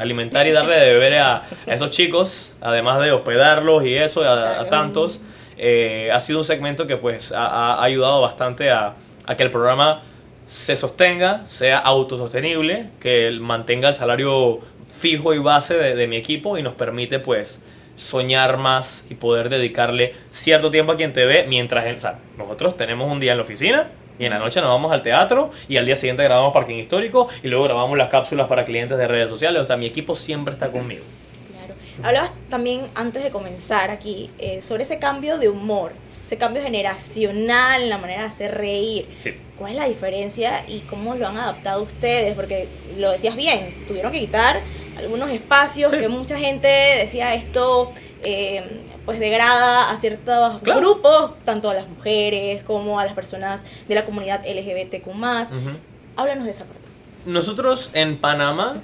Alimentar 0.00 0.46
y 0.46 0.52
darle 0.52 0.76
de 0.76 0.92
beber 0.94 1.14
a, 1.18 1.36
a 1.36 1.74
esos 1.74 1.90
chicos, 1.90 2.56
además 2.60 3.00
de 3.00 3.12
hospedarlos 3.12 3.84
y 3.84 3.94
eso, 3.94 4.22
a, 4.22 4.66
tantos, 4.66 5.20
eh, 5.56 6.10
ha 6.12 6.20
sido 6.20 6.38
un 6.38 6.44
segmento 6.44 6.86
que 6.86 6.96
pues 6.96 7.32
ha, 7.32 7.74
ha 7.74 7.84
ayudado 7.84 8.20
bastante 8.20 8.70
a, 8.70 8.94
a 9.26 9.36
que 9.36 9.42
el 9.42 9.50
programa 9.50 10.02
se 10.46 10.74
sostenga, 10.76 11.46
sea 11.46 11.78
autosostenible, 11.78 12.88
que 12.98 13.30
mantenga 13.40 13.88
el 13.88 13.94
salario 13.94 14.60
fijo 14.98 15.34
y 15.34 15.38
base 15.38 15.74
de, 15.74 15.94
de 15.94 16.06
mi 16.06 16.16
equipo 16.16 16.58
y 16.58 16.62
nos 16.62 16.74
permite 16.74 17.18
pues 17.20 17.60
soñar 17.94 18.56
más 18.56 19.04
y 19.10 19.14
poder 19.14 19.50
dedicarle 19.50 20.14
cierto 20.30 20.70
tiempo 20.70 20.92
a 20.92 20.96
quien 20.96 21.12
te 21.12 21.26
ve 21.26 21.44
mientras, 21.46 21.84
o 21.96 22.00
sea, 22.00 22.18
nosotros 22.38 22.76
tenemos 22.76 23.12
un 23.12 23.20
día 23.20 23.32
en 23.32 23.38
la 23.38 23.44
oficina 23.44 23.88
y 24.20 24.26
en 24.26 24.30
la 24.30 24.38
noche 24.38 24.60
nos 24.60 24.68
vamos 24.68 24.92
al 24.92 25.02
teatro 25.02 25.50
y 25.66 25.78
al 25.78 25.86
día 25.86 25.96
siguiente 25.96 26.22
grabamos 26.22 26.52
parking 26.52 26.76
histórico 26.76 27.28
y 27.42 27.48
luego 27.48 27.64
grabamos 27.64 27.96
las 27.96 28.08
cápsulas 28.08 28.46
para 28.46 28.66
clientes 28.66 28.98
de 28.98 29.08
redes 29.08 29.30
sociales, 29.30 29.62
o 29.62 29.64
sea, 29.64 29.78
mi 29.78 29.86
equipo 29.86 30.14
siempre 30.14 30.52
está 30.52 30.70
conmigo. 30.70 31.02
Claro. 31.50 31.74
Hablabas 32.06 32.32
también 32.50 32.82
antes 32.94 33.24
de 33.24 33.30
comenzar 33.30 33.90
aquí 33.90 34.30
eh, 34.38 34.60
sobre 34.60 34.82
ese 34.82 34.98
cambio 34.98 35.38
de 35.38 35.48
humor, 35.48 35.92
ese 36.30 36.38
cambio 36.38 36.62
generacional 36.62 37.82
en 37.82 37.88
la 37.90 37.98
manera 37.98 38.20
de 38.22 38.28
hacer 38.28 38.54
reír. 38.56 39.08
Sí. 39.18 39.34
¿Cuál 39.58 39.72
es 39.72 39.76
la 39.78 39.88
diferencia 39.88 40.64
y 40.68 40.78
cómo 40.82 41.16
lo 41.16 41.26
han 41.26 41.36
adaptado 41.36 41.82
ustedes? 41.82 42.34
Porque 42.36 42.68
lo 42.98 43.10
decías 43.10 43.34
bien, 43.34 43.84
tuvieron 43.88 44.12
que 44.12 44.20
quitar 44.20 44.60
algunos 44.96 45.28
espacios 45.30 45.90
Sí. 45.90 45.98
que 45.98 46.06
mucha 46.08 46.38
gente 46.38 46.68
decía 46.68 47.34
esto 47.34 47.90
eh, 48.22 48.62
pues 49.06 49.18
degrada 49.18 49.90
a 49.90 49.96
ciertos 49.96 50.62
Claro. 50.62 50.78
grupos, 50.80 51.32
tanto 51.44 51.68
a 51.68 51.74
las 51.74 51.88
mujeres 51.88 52.62
como 52.62 53.00
a 53.00 53.04
las 53.04 53.14
personas 53.14 53.64
de 53.88 53.94
la 53.96 54.04
comunidad 54.04 54.46
LGBTQ+. 54.46 55.08
Ujú. 55.08 55.70
Háblanos 56.16 56.44
de 56.44 56.50
esa 56.52 56.64
parte. 56.64 56.80
Nosotros 57.26 57.90
en 57.92 58.18
Panamá, 58.18 58.76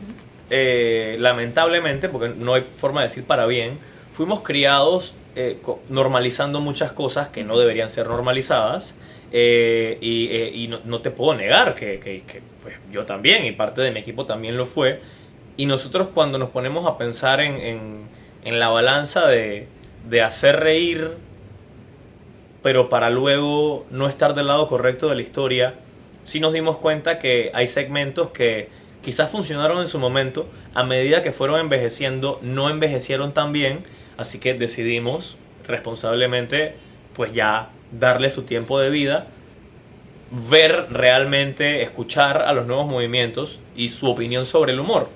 eh, 0.51 1.16
lamentablemente, 1.20 2.09
porque 2.09 2.30
no 2.36 2.55
hay 2.55 2.66
forma 2.76 3.03
de 3.03 3.07
decir 3.09 3.24
para 3.24 3.47
bien, 3.47 3.78
fuimos 4.12 4.40
criados 4.40 5.14
eh, 5.37 5.59
normalizando 5.89 6.61
muchas 6.61 6.93
cosas 6.93 7.28
que 7.28 7.45
no 7.45 7.59
deberían 7.59 7.91
ser 7.91 8.07
normalizadas. 8.09 8.95
eh, 9.32 9.99
y 10.01 10.28
eh, 10.30 10.80
no, 10.84 11.01
te 11.01 11.11
puedo 11.11 11.34
negar 11.37 11.74
que, 11.74 12.22
pues, 12.62 12.74
yo 12.93 13.05
también 13.07 13.45
y 13.45 13.53
parte 13.53 13.80
de 13.82 13.91
mi 13.91 14.01
equipo 14.01 14.24
también 14.26 14.57
lo 14.57 14.66
fue. 14.66 15.01
Y 15.57 15.66
nosotros 15.66 16.09
cuando 16.14 16.39
nos 16.39 16.51
ponemos 16.51 16.87
a 16.87 16.97
pensar 16.99 17.41
en, 17.41 17.57
en- 17.57 18.07
en 18.45 18.61
la 18.61 18.68
balanza 18.68 19.26
de, 19.26 19.66
de 20.09 20.22
hacer 20.22 20.61
reír, 20.61 21.11
pero 22.62 22.89
para 22.89 23.11
luego 23.11 23.87
no 23.91 24.09
estar 24.09 24.34
del 24.34 24.49
lado 24.49 24.66
correcto 24.66 25.09
de 25.09 25.14
la 25.16 25.22
historia, 25.22 25.74
sí 26.22 26.41
nos 26.41 26.53
dimos 26.53 26.76
cuenta 26.78 27.18
que 27.18 27.51
hay 27.55 27.66
segmentos 27.66 28.30
que 28.30 28.68
quizás 29.03 29.30
funcionaron 29.30 29.78
en 29.78 29.87
su 29.87 29.99
momento, 30.01 30.47
a 30.74 30.82
medida 30.82 31.22
que 31.22 31.30
fueron 31.32 31.61
envejeciendo, 31.61 32.41
no 32.43 32.68
envejecieron 32.68 33.32
tan 33.32 33.53
bien, 33.53 33.84
así 34.17 34.39
que 34.39 34.55
decidimos 34.55 35.37
responsablemente 35.67 36.75
pues 37.14 37.33
ya 37.33 37.71
darle 37.93 38.31
su 38.31 38.43
tiempo 38.43 38.79
de 38.79 38.91
vida, 38.91 39.29
ver 40.31 40.87
realmente, 40.91 41.83
escuchar 41.83 42.43
a 42.43 42.53
los 42.53 42.67
nuevos 42.67 42.87
movimientos 42.87 43.61
y 43.75 43.89
su 43.89 44.09
opinión 44.09 44.45
sobre 44.47 44.73
el 44.73 44.81
humor. 44.81 45.09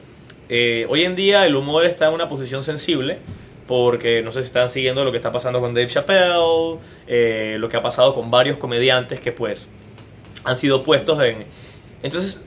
Eh, 0.49 0.87
hoy 0.89 1.05
en 1.05 1.15
día 1.15 1.47
el 1.47 1.57
humor 1.57 1.85
está 1.85 2.09
en 2.09 2.15
una 2.15 2.29
posición 2.29 2.65
sensible 2.65 3.19
porque 3.67 4.23
no 4.23 4.33
sé 4.33 4.41
si 4.43 4.47
están 4.47 4.69
siguiendo 4.69 5.05
lo 5.05 5.13
que 5.13 5.19
está 5.19 5.31
pasando 5.31 5.61
con 5.61 5.75
Dave 5.75 5.87
Chappelle, 5.87 6.79
eh, 7.07 7.57
lo 7.61 7.69
que 7.69 7.77
ha 7.77 7.83
pasado 7.83 8.15
con 8.15 8.31
varios 8.31 8.59
comediantes 8.59 9.21
que 9.21 9.31
pues 9.31 9.69
han 10.45 10.57
sido 10.57 10.83
puestos 10.83 11.23
en... 11.23 11.45
Entonces, 12.03 12.41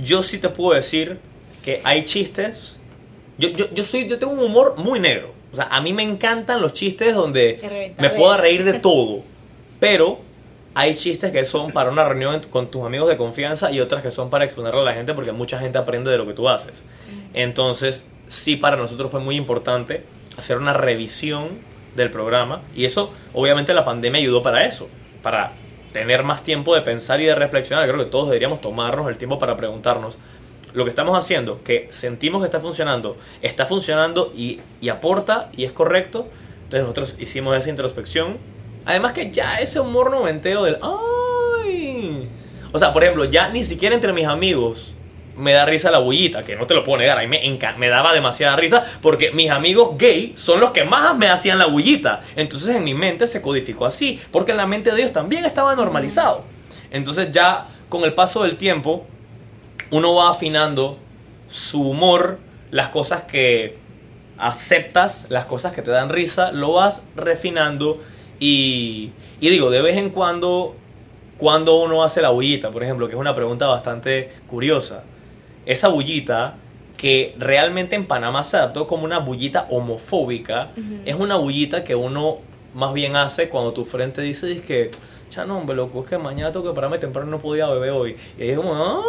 yo 0.00 0.22
sí 0.22 0.38
te 0.38 0.48
puedo 0.48 0.76
decir 0.76 1.18
que 1.64 1.80
hay 1.84 2.04
chistes... 2.04 2.78
Yo, 3.38 3.48
yo, 3.48 3.72
yo, 3.72 3.82
soy, 3.82 4.06
yo 4.06 4.18
tengo 4.18 4.34
un 4.34 4.40
humor 4.40 4.74
muy 4.76 5.00
negro. 5.00 5.32
O 5.52 5.56
sea, 5.56 5.66
a 5.70 5.80
mí 5.80 5.92
me 5.92 6.02
encantan 6.02 6.60
los 6.60 6.72
chistes 6.72 7.14
donde 7.14 7.94
me 7.98 8.10
pueda 8.10 8.36
reír 8.36 8.64
de 8.64 8.74
todo. 8.80 9.22
Pero 9.78 10.20
hay 10.74 10.94
chistes 10.94 11.32
que 11.32 11.44
son 11.44 11.72
para 11.72 11.90
una 11.90 12.04
reunión 12.04 12.40
con 12.50 12.70
tus 12.70 12.84
amigos 12.84 13.08
de 13.08 13.16
confianza 13.16 13.72
y 13.72 13.80
otras 13.80 14.02
que 14.02 14.10
son 14.10 14.30
para 14.30 14.44
exponerle 14.44 14.80
a 14.80 14.84
la 14.84 14.94
gente 14.94 15.14
porque 15.14 15.32
mucha 15.32 15.58
gente 15.58 15.78
aprende 15.78 16.10
de 16.10 16.18
lo 16.18 16.26
que 16.26 16.32
tú 16.32 16.48
haces. 16.48 16.84
Entonces, 17.34 18.08
sí, 18.28 18.56
para 18.56 18.76
nosotros 18.76 19.10
fue 19.10 19.20
muy 19.20 19.36
importante 19.36 20.04
hacer 20.36 20.58
una 20.58 20.72
revisión 20.72 21.48
del 21.96 22.10
programa. 22.10 22.62
Y 22.74 22.84
eso, 22.84 23.12
obviamente, 23.32 23.74
la 23.74 23.84
pandemia 23.84 24.20
ayudó 24.20 24.42
para 24.42 24.64
eso, 24.64 24.88
para 25.22 25.52
tener 25.92 26.22
más 26.22 26.44
tiempo 26.44 26.74
de 26.74 26.82
pensar 26.82 27.20
y 27.20 27.26
de 27.26 27.34
reflexionar. 27.34 27.88
Creo 27.88 27.98
que 27.98 28.10
todos 28.10 28.26
deberíamos 28.26 28.60
tomarnos 28.60 29.08
el 29.08 29.16
tiempo 29.16 29.38
para 29.38 29.56
preguntarnos 29.56 30.18
lo 30.72 30.84
que 30.84 30.90
estamos 30.90 31.16
haciendo, 31.16 31.62
que 31.62 31.86
sentimos 31.90 32.42
que 32.42 32.46
está 32.46 32.60
funcionando, 32.60 33.16
está 33.42 33.66
funcionando 33.66 34.32
y, 34.34 34.60
aporta 34.88 35.50
y 35.56 35.64
es 35.64 35.72
correcto. 35.72 36.28
Entonces 36.64 36.82
nosotros 36.82 37.14
hicimos 37.18 37.56
esa 37.56 37.70
introspección. 37.70 38.38
Además 38.84 39.12
que 39.12 39.30
ya 39.30 39.56
ese 39.56 39.80
humor 39.80 40.10
noventero 40.10 40.62
del... 40.62 40.78
¡Ay! 40.82 42.28
O 42.72 42.78
sea, 42.78 42.92
por 42.92 43.02
ejemplo, 43.02 43.24
ya 43.24 43.48
ni 43.48 43.64
siquiera 43.64 43.94
entre 43.94 44.12
mis 44.12 44.26
amigos 44.26 44.94
me 45.36 45.52
da 45.52 45.64
risa 45.64 45.90
la 45.90 45.98
bullita, 45.98 46.44
que 46.44 46.54
no 46.54 46.66
te 46.66 46.74
lo 46.74 46.84
puedo 46.84 46.98
negar, 46.98 47.18
a 47.18 47.22
mí 47.22 47.26
me, 47.26 47.58
me 47.78 47.88
daba 47.88 48.12
demasiada 48.12 48.56
risa 48.56 48.84
porque 49.00 49.30
mis 49.32 49.50
amigos 49.50 49.96
gay 49.96 50.34
son 50.36 50.60
los 50.60 50.70
que 50.70 50.84
más 50.84 51.16
me 51.16 51.28
hacían 51.28 51.58
la 51.58 51.66
bullita. 51.66 52.20
Entonces 52.36 52.76
en 52.76 52.84
mi 52.84 52.94
mente 52.94 53.26
se 53.26 53.40
codificó 53.40 53.86
así, 53.86 54.20
porque 54.30 54.52
en 54.52 54.58
la 54.58 54.66
mente 54.66 54.90
de 54.92 55.00
ellos 55.00 55.12
también 55.12 55.44
estaba 55.44 55.74
normalizado. 55.74 56.44
Entonces 56.90 57.30
ya 57.30 57.66
con 57.88 58.04
el 58.04 58.12
paso 58.12 58.42
del 58.42 58.56
tiempo, 58.56 59.06
uno 59.90 60.14
va 60.14 60.30
afinando 60.30 60.98
su 61.48 61.82
humor, 61.82 62.38
las 62.70 62.88
cosas 62.88 63.22
que 63.24 63.76
aceptas, 64.38 65.26
las 65.28 65.46
cosas 65.46 65.72
que 65.72 65.82
te 65.82 65.90
dan 65.90 66.08
risa, 66.08 66.52
lo 66.52 66.72
vas 66.72 67.04
refinando 67.16 68.00
y, 68.38 69.12
y 69.40 69.50
digo, 69.50 69.70
de 69.70 69.82
vez 69.82 69.96
en 69.96 70.10
cuando, 70.10 70.74
cuando 71.36 71.80
uno 71.80 72.02
hace 72.02 72.22
la 72.22 72.30
bullita, 72.30 72.70
por 72.70 72.82
ejemplo, 72.82 73.06
que 73.06 73.14
es 73.14 73.20
una 73.20 73.34
pregunta 73.34 73.66
bastante 73.66 74.32
curiosa, 74.46 75.04
esa 75.66 75.88
bullita 75.88 76.54
que 76.96 77.34
realmente 77.38 77.96
en 77.96 78.06
Panamá 78.06 78.42
se 78.42 78.56
adaptó 78.56 78.86
como 78.86 79.04
una 79.04 79.18
bullita 79.18 79.66
homofóbica, 79.70 80.70
es 81.04 81.14
una 81.14 81.36
bullita 81.36 81.82
que 81.82 81.94
uno 81.94 82.38
más 82.74 82.92
bien 82.92 83.16
hace 83.16 83.48
cuando 83.48 83.72
tu 83.72 83.84
frente 83.84 84.22
dice 84.22 84.60
que, 84.60 84.90
ya 85.30 85.44
no, 85.44 85.58
hombre, 85.58 85.76
loco, 85.76 86.02
es 86.02 86.10
que 86.10 86.18
mañana 86.18 86.52
tengo 86.52 86.68
que 86.68 86.74
pararme 86.74 86.98
temprano 86.98 87.30
no 87.30 87.38
podía 87.38 87.68
beber 87.68 87.90
hoy. 87.90 88.16
Y 88.38 88.48
es 88.48 88.56
como, 88.56 89.02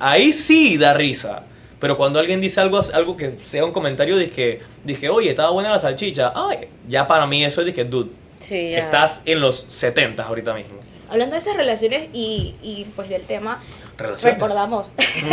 Ahí 0.00 0.32
sí 0.32 0.76
da 0.78 0.94
risa. 0.94 1.42
Pero 1.78 1.96
cuando 1.96 2.18
alguien 2.18 2.40
dice 2.40 2.60
algo, 2.60 2.80
algo 2.94 3.16
que 3.16 3.34
sea 3.46 3.64
un 3.64 3.72
comentario, 3.72 4.16
dije, 4.16 4.60
dije, 4.84 5.08
oye, 5.10 5.30
estaba 5.30 5.50
buena 5.50 5.70
la 5.70 5.78
salchicha. 5.78 6.32
Ay, 6.34 6.68
ya 6.88 7.06
para 7.06 7.26
mí 7.26 7.44
eso 7.44 7.60
es, 7.60 7.66
dije, 7.66 7.84
dude, 7.84 8.10
Sí, 8.38 8.70
ya. 8.70 8.78
estás 8.78 9.22
en 9.26 9.40
los 9.40 9.60
70 9.68 10.22
ahorita 10.22 10.54
mismo. 10.54 10.78
Hablando 11.10 11.34
de 11.34 11.38
esas 11.40 11.54
relaciones 11.56 12.08
y, 12.12 12.54
y 12.62 12.86
pues 12.96 13.08
del 13.08 13.22
tema, 13.22 13.62
Relaciones. 13.96 14.34
recordamos 14.34 14.88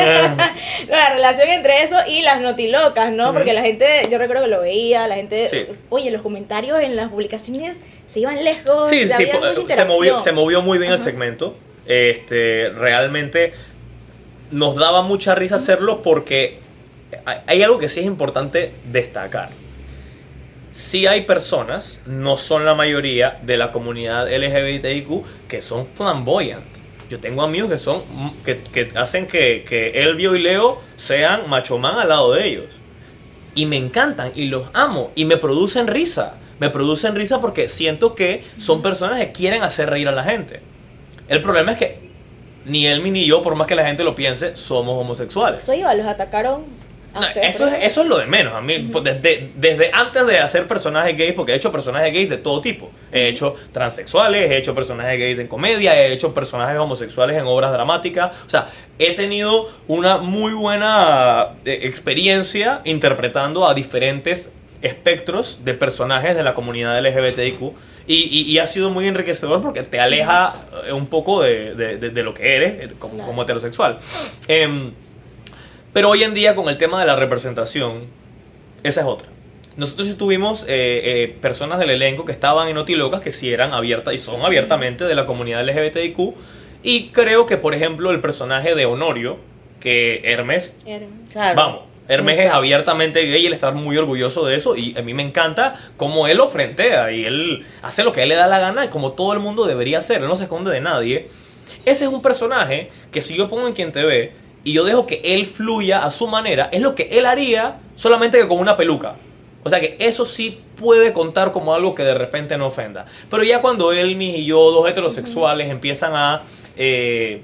la 0.88 1.10
relación 1.14 1.50
entre 1.50 1.82
eso 1.84 1.96
y 2.08 2.22
las 2.22 2.42
notilocas, 2.42 3.12
¿no? 3.12 3.34
Porque 3.34 3.54
la 3.54 3.62
gente, 3.62 3.88
yo 4.12 4.18
recuerdo 4.18 4.44
que 4.44 4.50
lo 4.50 4.62
veía, 4.62 5.08
la 5.08 5.16
gente, 5.16 5.48
Sí. 5.48 5.66
oye, 5.90 6.12
los 6.12 6.22
comentarios 6.22 6.80
en 6.82 6.96
las 6.96 7.10
publicaciones 7.10 7.78
se 8.08 8.20
iban 8.20 8.44
lejos, 8.44 8.90
Sí, 8.90 9.08
sí, 9.08 9.14
había 9.14 9.40
mucha 9.40 9.76
se 9.76 9.86
movió, 9.86 10.18
se 10.20 10.32
movió 10.32 10.62
muy 10.62 10.78
bien 10.78 10.92
el 10.92 10.98
Ajá. 10.98 11.06
segmento. 11.06 11.56
Este, 11.86 12.70
realmente 12.70 13.54
nos 14.54 14.76
daba 14.76 15.02
mucha 15.02 15.36
risa 15.36 15.56
hacerlo 15.56 16.02
porque 16.02 16.60
hay- 17.48 17.62
algo 17.64 17.78
que 17.80 17.90
sí 17.90 18.00
es 18.00 18.06
importante 18.06 18.72
destacar. 18.92 19.50
Sí 20.72 21.06
hay 21.06 21.22
personas, 21.22 22.00
no 22.08 22.36
son 22.38 22.66
la 22.66 22.74
mayoría 22.74 23.40
de 23.44 23.58
la 23.58 23.72
comunidad 23.72 24.28
LGBTIQ, 24.32 25.24
que 25.48 25.62
son 25.62 25.86
flamboyant. 25.86 26.66
Yo 27.10 27.20
tengo 27.20 27.44
amigos 27.44 27.70
que 27.70 27.78
son 27.78 28.02
que, 28.44 28.60
que 28.60 28.90
hacen 28.96 29.28
que, 29.28 29.64
que 29.68 29.90
Elvio 30.04 30.36
y 30.36 30.42
Leo 30.42 30.82
sean 30.96 31.48
macho 31.48 31.78
man 31.78 32.00
al 32.00 32.10
lado 32.10 32.34
de 32.34 32.48
ellos 32.48 32.66
y 33.54 33.68
me 33.68 33.78
encantan 33.78 34.32
y 34.36 34.46
los 34.46 34.68
amo 34.74 35.12
y 35.16 35.26
me 35.26 35.38
producen 35.38 35.86
risa. 35.88 36.38
Me 36.60 36.70
producen 36.72 37.14
risa 37.16 37.40
porque 37.40 37.68
siento 37.68 38.16
que 38.16 38.44
son 38.58 38.82
personas 38.82 39.20
que 39.20 39.32
quieren 39.32 39.62
hacer 39.62 39.90
reír 39.92 40.08
a 40.08 40.12
la 40.12 40.24
gente. 40.24 40.62
El 41.28 41.42
problema 41.42 41.74
es 41.74 41.78
que 41.78 42.03
ni 42.66 42.88
él 42.88 43.04
ni 43.12 43.26
yo, 43.26 43.42
por 43.42 43.56
más 43.56 43.68
que 43.68 43.76
la 43.76 43.86
gente 43.86 44.04
lo 44.04 44.16
piense, 44.16 44.56
somos 44.56 45.00
homosexuales. 45.00 45.64
Eso 45.64 45.74
iba, 45.74 45.94
los 45.94 46.06
atacaron. 46.06 46.64
No, 47.14 47.22
eso, 47.28 47.68
es, 47.68 47.74
eso 47.80 48.02
es 48.02 48.08
lo 48.08 48.18
de 48.18 48.26
menos. 48.26 48.56
A 48.56 48.62
mí, 48.62 48.80
pues, 48.92 49.04
desde, 49.04 49.52
desde 49.56 49.92
antes 49.94 50.26
de 50.26 50.40
hacer 50.40 50.68
personajes 50.68 51.16
gays, 51.16 51.34
porque 51.34 51.52
he 51.52 51.56
hecho 51.56 51.72
personajes 51.72 52.12
gays 52.12 52.28
de 52.28 52.38
todo 52.38 52.60
tipo. 52.60 52.90
He 53.12 53.28
hecho 53.28 53.56
transexuales, 53.72 54.50
he 54.50 54.58
hecho 54.58 54.74
personajes 54.74 55.20
gays 55.20 55.38
en 55.38 55.48
comedia, 55.48 55.96
he 55.96 56.12
hecho 56.12 56.34
personajes 56.34 56.78
homosexuales 56.80 57.38
en 57.38 57.46
obras 57.46 57.72
dramáticas. 57.72 58.32
O 58.48 58.50
sea, 58.50 58.68
he 58.98 59.14
tenido 59.14 59.70
una 59.88 60.18
muy 60.18 60.54
buena 60.54 61.50
eh, 61.66 61.82
experiencia 61.84 62.82
interpretando 62.84 63.68
a 63.68 63.76
diferentes 63.76 64.52
espectros 64.82 65.60
de 65.64 65.76
personajes 65.76 66.36
de 66.36 66.44
la 66.44 66.56
comunidad 66.56 67.00
LGBTIQ. 67.00 67.74
Y, 68.06 68.16
y- 68.16 68.52
y 68.52 68.60
ha 68.60 68.68
sido 68.68 68.90
muy 68.90 69.08
enriquecedor 69.08 69.62
porque 69.62 69.82
te 69.84 70.00
aleja 70.00 70.56
eh, 70.88 70.92
un 70.92 71.08
poco 71.08 71.42
de, 71.42 71.74
de- 71.76 71.98
de- 71.98 72.10
de 72.10 72.24
lo 72.24 72.34
que 72.34 72.56
eres 72.56 72.84
eh, 72.84 72.94
como, 73.00 73.14
Claro. 73.16 73.28
como 73.30 73.44
heterosexual. 73.44 73.98
Em, 74.48 74.92
pero 75.94 76.10
hoy 76.10 76.24
en 76.24 76.34
día 76.34 76.56
con 76.56 76.68
el 76.70 76.78
tema 76.78 77.00
de 77.00 77.08
la 77.08 77.16
representación, 77.16 78.02
esa 78.84 79.02
es 79.02 79.08
otra. 79.08 79.28
Nosotros 79.78 80.18
tuvimos 80.18 80.64
eh, 80.64 80.68
eh, 81.04 81.38
personas 81.42 81.80
del 81.80 81.90
elenco 81.92 82.26
que 82.26 82.32
estaban 82.32 82.68
en 82.68 82.78
Otilocas 82.78 83.22
que 83.22 83.32
sí 83.32 83.52
eran 83.52 83.74
abiertas 83.74 84.14
y 84.14 84.18
son 84.18 84.42
abiertamente 84.44 85.06
de 85.06 85.16
la 85.16 85.26
comunidad 85.26 85.64
LGBTIQ. 85.68 86.18
Y 86.84 87.08
creo 87.10 87.46
que, 87.46 87.58
por 87.58 87.74
ejemplo, 87.74 88.12
el 88.12 88.20
personaje 88.20 88.76
de 88.76 88.86
Honorio, 88.86 89.38
que 89.80 90.22
Hermes, 90.26 90.76
Era- 90.86 91.06
Claro. 91.32 91.56
vamos, 91.56 91.82
Hermes 92.08 92.40
es 92.40 92.52
abiertamente 92.52 93.26
gay 93.26 93.44
y 93.44 93.48
él 93.48 93.54
está 93.54 93.72
muy 93.72 93.98
orgulloso 93.98 94.46
de 94.46 94.56
eso. 94.56 94.76
Y 94.76 94.98
a 94.98 95.02
mí 95.02 95.14
me 95.14 95.24
encanta 95.24 95.76
cómo 95.98 96.28
él 96.28 96.38
lo 96.38 96.50
frentea 96.50 97.12
y 97.12 97.26
él 97.26 97.66
hace 97.82 98.04
lo 98.04 98.12
que 98.12 98.22
a 98.22 98.24
él 98.24 98.30
le 98.30 98.36
da 98.36 98.48
la 98.48 98.60
gana 98.60 98.86
y 98.86 98.90
como 98.90 99.14
todo 99.14 99.34
el 99.34 99.40
mundo 99.40 99.66
debería 99.66 100.00
hacer. 100.00 100.22
Él 100.22 100.28
no 100.28 100.36
se 100.36 100.44
esconde 100.44 100.72
de 100.72 100.82
nadie. 100.82 101.30
Ese 101.86 102.06
es 102.06 102.12
un 102.12 102.22
personaje 102.22 102.90
que 103.12 103.22
si 103.22 103.36
yo 103.36 103.48
pongo 103.48 103.68
en 103.68 103.74
quien 103.74 103.92
te 103.92 104.04
ve 104.04 104.34
y 104.64 104.74
yo 104.74 104.84
dejo 104.84 105.06
que 105.06 105.22
él 105.24 105.46
fluya 105.46 106.06
a 106.06 106.12
su 106.12 106.28
manera, 106.28 106.70
es 106.72 106.82
lo 106.82 106.96
que 106.96 107.10
él 107.12 107.26
haría 107.26 107.80
solamente 107.96 108.38
que 108.40 108.48
con 108.48 108.60
una 108.60 108.76
peluca. 108.76 109.16
O 109.64 109.70
sea 109.70 109.80
que 109.80 109.96
eso 110.00 110.26
sí 110.26 110.60
puede 110.76 111.14
contar 111.14 111.52
como 111.52 111.74
algo 111.74 111.96
que 111.96 112.04
de 112.04 112.14
repente 112.14 112.58
no 112.58 112.68
ofenda. 112.68 113.06
Pero 113.30 113.44
ya 113.44 113.62
cuando 113.62 113.94
él, 113.94 114.22
y 114.22 114.46
yo, 114.46 114.72
dos 114.72 114.90
heterosexuales, 114.90 115.70
empiezan 115.70 116.14
a 116.16 116.42
eh, 116.76 117.42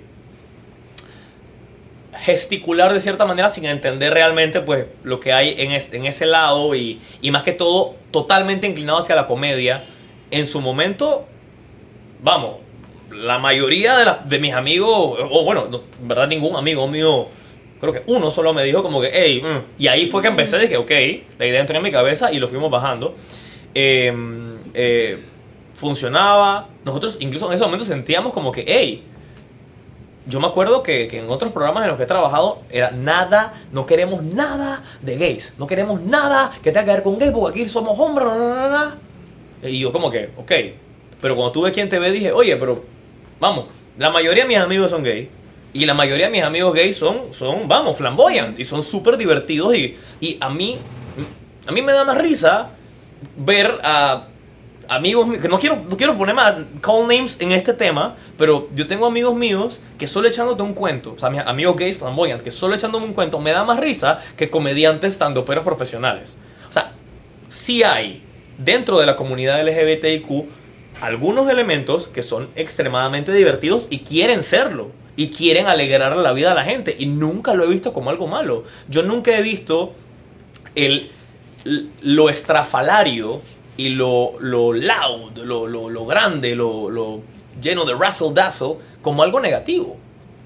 gesticular 2.22 2.94
de 2.94 3.00
cierta 3.00 3.26
manera 3.26 3.50
sin 3.50 3.66
entender 3.66 4.14
realmente 4.14 4.62
pues 4.62 4.86
lo 5.04 5.20
que 5.20 5.34
hay 5.34 5.56
en, 5.58 5.72
este- 5.72 5.98
en 5.98 6.06
ese 6.06 6.26
lado 6.26 6.76
y, 6.76 7.00
y 7.22 7.32
más 7.32 7.44
que 7.44 7.54
todo 7.54 7.96
totalmente 8.12 8.68
inclinado 8.68 9.00
hacia 9.00 9.16
la 9.16 9.26
comedia, 9.28 9.84
en 10.32 10.46
su 10.46 10.62
momento, 10.62 11.26
vamos, 12.22 12.58
la 13.12 13.38
mayoría 13.40 13.98
de, 13.98 14.06
la- 14.06 14.24
de 14.26 14.40
mis 14.40 14.54
amigos, 14.54 14.90
o 15.30 15.44
bueno, 15.44 15.68
no, 15.70 15.82
en 16.02 16.08
verdad 16.08 16.28
ningún 16.28 16.56
amigo 16.56 16.88
mío, 16.88 17.28
creo 17.80 17.94
que 17.94 18.04
uno 18.08 18.30
solo 18.32 18.54
me 18.54 18.64
dijo 18.64 18.84
como 18.84 19.02
que, 19.02 19.10
hey, 19.14 19.42
mm", 19.44 19.82
y 19.82 19.88
ahí 19.88 20.06
fue 20.08 20.22
que 20.22 20.28
empecé, 20.28 20.60
dije, 20.60 20.78
ok, 20.78 20.92
la 21.40 21.46
idea 21.48 21.62
entró 21.62 21.78
en 21.78 21.84
mi 21.84 21.92
cabeza 21.92 22.32
y 22.32 22.38
lo 22.40 22.48
fuimos 22.48 22.70
bajando. 22.70 23.16
Eh, 23.74 24.14
eh, 24.74 25.20
funcionaba, 25.76 26.68
nosotros 26.84 27.18
incluso 27.22 27.48
en 27.48 27.54
ese 27.54 27.64
momento 27.64 27.86
sentíamos 27.86 28.34
como 28.34 28.52
que, 28.52 28.66
hey, 28.68 29.04
yo 30.30 30.40
me 30.40 30.48
acuerdo 30.48 30.84
que, 30.84 31.08
que 31.08 31.18
en 31.18 31.30
otros 31.30 31.52
programas 31.52 31.84
en 31.84 31.90
los 31.90 31.98
que 31.98 32.04
he 32.04 32.08
trabajado 32.08 32.60
era 32.70 32.92
nada, 32.92 33.54
no 33.72 33.88
queremos 33.88 34.24
nada 34.24 34.84
de 35.02 35.18
gays, 35.18 35.56
no 35.58 35.66
queremos 35.66 36.02
nada 36.02 36.52
que 36.62 36.72
tenga 36.72 36.86
que 36.86 36.92
ver 36.92 37.04
con 37.04 37.18
gays 37.18 37.32
porque 37.32 37.62
aquí 37.62 37.70
somos 37.70 37.98
hombres, 38.00 38.28
na, 38.28 38.38
na, 38.38 38.56
na, 38.56 38.70
na". 38.70 38.98
Y 39.64 39.80
yo 39.80 39.92
como 39.92 40.12
que, 40.12 40.30
ok, 40.38 40.52
pero 41.20 41.36
cuando 41.36 41.52
tuve 41.52 41.72
quien 41.72 41.90
te 41.90 41.98
ve 41.98 42.12
dije, 42.12 42.32
oye, 42.32 42.56
pero 42.58 42.84
vamos, 43.40 43.66
la 43.98 44.12
mayoría 44.12 44.44
de 44.44 44.50
mis 44.50 44.58
amigos 44.60 44.92
son 44.92 45.04
gays 45.04 45.28
y 45.74 45.86
la 45.86 45.96
mayoría 45.96 46.28
de 46.28 46.32
mis 46.32 46.44
amigos 46.44 46.76
gays 46.76 46.96
son, 46.96 47.34
son 47.34 47.68
vamos, 47.68 47.98
flamboyant 47.98 48.60
y 48.60 48.64
son 48.64 48.84
súper 48.84 49.18
divertidos 49.18 49.76
y, 49.76 49.98
y 50.22 50.38
a 50.40 50.50
mí, 50.50 50.78
a 51.66 51.72
mí 51.72 51.82
me 51.82 51.92
da 51.92 52.04
más 52.04 52.18
risa 52.18 52.70
ver 53.36 53.80
a 53.84 54.28
amigos 54.90 55.28
míos, 55.28 55.42
que 55.42 55.48
no 55.48 55.60
quiero, 55.60 55.78
no 55.88 55.96
quiero 55.96 56.18
poner 56.18 56.36
más 56.36 56.56
call 56.82 57.08
names 57.08 57.38
en 57.40 57.52
este 57.52 57.74
tema, 57.74 58.16
pero 58.38 58.68
yo 58.76 58.88
tengo 58.88 59.06
amigos 59.06 59.36
míos 59.36 59.80
que 59.98 60.08
solo 60.08 60.28
echándote 60.28 60.64
un 60.64 60.74
cuento, 60.74 61.14
o 61.14 61.20
sea, 61.20 61.30
amigos 61.46 61.76
gays 61.78 61.98
flamboyant, 61.98 62.42
que 62.42 62.52
solo 62.52 62.76
echándome 62.76 63.06
un 63.06 63.14
cuento 63.14 63.40
me 63.40 63.52
da 63.52 63.64
más 63.64 63.80
risa 63.80 64.20
que 64.36 64.50
comediantes 64.50 65.14
standuperos 65.14 65.64
profesionales. 65.64 66.38
O 66.68 66.74
sea, 66.74 66.94
sí 67.48 67.84
hay 67.84 68.24
dentro 68.58 69.00
de 69.00 69.06
la 69.06 69.16
comunidad 69.16 69.62
LGBTIQ 69.64 70.46
algunos 71.02 71.50
elementos 71.50 72.08
que 72.08 72.24
son 72.24 72.50
extremadamente 72.56 73.32
divertidos 73.32 73.88
y 73.90 74.00
quieren 74.00 74.44
serlo. 74.44 74.92
Y 75.16 75.32
quieren 75.32 75.68
alegrar 75.68 76.16
la 76.16 76.32
vida 76.32 76.54
a 76.54 76.56
la 76.56 76.64
gente. 76.64 76.96
Y 76.98 77.06
nunca 77.06 77.54
lo 77.54 77.66
he 77.66 77.68
visto 77.68 77.92
como 77.92 78.10
algo 78.10 78.26
malo. 78.28 78.64
Yo 78.88 79.04
nunca 79.04 79.38
he 79.38 79.42
visto 79.42 79.94
el, 80.76 81.12
lo 82.02 82.30
estrafalario 82.30 83.42
y 83.80 83.90
lo, 83.90 84.34
lo 84.40 84.74
loud, 84.74 85.38
lo, 85.44 85.68
lo, 85.68 85.90
lo 85.90 86.06
grande, 86.06 86.56
lo, 86.56 86.90
lo 86.90 87.22
lleno 87.62 87.86
de 87.86 87.94
razzle 87.96 88.32
dazzle 88.34 88.76
como 89.02 89.24
algo 89.24 89.40
negativo. 89.40 89.98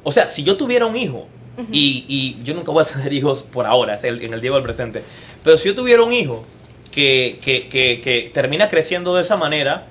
O 0.03 0.11
sea, 0.11 0.27
si 0.27 0.43
yo 0.43 0.55
tuviera 0.57 0.85
un 0.85 0.95
hijo, 0.95 1.27
y, 1.71 2.05
y 2.07 2.43
yo 2.43 2.53
nunca 2.55 2.71
voy 2.71 2.83
a 2.83 2.85
tener 2.85 3.11
hijos 3.19 3.43
por 3.43 3.65
ahora, 3.65 3.95
es 3.95 4.03
el- 4.03 4.21
en 4.23 4.33
el 4.33 4.41
Diego 4.41 4.55
del 4.55 4.63
presente, 4.63 5.03
pero 5.43 5.55
si 5.57 5.69
yo 5.69 5.75
tuviera 5.75 6.03
un 6.03 6.11
hijo 6.13 6.43
que, 6.91 7.39
que, 7.43 7.67
que, 7.69 8.01
que 8.01 8.31
termina 8.33 8.67
creciendo 8.69 9.15
de 9.15 9.21
esa 9.21 9.35
manera, 9.37 9.87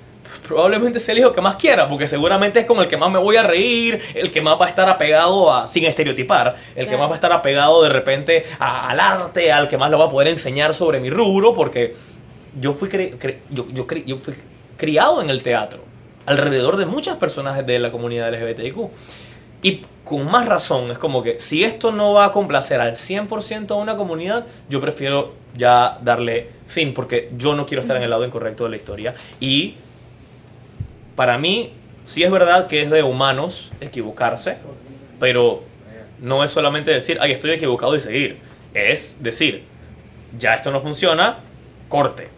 probablemente 0.46 0.98
sea 1.00 1.12
el 1.12 1.20
hijo 1.20 1.32
que 1.32 1.40
más 1.40 1.56
quiera, 1.56 1.88
porque 1.88 2.06
seguramente 2.08 2.60
es 2.60 2.66
como 2.66 2.82
el 2.82 2.88
que 2.88 2.96
más 2.96 3.10
me 3.10 3.18
voy 3.18 3.36
a 3.36 3.42
reír, 3.42 4.00
el 4.14 4.30
que 4.30 4.40
más 4.40 4.60
va 4.60 4.66
a 4.66 4.68
estar 4.68 4.88
apegado 4.88 5.52
a, 5.52 5.66
sin 5.66 5.84
estereotipar, 5.84 6.56
el 6.74 6.86
que 6.88 6.96
más 6.96 7.08
va 7.08 7.12
a 7.12 7.14
estar 7.16 7.32
apegado 7.32 7.82
de 7.82 7.88
repente 7.90 8.44
a- 8.58 8.88
al 8.90 8.98
arte, 9.00 9.52
al 9.52 9.68
que 9.68 9.78
más 9.78 9.90
le 9.90 9.96
va 9.96 10.04
a 10.06 10.10
poder 10.10 10.28
enseñar 10.28 10.74
sobre 10.74 11.00
mi 11.00 11.10
rubro, 11.10 11.54
porque 11.54 11.94
yo 12.60 12.74
fui, 12.74 12.88
cre- 12.88 13.18
cre- 13.18 13.38
yo, 13.50 13.66
yo, 13.72 13.86
cre- 13.86 14.04
yo 14.04 14.18
fui 14.18 14.34
criado 14.76 15.22
en 15.22 15.30
el 15.30 15.42
teatro, 15.42 15.80
alrededor 16.26 16.76
de 16.76 16.86
muchas 16.86 17.16
personas 17.16 17.64
de 17.66 17.78
la 17.78 17.90
comunidad 17.92 18.32
LGBTIQ. 18.32 18.76
Y 19.64 19.80
con 20.04 20.28
más 20.28 20.46
razón, 20.46 20.90
es 20.90 20.98
como 20.98 21.22
que 21.22 21.38
si 21.38 21.62
esto 21.62 21.92
no 21.92 22.12
va 22.14 22.26
a 22.26 22.32
complacer 22.32 22.80
al 22.80 22.92
100% 22.96 23.70
a 23.70 23.74
una 23.76 23.96
comunidad, 23.96 24.44
yo 24.68 24.80
prefiero 24.80 25.34
ya 25.56 25.98
darle 26.02 26.48
fin, 26.66 26.92
porque 26.94 27.30
yo 27.36 27.54
no 27.54 27.64
quiero 27.66 27.80
estar 27.82 27.96
en 27.96 28.02
el 28.02 28.10
lado 28.10 28.24
incorrecto 28.24 28.64
de 28.64 28.70
la 28.70 28.76
historia. 28.76 29.14
Y 29.38 29.74
para 31.14 31.38
mí, 31.38 31.72
sí 32.04 32.22
es 32.24 32.30
verdad 32.30 32.66
que 32.66 32.82
es 32.82 32.90
de 32.90 33.02
humanos 33.02 33.70
equivocarse, 33.80 34.56
pero 35.20 35.62
no 36.20 36.42
es 36.42 36.50
solamente 36.50 36.90
decir, 36.90 37.18
ay, 37.20 37.32
estoy 37.32 37.52
equivocado 37.52 37.94
y 37.94 38.00
seguir. 38.00 38.38
Es 38.74 39.16
decir, 39.20 39.62
ya 40.38 40.54
esto 40.54 40.70
no 40.70 40.80
funciona, 40.80 41.38
corte. 41.88 42.28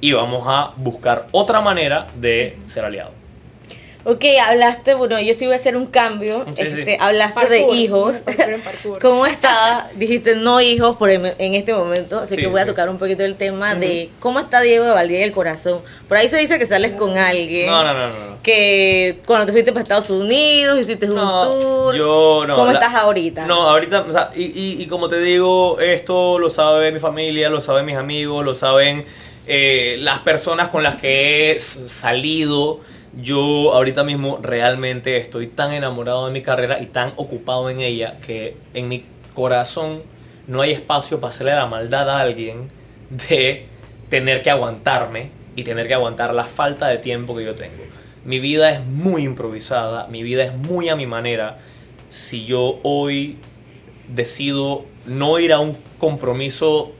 Y 0.00 0.12
vamos 0.12 0.44
a 0.46 0.72
buscar 0.76 1.26
otra 1.32 1.60
manera 1.60 2.08
de 2.16 2.56
ser 2.66 2.84
aliados. 2.84 3.12
Ok, 4.02 4.24
hablaste, 4.42 4.94
bueno, 4.94 5.20
yo 5.20 5.34
sí 5.34 5.44
voy 5.44 5.52
a 5.52 5.56
hacer 5.56 5.76
un 5.76 5.84
cambio. 5.84 6.46
Sí, 6.56 6.62
sí. 6.62 6.80
este, 6.80 6.96
Hablaste 6.98 7.50
de 7.50 7.60
hijos. 7.74 8.16
parkour 8.24 8.50
en 8.54 8.60
parkour. 8.62 8.98
¿Cómo 9.02 9.26
está? 9.26 9.90
Dijiste 9.94 10.36
no 10.36 10.58
hijos 10.62 10.96
por 10.96 11.10
el- 11.10 11.34
en 11.36 11.52
este 11.54 11.74
momento, 11.74 12.18
así 12.20 12.34
Sí, 12.34 12.40
que 12.40 12.46
voy 12.46 12.60
a 12.60 12.64
sí. 12.64 12.70
tocar 12.70 12.88
un 12.88 12.96
poquito 12.96 13.24
el 13.24 13.34
tema 13.34 13.74
de 13.74 14.08
cómo 14.18 14.40
está 14.40 14.62
Diego 14.62 14.86
de 14.86 14.92
Valdía 14.92 15.20
y 15.20 15.22
el 15.24 15.32
corazón. 15.32 15.80
Por 16.08 16.16
ahí 16.16 16.30
se 16.30 16.38
dice 16.38 16.58
que 16.58 16.64
sales 16.64 16.92
con 16.92 17.18
alguien. 17.18 17.66
No, 17.66 17.84
no, 17.84 17.92
no, 17.92 18.08
no. 18.08 18.14
no. 18.30 18.42
Que 18.42 19.18
cuando 19.26 19.44
te 19.44 19.52
fuiste 19.52 19.70
para 19.72 19.82
Estados 19.82 20.08
Unidos 20.08 20.80
hiciste 20.80 21.04
un 21.04 21.16
No, 21.16 21.46
tour. 21.46 21.94
yo 21.94 22.44
no. 22.48 22.54
¿Cómo 22.54 22.68
la- 22.68 22.72
estás 22.78 22.94
ahorita? 22.94 23.44
No, 23.44 23.68
ahorita, 23.68 24.06
o 24.08 24.12
sea, 24.12 24.30
y, 24.34 24.44
y, 24.44 24.82
y 24.82 24.86
como 24.86 25.10
te 25.10 25.20
digo, 25.20 25.78
esto 25.78 26.38
lo 26.38 26.48
sabe 26.48 26.90
mi 26.90 27.00
familia, 27.00 27.50
lo 27.50 27.60
saben 27.60 27.84
mis 27.84 27.96
amigos, 27.96 28.42
lo 28.46 28.54
saben 28.54 29.04
eh, 29.52 29.96
las 29.98 30.20
personas 30.20 30.68
con 30.68 30.84
las 30.84 30.94
que 30.94 31.50
he 31.50 31.60
salido. 31.60 32.82
Yo 33.20 33.72
ahorita 33.72 34.04
mismo 34.04 34.38
realmente 34.40 35.16
estoy 35.16 35.48
tan 35.48 35.72
enamorado 35.72 36.26
de 36.26 36.32
mi 36.32 36.40
carrera 36.40 36.80
y 36.80 36.86
tan 36.86 37.14
ocupado 37.16 37.68
en 37.68 37.80
ella 37.80 38.20
que 38.24 38.56
en 38.74 38.86
mi 38.86 39.04
corazón 39.34 40.04
no 40.46 40.60
hay 40.60 40.70
espacio 40.70 41.18
para 41.18 41.34
hacerle 41.34 41.54
la 41.54 41.66
maldad 41.66 42.08
a 42.08 42.20
alguien 42.20 42.70
de 43.28 43.66
tener 44.08 44.42
que 44.42 44.50
aguantarme 44.50 45.30
y 45.56 45.64
tener 45.64 45.88
que 45.88 45.94
aguantar 45.94 46.32
la 46.32 46.44
falta 46.44 46.86
de 46.86 46.98
tiempo 46.98 47.34
que 47.34 47.44
yo 47.44 47.56
tengo. 47.56 47.82
Mi 48.24 48.38
vida 48.38 48.70
es 48.70 48.86
muy 48.86 49.24
improvisada, 49.24 50.06
mi 50.06 50.22
vida 50.22 50.44
es 50.44 50.54
muy 50.54 50.88
a 50.90 50.94
mi 50.94 51.06
manera. 51.08 51.58
Si 52.08 52.44
yo 52.44 52.78
hoy 52.84 53.38
decido 54.06 54.84
no 55.06 55.40
ir 55.40 55.52
a 55.52 55.58
un 55.58 55.76
compromiso 55.98 56.92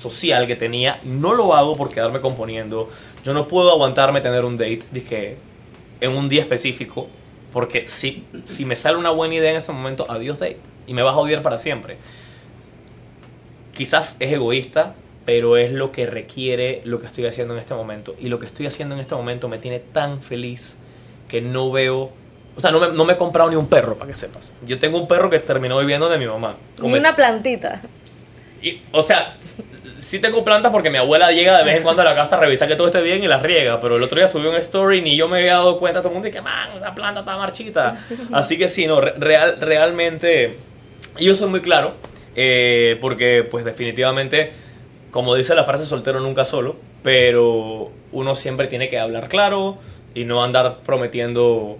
social 0.00 0.46
que 0.46 0.56
tenía, 0.56 0.98
no 1.04 1.34
lo 1.34 1.54
hago 1.54 1.74
por 1.74 1.90
quedarme 1.92 2.20
componiendo. 2.20 2.88
Yo 3.22 3.34
no 3.34 3.46
puedo 3.46 3.70
aguantarme 3.70 4.20
tener 4.20 4.44
un 4.44 4.56
date 4.56 4.80
dizque, 4.90 5.36
en 6.00 6.12
un 6.12 6.28
día 6.28 6.40
específico, 6.40 7.08
porque 7.52 7.86
si, 7.86 8.24
si 8.44 8.64
me 8.64 8.76
sale 8.76 8.96
una 8.96 9.10
buena 9.10 9.34
idea 9.34 9.50
en 9.50 9.56
ese 9.56 9.72
momento, 9.72 10.06
adiós 10.08 10.38
date. 10.38 10.58
Y 10.86 10.94
me 10.94 11.02
vas 11.02 11.14
a 11.14 11.18
odiar 11.18 11.42
para 11.42 11.58
siempre. 11.58 11.98
Quizás 13.74 14.16
es 14.18 14.32
egoísta, 14.32 14.94
pero 15.24 15.56
es 15.56 15.70
lo 15.70 15.92
que 15.92 16.06
requiere 16.06 16.80
lo 16.84 16.98
que 16.98 17.06
estoy 17.06 17.26
haciendo 17.26 17.54
en 17.54 17.60
este 17.60 17.74
momento. 17.74 18.16
Y 18.18 18.28
lo 18.28 18.38
que 18.38 18.46
estoy 18.46 18.66
haciendo 18.66 18.94
en 18.94 19.00
este 19.00 19.14
momento 19.14 19.48
me 19.48 19.58
tiene 19.58 19.78
tan 19.78 20.22
feliz 20.22 20.76
que 21.28 21.40
no 21.40 21.70
veo... 21.70 22.10
O 22.56 22.60
sea, 22.60 22.72
no 22.72 22.80
me, 22.80 22.88
no 22.88 23.04
me 23.04 23.12
he 23.12 23.16
comprado 23.16 23.48
ni 23.48 23.56
un 23.56 23.68
perro, 23.68 23.96
para 23.96 24.10
que 24.10 24.16
sepas. 24.16 24.52
Yo 24.66 24.78
tengo 24.78 24.98
un 24.98 25.06
perro 25.06 25.30
que 25.30 25.38
terminó 25.38 25.78
viviendo 25.78 26.08
de 26.08 26.18
mi 26.18 26.26
mamá. 26.26 26.56
Ni 26.82 26.94
una 26.94 27.14
plantita. 27.14 27.80
Y, 28.62 28.82
o 28.92 29.02
sea, 29.02 29.36
sí 29.98 30.18
tengo 30.18 30.42
plantas 30.44 30.72
porque 30.72 30.90
mi 30.90 30.98
abuela 30.98 31.30
llega 31.32 31.58
de 31.58 31.64
vez 31.64 31.76
en 31.78 31.82
cuando 31.82 32.02
a 32.02 32.04
la 32.04 32.14
casa 32.14 32.36
a 32.36 32.40
revisar 32.40 32.68
que 32.68 32.76
todo 32.76 32.86
esté 32.88 33.02
bien 33.02 33.22
y 33.22 33.26
las 33.28 33.42
riega. 33.42 33.80
Pero 33.80 33.96
el 33.96 34.02
otro 34.02 34.18
día 34.18 34.28
subí 34.28 34.46
un 34.46 34.56
story 34.56 34.98
y 34.98 35.02
ni 35.02 35.16
yo 35.16 35.28
me 35.28 35.38
había 35.38 35.54
dado 35.54 35.78
cuenta. 35.78 36.00
Todo 36.00 36.08
el 36.10 36.14
mundo 36.14 36.26
dice 36.26 36.38
que, 36.38 36.42
man, 36.42 36.70
esa 36.76 36.94
planta 36.94 37.20
está 37.20 37.36
marchita. 37.36 38.06
Así 38.32 38.58
que 38.58 38.68
sí, 38.68 38.86
no, 38.86 39.00
re- 39.00 39.14
real, 39.18 39.56
realmente. 39.60 40.56
Yo 41.18 41.34
soy 41.34 41.48
muy 41.48 41.60
claro. 41.60 41.94
eh, 42.36 42.96
porque, 43.00 43.46
pues, 43.50 43.64
definitivamente, 43.64 44.52
como 45.10 45.34
dice 45.34 45.54
la 45.54 45.64
frase, 45.64 45.84
soltero 45.86 46.20
nunca 46.20 46.44
solo. 46.44 46.76
Pero 47.02 47.90
uno 48.12 48.34
siempre 48.34 48.66
tiene 48.66 48.88
que 48.88 48.98
hablar 48.98 49.28
claro 49.28 49.78
y 50.14 50.24
no 50.24 50.42
andar 50.44 50.78
prometiendo 50.84 51.78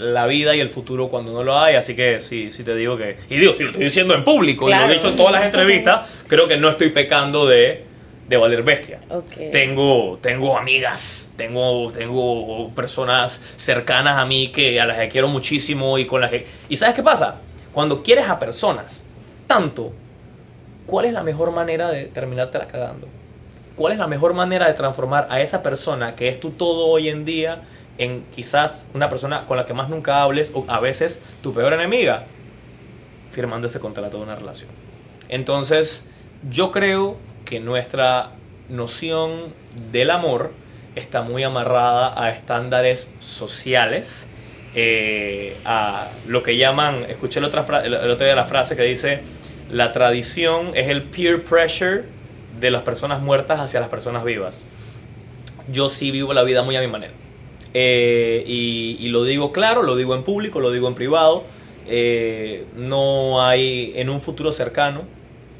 la 0.00 0.26
vida 0.26 0.56
y 0.56 0.60
el 0.60 0.68
futuro 0.68 1.08
cuando 1.08 1.32
no 1.32 1.44
lo 1.44 1.58
hay, 1.58 1.74
así 1.76 1.94
que 1.94 2.20
sí, 2.20 2.50
sí 2.50 2.64
te 2.64 2.74
digo 2.74 2.96
que... 2.96 3.16
Y 3.28 3.36
digo, 3.36 3.54
si 3.54 3.62
lo 3.64 3.70
estoy 3.70 3.84
diciendo 3.84 4.14
en 4.14 4.24
público 4.24 4.66
y 4.68 4.72
lo 4.72 4.76
Claro. 4.78 4.92
he 4.92 4.94
dicho 4.96 5.08
en 5.08 5.16
todas 5.16 5.32
las 5.32 5.44
entrevistas, 5.44 6.08
creo 6.26 6.48
que 6.48 6.56
no 6.56 6.70
estoy 6.70 6.88
pecando 6.90 7.46
de, 7.46 7.84
de 8.28 8.36
valer 8.36 8.62
bestia. 8.62 9.00
Ok. 9.10 9.50
Tengo, 9.52 10.18
tengo 10.22 10.56
amigas, 10.56 11.26
tengo, 11.36 11.92
tengo 11.92 12.70
personas 12.74 13.40
cercanas 13.56 14.16
a 14.18 14.24
mí 14.24 14.48
que, 14.48 14.80
a 14.80 14.86
las 14.86 14.98
que 14.98 15.08
quiero 15.10 15.28
muchísimo 15.28 15.98
y 15.98 16.06
con 16.06 16.20
las 16.20 16.30
que... 16.30 16.46
¿Y 16.68 16.76
sabes 16.76 16.94
qué 16.94 17.02
pasa? 17.02 17.36
Cuando 17.72 18.02
quieres 18.02 18.28
a 18.28 18.38
personas 18.38 19.02
tanto, 19.46 19.92
¿cuál 20.86 21.04
es 21.06 21.12
la 21.12 21.22
mejor 21.22 21.50
manera 21.52 21.90
de 21.90 22.04
terminártela 22.06 22.66
cagando? 22.66 23.06
¿Cuál 23.76 23.92
es 23.92 23.98
la 23.98 24.06
mejor 24.06 24.34
manera 24.34 24.66
de 24.66 24.74
transformar 24.74 25.26
a 25.30 25.40
esa 25.40 25.62
persona 25.62 26.14
que 26.14 26.28
es 26.28 26.38
tu 26.40 26.50
todo 26.50 26.86
hoy 26.86 27.08
en 27.08 27.24
día 27.24 27.62
en 28.00 28.24
quizás 28.34 28.86
una 28.94 29.08
persona 29.08 29.46
con 29.46 29.56
la 29.56 29.66
que 29.66 29.74
más 29.74 29.88
nunca 29.88 30.22
hables 30.22 30.50
o 30.54 30.64
a 30.66 30.80
veces 30.80 31.22
tu 31.42 31.52
peor 31.52 31.72
enemiga? 31.72 32.24
Firmando 33.30 33.68
ese 33.68 33.78
contrato 33.78 34.16
de 34.16 34.24
una 34.24 34.34
relación. 34.34 34.70
Entonces, 35.28 36.02
yo 36.50 36.72
creo 36.72 37.18
que 37.44 37.60
nuestra 37.60 38.30
noción 38.68 39.52
del 39.92 40.10
amor 40.10 40.52
está 40.96 41.22
muy 41.22 41.42
amarrada 41.42 42.20
a 42.20 42.30
estándares 42.30 43.10
sociales, 43.20 44.26
eh, 44.74 45.56
a 45.64 46.08
lo 46.26 46.42
que 46.42 46.56
llaman, 46.56 47.04
escuché 47.08 47.38
el, 47.38 47.44
el 47.44 48.10
otro 48.10 48.24
día 48.24 48.34
la 48.34 48.46
frase 48.46 48.76
que 48.76 48.82
dice, 48.82 49.20
la 49.70 49.92
tradición 49.92 50.72
es 50.74 50.88
el 50.88 51.04
peer 51.04 51.44
pressure 51.44 52.04
de 52.58 52.70
las 52.70 52.82
personas 52.82 53.20
muertas 53.20 53.60
hacia 53.60 53.78
las 53.78 53.88
personas 53.88 54.24
vivas. 54.24 54.64
Yo 55.70 55.88
sí 55.88 56.10
vivo 56.10 56.32
la 56.32 56.42
vida 56.42 56.62
muy 56.62 56.76
a 56.76 56.80
mi 56.80 56.88
manera. 56.88 57.12
Eh, 57.74 58.42
y, 58.46 58.96
y 59.00 59.08
lo 59.08 59.24
digo 59.24 59.52
claro, 59.52 59.82
lo 59.82 59.96
digo 59.96 60.14
en 60.14 60.22
público, 60.24 60.60
lo 60.60 60.70
digo 60.72 60.88
en 60.88 60.94
privado. 60.94 61.44
Eh, 61.86 62.64
no 62.76 63.44
hay 63.44 63.92
en 63.96 64.10
un 64.10 64.20
futuro 64.20 64.52
cercano 64.52 65.02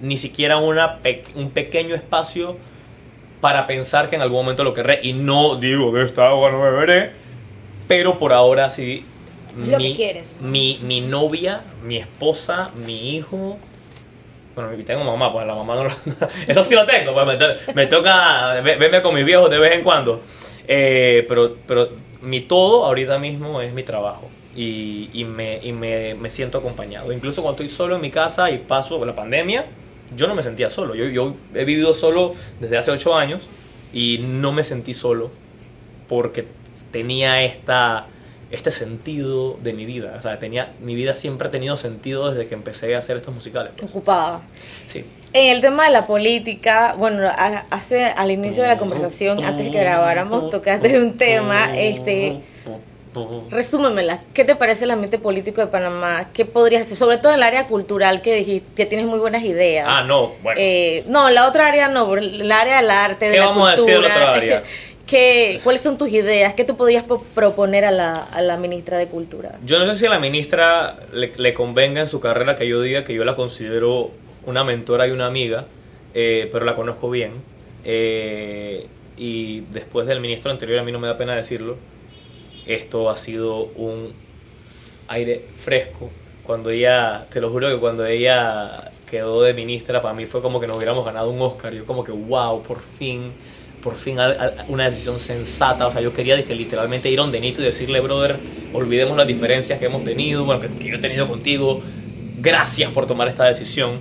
ni 0.01 0.17
siquiera 0.17 0.57
una 0.59 0.99
pe- 0.99 1.25
un 1.35 1.51
pequeño 1.51 1.95
espacio 1.95 2.57
para 3.41 3.67
pensar 3.67 4.09
que 4.11 4.17
en 4.17 4.23
algún 4.23 4.39
momento 4.43 4.65
lo 4.65 4.73
querré. 4.75 5.01
Y 5.03 5.13
no 5.13 5.57
digo 5.57 5.93
de 5.93 6.05
esta 6.05 6.27
agua 6.27 6.51
no 6.51 6.61
beberé, 6.63 7.13
pero 7.89 8.19
por 8.19 8.33
ahora 8.33 8.71
sí. 8.71 9.05
Lo 9.57 9.79
que 9.79 9.93
quieres. 9.95 10.35
Mi, 10.41 10.79
mi 10.83 11.01
novia, 11.01 11.63
mi 11.85 11.97
esposa, 11.97 12.71
mi 12.87 13.17
hijo. 13.17 13.59
Bueno, 14.55 14.73
y 14.79 14.83
tengo 14.85 15.05
mamá, 15.05 15.33
pues 15.33 15.47
la 15.47 15.55
mamá 15.55 15.75
no 15.77 15.85
lo- 15.85 15.91
Eso 16.49 16.65
sí 16.65 16.75
lo 16.75 16.85
tengo, 16.87 17.13
pues 17.15 17.27
me, 17.27 17.37
to- 17.37 17.73
me 17.75 17.87
toca 17.87 18.61
ve- 18.63 18.77
verme 18.77 19.03
con 19.03 19.15
mis 19.15 19.25
viejos 19.25 19.51
de 19.51 19.59
vez 19.59 19.73
en 19.73 19.83
cuando. 19.83 20.23
Eh, 20.73 21.25
pero, 21.27 21.57
pero 21.67 21.89
mi 22.23 22.43
todo 22.43 22.85
ahorita 22.85 23.19
mismo 23.19 23.61
es 23.61 23.73
mi 23.73 23.83
trabajo. 23.83 24.31
Y, 24.55 25.11
y, 25.13 25.25
me, 25.25 25.59
y 25.61 25.73
me, 25.73 26.15
me 26.15 26.31
siento 26.31 26.59
acompañado. 26.59 27.13
Incluso 27.13 27.43
cuando 27.43 27.63
estoy 27.63 27.77
solo 27.77 27.97
en 27.97 28.01
mi 28.01 28.11
casa 28.11 28.53
y 28.53 28.59
paso 28.59 29.05
la 29.05 29.17
pandemia, 29.17 29.67
yo 30.17 30.29
no 30.29 30.37
me 30.37 30.43
sentía 30.43 30.71
solo. 30.71 30.95
Yo, 30.95 31.07
yo 31.07 31.35
he 31.55 31.65
vivido 31.65 31.93
solo 31.93 32.35
desde 32.61 32.79
hace 32.79 32.93
ocho 32.93 33.17
años 33.17 33.49
y 33.93 34.21
no 34.23 34.53
me 34.53 34.63
sentí 34.63 34.95
solo 34.95 35.33
porque 36.09 36.47
tenía 36.93 37.43
esta, 37.43 38.07
este 38.51 38.71
sentido 38.71 39.57
de 39.63 39.73
mi 39.73 39.85
vida. 39.85 40.17
O 40.19 40.23
sea, 40.23 40.39
tenía, 40.39 40.73
mi 40.81 40.95
vida 40.95 41.15
siempre 41.15 41.49
ha 41.49 41.51
tenido 41.51 41.77
sentido 41.77 42.31
desde 42.31 42.49
que 42.49 42.55
empecé 42.55 42.95
a 42.97 42.99
hacer 42.99 43.17
estos 43.17 43.35
musicales. 43.35 43.73
pues. 43.77 43.91
Ocupada. 43.91 44.41
Sí. 44.89 45.05
En 45.33 45.55
el 45.55 45.61
tema 45.61 45.85
de 45.85 45.91
la 45.91 46.07
política, 46.07 46.95
bueno, 46.99 47.29
hace 47.71 48.05
al 48.05 48.33
inicio 48.33 48.65
de 48.65 48.71
la 48.71 48.79
conversación, 48.79 49.45
antes 49.45 49.71
que 49.71 49.79
grabáramos, 49.79 50.51
tocaste 50.51 51.01
un 51.01 51.17
tema, 51.17 51.73
este, 51.77 52.41
resúmemela, 53.51 54.21
¿qué 54.35 54.45
te 54.45 54.57
parece 54.57 54.85
el 54.85 54.91
ambiente 54.91 55.19
político 55.19 55.61
de 55.61 55.69
Panamá? 55.69 56.29
¿Qué 56.33 56.45
podrías 56.45 56.83
hacer? 56.83 56.97
Sobre 56.97 57.19
todo 57.19 57.31
en 57.33 57.39
el 57.39 57.43
área 57.45 57.67
cultural 57.67 58.23
que 58.23 58.35
dijiste, 58.35 58.69
que 58.75 58.87
tienes 58.87 59.07
muy 59.07 59.21
buenas 59.21 59.45
ideas. 59.45 59.87
Ah, 59.89 60.03
no, 60.05 60.33
bueno. 60.43 60.61
Eh, 60.61 61.05
no, 61.07 61.31
la 61.31 61.47
otra 61.47 61.69
área 61.69 61.89
no, 61.89 62.13
el 62.17 62.51
área 62.51 62.81
del 62.81 62.91
arte, 62.91 63.27
de 63.27 63.33
¿Qué 63.33 63.39
la 63.39 63.47
vamos 63.47 63.69
a 63.69 63.73
decir 63.73 63.87
de 63.87 63.93
la 63.93 64.09
cultura. 64.09 64.31
otra 64.31 64.35
área? 64.35 64.63
¿Qué, 65.11 65.59
¿Cuáles 65.65 65.83
son 65.83 65.99
tus 65.99 66.09
ideas? 66.11 66.55
¿Qué 66.55 66.65
tú 66.65 66.77
podrías 66.77 67.05
po- 67.05 67.23
proponer 67.35 67.85
a 67.85 67.91
la, 67.91 68.15
a 68.17 68.41
la 68.43 68.57
ministra 68.57 68.97
de 68.97 69.09
Cultura? 69.09 69.59
Yo 69.67 69.81
no 69.81 69.87
sé 69.93 69.99
si 69.99 70.07
a 70.07 70.11
la 70.11 70.21
ministra 70.21 70.97
le, 71.13 71.33
le 71.37 71.53
convenga 71.53 72.01
en 72.01 72.07
su 72.07 72.21
carrera 72.21 72.55
que 72.55 72.69
yo 72.69 72.81
diga 72.81 73.03
que 73.03 73.13
yo 73.13 73.25
la 73.25 73.35
considero 73.35 74.13
una 74.47 74.63
mentora 74.63 75.09
y 75.09 75.11
una 75.11 75.27
amiga, 75.27 75.67
eh, 76.15 76.49
pero 76.53 76.65
la 76.65 76.77
conozco 76.77 77.11
bien. 77.11 77.33
Eh, 77.85 78.87
y 79.17 79.61
después 79.73 80.07
del 80.07 80.21
ministro 80.21 80.51
anterior, 80.53 80.79
a 80.79 80.85
mí 80.85 80.93
no 80.93 81.01
me 81.01 81.09
da 81.09 81.17
pena 81.19 81.35
decirlo, 81.35 81.77
esto 82.67 83.11
ha 83.11 83.17
sido 83.17 83.65
un 83.75 84.13
aire 85.09 85.45
fresco. 85.57 86.09
Cuando 86.45 86.71
ella, 86.71 87.27
te 87.33 87.41
lo 87.41 87.51
juro 87.51 87.69
que 87.69 87.79
cuando 87.79 88.07
ella 88.07 88.93
quedó 89.11 89.43
de 89.43 89.55
ministra, 89.55 90.01
para 90.01 90.15
mí 90.15 90.25
fue 90.27 90.41
como 90.41 90.61
que 90.61 90.69
nos 90.69 90.77
hubiéramos 90.77 91.05
ganado 91.05 91.31
un 91.31 91.43
Oscar. 91.43 91.73
Yo 91.75 91.85
como 91.85 92.05
que, 92.05 92.13
wow, 92.13 92.63
por 92.63 92.79
fin, 92.81 93.33
por 93.83 93.97
fin 93.97 94.19
una 94.69 94.91
decisión 94.91 95.21
sensata. 95.21 95.87
O 95.87 95.93
sea, 95.93 96.01
yo 96.01 96.13
quería 96.13 96.43
que 96.45 96.55
literalmente 96.55 97.11
ir 97.11 97.19
a 97.19 97.25
un 97.25 97.33
Denito 97.33 97.61
y 97.61 97.65
decirle, 97.65 98.01
brother, 98.01 98.39
olvidemos 98.73 99.17
las 99.17 99.27
diferencias 99.27 99.79
que 99.79 99.87
hemos 99.87 100.05
tenido, 100.05 100.45
bueno, 100.45 100.61
que, 100.61 100.89
yo 100.89 100.97
he 100.97 100.99
tenido 100.99 101.27
contigo. 101.29 101.83
Gracias 102.39 102.91
por 102.93 103.07
tomar 103.07 103.29
esta 103.29 103.45
decisión. 103.45 103.99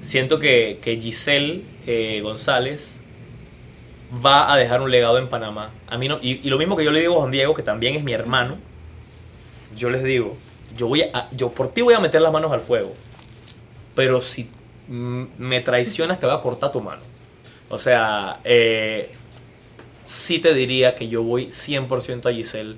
Siento 0.00 0.38
que, 0.38 0.78
que 0.82 1.00
Giselle 1.00 1.62
eh, 1.86 2.20
González 2.22 3.00
va 4.24 4.52
a 4.52 4.56
dejar 4.56 4.82
un 4.82 4.90
legado 4.90 5.18
en 5.18 5.28
Panamá. 5.28 5.70
A 5.86 5.98
mí 5.98 6.08
no, 6.08 6.18
y, 6.20 6.46
y 6.46 6.50
lo 6.50 6.58
mismo 6.58 6.76
que 6.76 6.84
yo 6.84 6.90
le 6.90 7.00
digo 7.00 7.16
a 7.16 7.20
Juan 7.20 7.30
Diego, 7.30 7.54
que 7.54 7.62
también 7.62 7.94
es 7.94 8.04
mi 8.04 8.12
hermano, 8.12 8.58
yo 9.76 9.90
les 9.90 10.04
digo, 10.04 10.36
yo 10.76 10.88
voy 10.88 11.02
a, 11.02 11.28
yo 11.32 11.50
por 11.50 11.68
ti 11.68 11.82
voy 11.82 11.94
a 11.94 12.00
meter 12.00 12.20
las 12.20 12.32
manos 12.32 12.52
al 12.52 12.60
fuego, 12.60 12.92
pero 13.94 14.20
si 14.20 14.48
me 14.88 15.60
traicionas 15.60 16.20
te 16.20 16.26
voy 16.26 16.34
a 16.34 16.40
cortar 16.40 16.72
tu 16.72 16.80
mano. 16.80 17.02
O 17.68 17.78
sea, 17.78 18.40
eh, 18.44 19.10
sí 20.04 20.38
te 20.38 20.54
diría 20.54 20.94
que 20.94 21.08
yo 21.08 21.22
voy 21.22 21.46
100% 21.46 22.26
a 22.30 22.32
Giselle. 22.32 22.76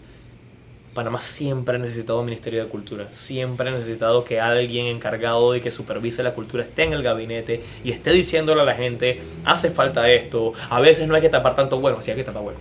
Panamá 0.94 1.20
siempre 1.20 1.76
ha 1.76 1.78
necesitado 1.78 2.20
un 2.20 2.24
Ministerio 2.24 2.64
de 2.64 2.70
Cultura, 2.70 3.08
siempre 3.12 3.68
ha 3.68 3.72
necesitado 3.72 4.24
que 4.24 4.40
alguien 4.40 4.86
encargado 4.86 5.52
de 5.52 5.60
que 5.60 5.70
supervise 5.70 6.22
la 6.22 6.32
cultura 6.32 6.64
esté 6.64 6.84
en 6.84 6.94
el 6.94 7.02
gabinete 7.02 7.62
y 7.84 7.90
esté 7.90 8.12
diciéndole 8.12 8.62
a 8.62 8.64
la 8.64 8.74
gente, 8.74 9.20
hace 9.44 9.70
falta 9.70 10.10
esto, 10.10 10.54
a 10.70 10.80
veces 10.80 11.06
no 11.06 11.14
hay 11.14 11.20
que 11.20 11.28
tapar 11.28 11.54
tanto 11.54 11.80
bueno, 11.80 12.00
sí 12.00 12.12
hay 12.12 12.16
que 12.16 12.24
tapar 12.24 12.44
bueno. 12.44 12.58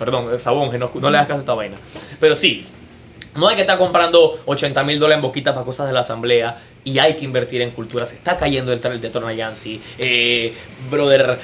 Perdón, 0.00 0.36
Sabón, 0.40 0.76
no, 0.78 0.90
no 0.92 1.10
le 1.10 1.16
hagas 1.16 1.28
caso 1.28 1.38
a 1.38 1.42
esta 1.42 1.54
vaina. 1.54 1.76
Pero 2.18 2.34
sí, 2.34 2.66
no 3.36 3.48
hay 3.48 3.56
que 3.56 3.62
estar 3.62 3.78
comprando 3.78 4.38
80 4.46 4.82
mil 4.84 4.98
dólares 4.98 5.18
en 5.18 5.22
boquitas 5.22 5.54
para 5.54 5.64
cosas 5.64 5.86
de 5.86 5.92
la 5.92 6.00
asamblea 6.00 6.62
y 6.84 6.98
hay 6.98 7.14
que 7.14 7.24
invertir 7.24 7.62
en 7.62 7.70
cultura. 7.70 8.06
Se 8.06 8.14
está 8.14 8.36
cayendo 8.36 8.72
el, 8.72 8.80
el 8.84 9.00
de 9.00 9.10
Tornayansi. 9.10 9.80
Eh, 9.98 10.54
brother, 10.90 11.38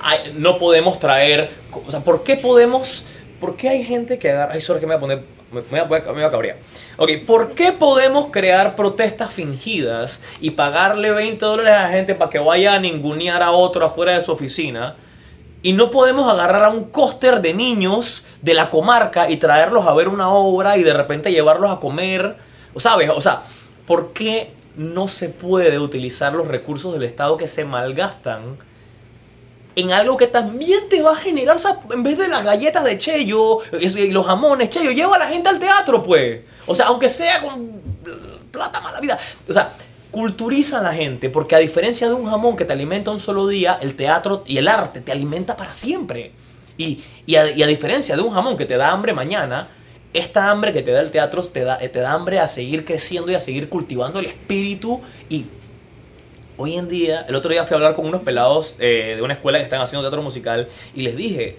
hay- 0.00 0.32
no 0.36 0.58
podemos 0.58 0.98
traer. 1.00 1.50
O 1.86 1.90
sea, 1.90 2.00
¿por 2.00 2.22
qué 2.24 2.36
podemos.? 2.36 3.04
¿Por 3.40 3.56
qué 3.56 3.68
hay 3.70 3.84
gente 3.84 4.18
que 4.18 4.30
agarra.? 4.30 4.54
Ay, 4.54 4.60
sorry, 4.60 4.80
que 4.80 4.86
me 4.86 4.94
voy 4.94 4.98
a 4.98 5.00
poner. 5.00 5.42
Me 5.52 5.60
me 5.70 5.82
voy 5.84 5.98
a, 5.98 6.02
me 6.06 6.12
voy 6.12 6.22
a 6.22 6.30
cabrear. 6.30 6.56
Ok, 6.96 7.10
¿por 7.26 7.52
qué 7.54 7.72
podemos 7.72 8.28
crear 8.30 8.74
protestas 8.74 9.34
fingidas 9.34 10.20
y 10.40 10.50
pagarle 10.52 11.10
20 11.10 11.44
dólares 11.44 11.72
a 11.74 11.82
la 11.82 11.88
gente 11.90 12.14
para 12.14 12.30
que 12.30 12.38
vaya 12.38 12.72
a 12.74 12.78
ningunear 12.78 13.42
a 13.42 13.50
otro 13.50 13.84
afuera 13.84 14.14
de 14.14 14.22
su 14.22 14.32
oficina? 14.32 14.96
Y 15.62 15.72
no 15.72 15.90
podemos 15.90 16.30
agarrar 16.30 16.64
a 16.64 16.70
un 16.70 16.84
cóster 16.84 17.40
de 17.40 17.54
niños 17.54 18.24
de 18.42 18.54
la 18.54 18.68
comarca 18.68 19.30
y 19.30 19.36
traerlos 19.36 19.86
a 19.86 19.94
ver 19.94 20.08
una 20.08 20.28
obra 20.28 20.76
y 20.76 20.82
de 20.82 20.92
repente 20.92 21.30
llevarlos 21.30 21.70
a 21.70 21.78
comer. 21.78 22.36
¿Sabes? 22.76 23.10
O 23.14 23.20
sea, 23.20 23.42
¿por 23.86 24.12
qué 24.12 24.54
no 24.76 25.08
se 25.08 25.28
puede 25.28 25.78
utilizar 25.78 26.32
los 26.32 26.48
recursos 26.48 26.92
del 26.92 27.04
Estado 27.04 27.36
que 27.36 27.46
se 27.46 27.64
malgastan 27.64 28.58
en 29.76 29.92
algo 29.92 30.16
que 30.16 30.26
también 30.26 30.88
te 30.88 31.02
va 31.02 31.12
a 31.12 31.16
generar, 31.16 31.56
o 31.56 31.92
en 31.94 32.02
vez 32.02 32.18
de 32.18 32.28
las 32.28 32.44
galletas 32.44 32.84
de 32.84 32.98
Cheyo 32.98 33.58
y 33.80 34.10
los 34.10 34.26
jamones, 34.26 34.70
Cheyo, 34.70 34.90
lleva 34.90 35.16
a 35.16 35.20
la 35.20 35.28
gente 35.28 35.48
al 35.48 35.58
teatro, 35.58 36.02
pues. 36.02 36.40
O 36.66 36.74
sea, 36.74 36.86
aunque 36.86 37.08
sea 37.08 37.40
con 37.40 37.80
plata 38.50 38.80
mala 38.80 39.00
vida. 39.00 39.18
O 39.48 39.52
sea, 39.52 39.72
culturiza 40.12 40.78
a 40.78 40.82
la 40.82 40.94
gente, 40.94 41.30
porque 41.30 41.56
a 41.56 41.58
diferencia 41.58 42.06
de 42.06 42.14
un 42.14 42.30
jamón 42.30 42.56
que 42.56 42.64
te 42.64 42.72
alimenta 42.72 43.10
un 43.10 43.18
solo 43.18 43.48
día, 43.48 43.78
el 43.80 43.96
teatro 43.96 44.44
y 44.46 44.58
el 44.58 44.68
arte 44.68 45.00
te 45.00 45.10
alimenta 45.10 45.56
para 45.56 45.72
siempre. 45.72 46.32
Y, 46.78 47.02
y, 47.26 47.36
a, 47.36 47.44
diferencia 47.44 48.14
de 48.14 48.22
un 48.22 48.30
jamón 48.30 48.56
que 48.56 48.66
te 48.66 48.76
da 48.76 48.92
hambre 48.92 49.12
mañana, 49.12 49.70
esta 50.12 50.50
hambre 50.50 50.72
que 50.72 50.82
te 50.82 50.92
da 50.92 51.00
el 51.00 51.10
teatro 51.10 51.42
te 51.42 51.64
da, 51.64 51.78
te 51.78 51.98
da 51.98 52.12
hambre 52.12 52.38
a 52.38 52.46
seguir 52.46 52.84
creciendo 52.84 53.32
y 53.32 53.34
a 53.34 53.40
seguir 53.40 53.68
cultivando 53.68 54.20
el 54.20 54.26
espíritu 54.26 55.00
y 55.28 55.46
hoy 56.58 56.76
en 56.76 56.88
día, 56.88 57.24
el 57.28 57.34
otro 57.34 57.50
día 57.50 57.64
fui 57.64 57.74
a 57.74 57.76
hablar 57.78 57.94
con 57.94 58.06
unos 58.06 58.22
pelados 58.22 58.76
eh, 58.78 59.14
de 59.16 59.22
una 59.22 59.34
escuela 59.34 59.58
que 59.58 59.64
están 59.64 59.80
haciendo 59.80 60.02
teatro 60.02 60.22
musical 60.22 60.68
y 60.94 61.02
les 61.02 61.16
dije, 61.16 61.56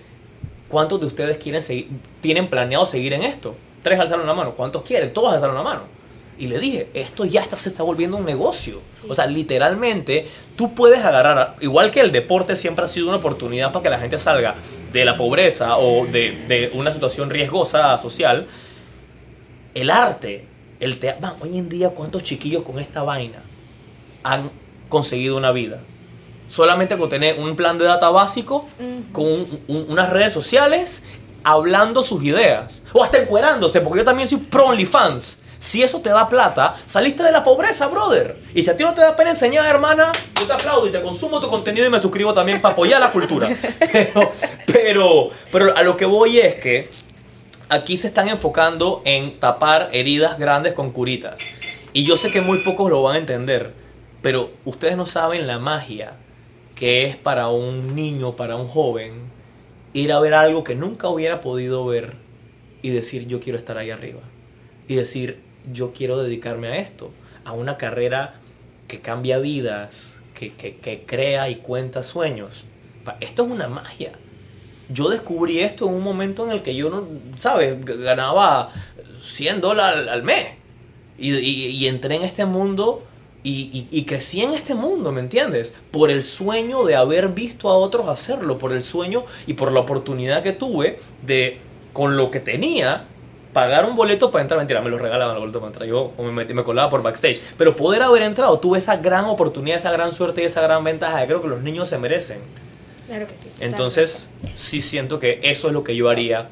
¿cuántos 0.69 0.99
de 0.99 1.07
ustedes 1.07 1.37
quieren 1.37 1.61
seguir, 1.61 1.87
tienen 2.21 2.47
planeado 2.47 2.85
seguir 2.85 3.13
en 3.13 3.23
esto? 3.23 3.55
Tres 3.81 3.99
alzaron 3.99 4.25
la 4.25 4.33
mano. 4.33 4.53
¿Cuántos 4.53 4.83
quieren? 4.83 5.11
Todos 5.11 5.33
alzaron 5.33 5.55
la 5.55 5.63
mano. 5.63 6.02
Y 6.39 6.47
le 6.47 6.57
dije, 6.59 6.89
esto 6.93 7.25
ya 7.25 7.41
está, 7.41 7.55
se 7.55 7.69
está 7.69 7.83
volviendo 7.83 8.17
un 8.17 8.25
negocio. 8.25 8.81
O 9.07 9.13
sea, 9.15 9.27
literalmente, 9.27 10.27
tú 10.55 10.73
puedes 10.73 10.99
agarrar, 11.05 11.55
igual 11.61 11.91
que 11.91 11.99
el 12.01 12.11
deporte 12.11 12.55
siempre 12.55 12.85
ha 12.85 12.87
sido 12.87 13.07
una 13.07 13.17
oportunidad 13.17 13.71
para 13.71 13.83
que 13.83 13.89
la 13.89 13.99
gente 13.99 14.17
salga 14.17 14.55
de 14.91 15.05
la 15.05 15.15
pobreza 15.15 15.77
o 15.77 16.05
de, 16.05 16.45
de 16.47 16.71
una 16.73 16.91
situación 16.91 17.29
riesgosa 17.29 17.97
social, 17.99 18.47
el 19.73 19.89
arte, 19.89 20.45
el 20.79 20.97
teatro, 20.99 21.35
hoy 21.41 21.57
en 21.57 21.69
día, 21.69 21.89
¿cuántos 21.89 22.23
chiquillos 22.23 22.63
con 22.63 22.79
esta 22.79 23.03
vaina 23.03 23.43
han 24.23 24.49
conseguido 24.89 25.37
una 25.37 25.51
vida? 25.51 25.79
Solamente 26.47 26.97
con 26.97 27.09
tener 27.09 27.39
un 27.39 27.55
plan 27.55 27.77
de 27.77 27.85
data 27.85 28.09
básico, 28.09 28.67
con 29.11 29.25
un- 29.25 29.59
un- 29.67 29.85
unas 29.89 30.09
redes 30.09 30.33
sociales, 30.33 31.03
hablando 31.43 32.03
sus 32.03 32.23
ideas. 32.23 32.81
O 32.93 33.03
hasta 33.03 33.17
encuerándose, 33.21 33.81
porque 33.81 33.99
yo 33.99 34.03
también 34.05 34.27
soy 34.29 34.37
pro 34.39 34.67
OnlyFans. 34.67 35.39
Si 35.63 35.81
eso 35.81 36.01
te 36.01 36.09
da 36.09 36.27
plata, 36.27 36.75
saliste 36.85 37.23
de 37.23 37.31
la 37.31 37.41
pobreza, 37.41 37.87
brother. 37.87 38.35
Y 38.53 38.63
si 38.63 38.69
a 38.69 38.75
ti 38.75 38.83
no 38.83 38.93
te 38.93 38.99
da 38.99 39.15
pena 39.15 39.29
enseñar, 39.29 39.65
hermana, 39.65 40.11
yo 40.37 40.45
te 40.45 40.51
aplaudo 40.51 40.87
y 40.87 40.91
te 40.91 41.01
consumo 41.01 41.39
tu 41.39 41.47
contenido 41.47 41.87
y 41.87 41.89
me 41.89 42.01
suscribo 42.01 42.33
también 42.33 42.59
para 42.59 42.73
apoyar 42.73 42.99
la 42.99 43.13
cultura. 43.13 43.47
Pero, 43.93 44.31
pero, 44.65 45.29
pero 45.53 45.77
a 45.77 45.81
lo 45.83 45.95
que 45.95 46.05
voy 46.05 46.39
es 46.39 46.55
que 46.55 46.89
aquí 47.69 47.95
se 47.95 48.07
están 48.07 48.27
enfocando 48.27 49.01
en 49.05 49.39
tapar 49.39 49.89
heridas 49.93 50.37
grandes 50.37 50.73
con 50.73 50.91
curitas. 50.91 51.39
Y 51.93 52.03
yo 52.03 52.17
sé 52.17 52.29
que 52.29 52.41
muy 52.41 52.57
pocos 52.57 52.91
lo 52.91 53.01
van 53.01 53.15
a 53.15 53.19
entender, 53.19 53.71
pero 54.21 54.51
ustedes 54.65 54.97
no 54.97 55.05
saben 55.05 55.47
la 55.47 55.59
magia 55.59 56.17
que 56.75 57.05
es 57.05 57.15
para 57.15 57.47
un 57.47 57.95
niño, 57.95 58.35
para 58.35 58.57
un 58.57 58.67
joven, 58.67 59.13
ir 59.93 60.11
a 60.11 60.19
ver 60.19 60.33
algo 60.33 60.65
que 60.65 60.75
nunca 60.75 61.07
hubiera 61.07 61.39
podido 61.39 61.85
ver 61.85 62.15
y 62.81 62.89
decir 62.89 63.27
yo 63.27 63.39
quiero 63.39 63.57
estar 63.57 63.77
ahí 63.77 63.91
arriba. 63.91 64.19
Y 64.89 64.95
decir 64.95 65.52
yo 65.71 65.93
quiero 65.93 66.21
dedicarme 66.21 66.67
a 66.69 66.77
esto, 66.77 67.11
a 67.45 67.53
una 67.53 67.77
carrera 67.77 68.35
que 68.87 68.99
cambia 68.99 69.39
vidas, 69.39 70.21
que, 70.33 70.51
que- 70.53 71.03
crea 71.05 71.49
y 71.49 71.55
cuenta 71.57 72.03
sueños. 72.03 72.65
Esto 73.19 73.45
es 73.45 73.51
una 73.51 73.67
magia 73.67 74.13
yo 74.89 75.09
descubrí 75.09 75.59
esto 75.59 75.87
en 75.87 75.93
un 75.95 76.03
momento 76.03 76.45
en 76.45 76.51
el 76.51 76.61
que 76.61 76.75
yo 76.75 76.89
no, 76.89 77.07
¿sabes? 77.37 77.83
Ganaba 77.83 78.69
100 79.21 79.61
dólares 79.61 80.07
al, 80.09 80.23
mes. 80.23 80.47
Y, 81.17 81.85
entré 81.87 82.15
en 82.15 82.23
este 82.23 82.45
mundo 82.45 83.03
y- 83.43 83.87
y 83.91 84.03
crecí 84.05 84.41
en 84.41 84.53
este 84.53 84.75
mundo, 84.75 85.11
¿me 85.11 85.21
entiendes? 85.21 85.73
Por 85.91 86.11
el 86.11 86.23
sueño 86.23 86.83
de 86.83 86.95
haber 86.95 87.29
visto 87.29 87.69
a 87.69 87.77
otros 87.77 88.07
hacerlo, 88.07 88.57
por 88.57 88.71
el 88.73 88.83
sueño 88.83 89.25
y 89.47 89.53
por 89.53 89.71
la 89.71 89.79
oportunidad 89.81 90.43
que 90.43 90.51
tuve 90.53 90.99
de, 91.25 91.59
con 91.93 92.17
lo 92.17 92.29
que 92.31 92.39
tenía, 92.39 93.05
pagar 93.53 93.85
un 93.85 93.95
boleto 93.95 94.31
para 94.31 94.41
entrar. 94.41 94.57
Mentira, 94.59 94.81
me 94.81 94.89
lo 94.89 94.97
regalaban 94.97 95.35
el 95.35 95.39
boleto 95.41 95.59
para 95.59 95.69
entrar. 95.69 95.87
Yo 95.87 96.11
me, 96.17 96.31
metí- 96.45 96.53
me 96.53 96.63
colaba 96.63 96.89
por 96.89 97.01
backstage. 97.03 97.41
Pero 97.57 97.75
poder 97.75 98.01
haber 98.01 98.23
entrado, 98.23 98.57
tuve 98.59 98.79
esa 98.79 98.97
gran 98.97 99.25
oportunidad, 99.25 99.77
esa 99.77 99.91
gran 99.91 100.11
suerte 100.13 100.41
y 100.41 100.45
esa 100.45 100.61
gran 100.61 100.83
ventaja 100.83 101.21
que 101.21 101.27
creo 101.27 101.41
que 101.41 101.47
los 101.47 101.61
niños 101.61 101.87
se 101.89 101.97
merecen. 101.97 102.39
Claro 103.07 103.27
que 103.27 103.37
sí. 103.37 103.49
Entonces, 103.59 104.29
sí 104.55 104.81
siento 104.81 105.19
que 105.19 105.39
eso 105.43 105.67
es 105.67 105.73
lo 105.73 105.83
que 105.83 105.95
yo 105.95 106.09
haría 106.09 106.49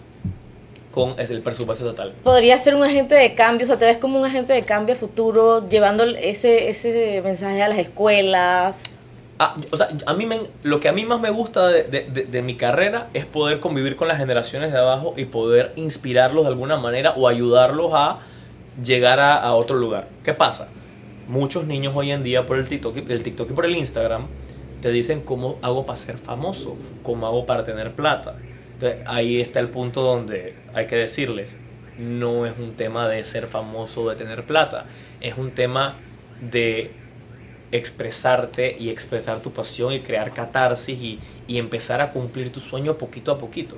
con 0.91 1.16
el 1.18 1.41
presupuesto 1.41 1.88
estatal. 1.89 2.14
Podría 2.24 2.58
ser 2.60 2.76
un 2.76 2.84
agente 2.84 3.16
de 3.16 3.34
cambio, 3.34 3.64
o 3.64 3.68
sea, 3.68 3.80
te 3.80 3.86
ves 3.86 3.97
como 3.97 4.20
un 4.20 4.26
agente 4.26 4.52
de 4.52 4.62
cambio 4.64 4.93
futuro, 4.95 5.68
llevando 5.70 6.04
ese, 6.04 6.70
ese 6.70 7.22
mensaje 7.24 7.64
a 7.64 7.70
las 7.70 7.78
escuelas. 7.78 8.84
Ah, 9.44 9.56
o 9.72 9.76
sea, 9.76 9.88
a 10.06 10.14
mí 10.14 10.28
me- 10.28 10.42
lo 10.62 10.80
que 10.80 10.88
a 10.88 10.94
mí 10.94 11.04
más 11.04 11.20
me 11.20 11.32
gusta 11.32 11.68
de, 11.68 11.82
de- 11.84 12.26
de- 12.26 12.42
mi 12.44 12.58
carrera 12.58 13.10
es 13.16 13.26
poder 13.26 13.60
convivir 13.60 13.96
con 13.96 14.08
las 14.08 14.20
generaciones 14.20 14.72
de 14.72 14.78
abajo 14.78 15.16
y 15.18 15.26
poder 15.26 15.74
inspirarlos 15.78 16.44
de 16.44 16.50
alguna 16.50 16.78
manera 16.78 17.14
o 17.18 17.28
ayudarlos 17.28 17.89
a 17.96 18.20
llegar 18.84 19.20
a, 19.20 19.38
a 19.38 19.54
otro 19.54 19.78
lugar. 19.78 20.10
¿Qué 20.24 20.36
pasa? 20.36 20.70
Muchos 21.28 21.66
niños 21.66 21.94
hoy 21.96 22.12
en 22.12 22.22
día 22.22 22.46
por 22.46 22.58
el 22.60 22.70
TikTok, 22.70 22.98
el 23.10 23.24
TikTok 23.24 23.50
y 23.50 23.54
por 23.54 23.66
el 23.66 23.76
Instagram 23.76 24.28
te 24.80 24.92
dicen 24.92 25.22
cómo 25.22 25.58
hago 25.64 25.88
para 25.88 25.98
ser 25.98 26.20
famoso, 26.20 26.78
cómo 27.02 27.26
hago 27.26 27.48
para 27.48 27.66
tener 27.66 27.94
plata. 27.94 28.36
Entonces 28.74 29.00
ahí 29.08 29.42
está 29.42 29.60
el 29.60 29.70
punto 29.70 30.04
donde 30.04 30.54
hay 30.76 30.86
que 30.86 30.98
decirles, 30.98 31.58
no 31.98 32.46
es 32.46 32.54
un 32.60 32.74
tema 32.74 33.08
de 33.08 33.24
ser 33.24 33.48
famoso, 33.48 34.08
de 34.08 34.16
tener 34.16 34.44
plata, 34.44 34.86
es 35.20 35.36
un 35.39 35.50
tema 35.50 35.96
de 36.42 36.92
expresarte 37.72 38.76
y 38.80 38.89
expresar 38.89 39.39
tu 39.39 39.51
pasión 39.51 39.93
y 39.93 39.99
crear 39.99 40.32
catarsis 40.32 40.99
y, 40.99 41.19
y 41.47 41.57
empezar 41.57 42.01
a 42.01 42.11
cumplir 42.11 42.51
tu 42.51 42.59
sueño 42.59 42.97
poquito 42.97 43.32
a 43.32 43.38
poquito. 43.38 43.78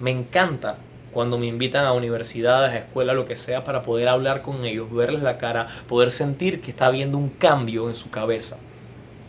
Me 0.00 0.10
encanta 0.10 0.78
cuando 1.12 1.38
me 1.38 1.46
invitan 1.46 1.84
a 1.84 1.92
universidades, 1.92 2.72
a 2.72 2.78
escuelas, 2.78 3.16
lo 3.16 3.24
que 3.24 3.36
sea, 3.36 3.64
para 3.64 3.82
poder 3.82 4.08
hablar 4.08 4.42
con 4.42 4.64
ellos, 4.64 4.92
verles 4.92 5.22
la 5.22 5.38
cara, 5.38 5.66
poder 5.88 6.10
sentir 6.10 6.60
que 6.60 6.70
está 6.70 6.86
habiendo 6.86 7.18
un 7.18 7.30
cambio 7.30 7.88
en 7.88 7.94
su 7.94 8.10
cabeza. 8.10 8.58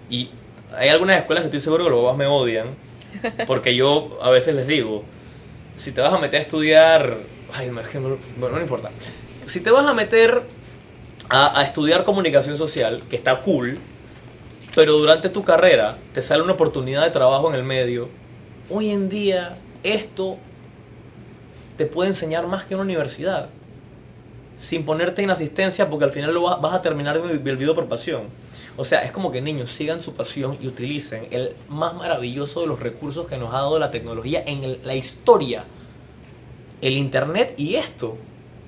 Y 0.09 0.29
hay 0.75 0.89
algunas 0.89 1.17
escuelas 1.17 1.43
que 1.43 1.47
estoy 1.47 1.59
seguro 1.61 1.85
que 1.85 1.91
los 1.91 2.01
papás 2.01 2.17
me 2.17 2.27
odian, 2.27 2.75
Porque 3.47 3.75
yo 3.75 4.19
a 4.21 4.29
veces 4.29 4.55
les 4.55 4.67
digo, 4.67 5.03
si 5.75 5.91
te 5.91 6.01
vas 6.01 6.13
a 6.13 6.17
meter 6.17 6.39
a 6.39 6.43
estudiar, 6.43 7.17
ay, 7.53 7.71
es 7.81 7.87
que 7.87 7.99
no, 7.99 8.17
bueno, 8.37 8.57
no 8.57 8.61
importa. 8.61 8.91
Si 9.45 9.61
te 9.61 9.71
vas 9.71 9.85
a 9.85 9.93
meter 9.93 10.43
a 11.29 11.63
estudiar 11.63 12.03
comunicación 12.03 12.57
social, 12.57 13.03
que 13.09 13.15
está 13.15 13.37
cool, 13.41 13.77
pero 14.75 14.97
durante 14.97 15.29
tu 15.29 15.43
carrera 15.43 15.97
te 16.13 16.21
sale 16.21 16.43
una 16.43 16.53
oportunidad 16.53 17.03
de 17.03 17.11
trabajo 17.11 17.49
en 17.49 17.55
el 17.55 17.63
medio, 17.63 18.09
hoy 18.69 18.89
en 18.89 19.09
día 19.09 19.57
esto 19.83 20.37
te 21.77 21.85
puede 21.85 22.09
enseñar 22.09 22.45
más 22.47 22.65
que 22.65 22.75
una 22.75 22.83
universidad. 22.83 23.49
Sin 24.59 24.83
ponerte 24.83 25.23
en 25.23 25.29
asistencia 25.29 25.89
porque 25.89 26.03
al 26.03 26.11
final 26.11 26.33
lo 26.33 26.41
vas, 26.41 26.73
a 26.73 26.81
terminar 26.81 27.15
el 27.15 27.39
video 27.39 27.73
por 27.73 27.87
pasión. 27.87 28.23
O 28.75 28.83
sea, 28.83 29.03
es 29.03 29.11
como 29.11 29.31
que 29.31 29.41
niños 29.41 29.69
sigan 29.71 30.01
su 30.01 30.13
pasión 30.13 30.57
y 30.61 30.67
utilicen 30.67 31.27
el 31.31 31.53
más 31.67 31.93
maravilloso 31.95 32.61
de 32.61 32.67
los 32.67 32.79
recursos 32.79 33.27
que 33.27 33.37
nos 33.37 33.53
ha 33.53 33.57
dado 33.57 33.79
la 33.79 33.91
tecnología 33.91 34.43
en 34.45 34.77
la 34.83 34.95
historia. 34.95 35.63
El 36.81 36.97
internet 36.97 37.53
y 37.57 37.75
esto. 37.75 38.17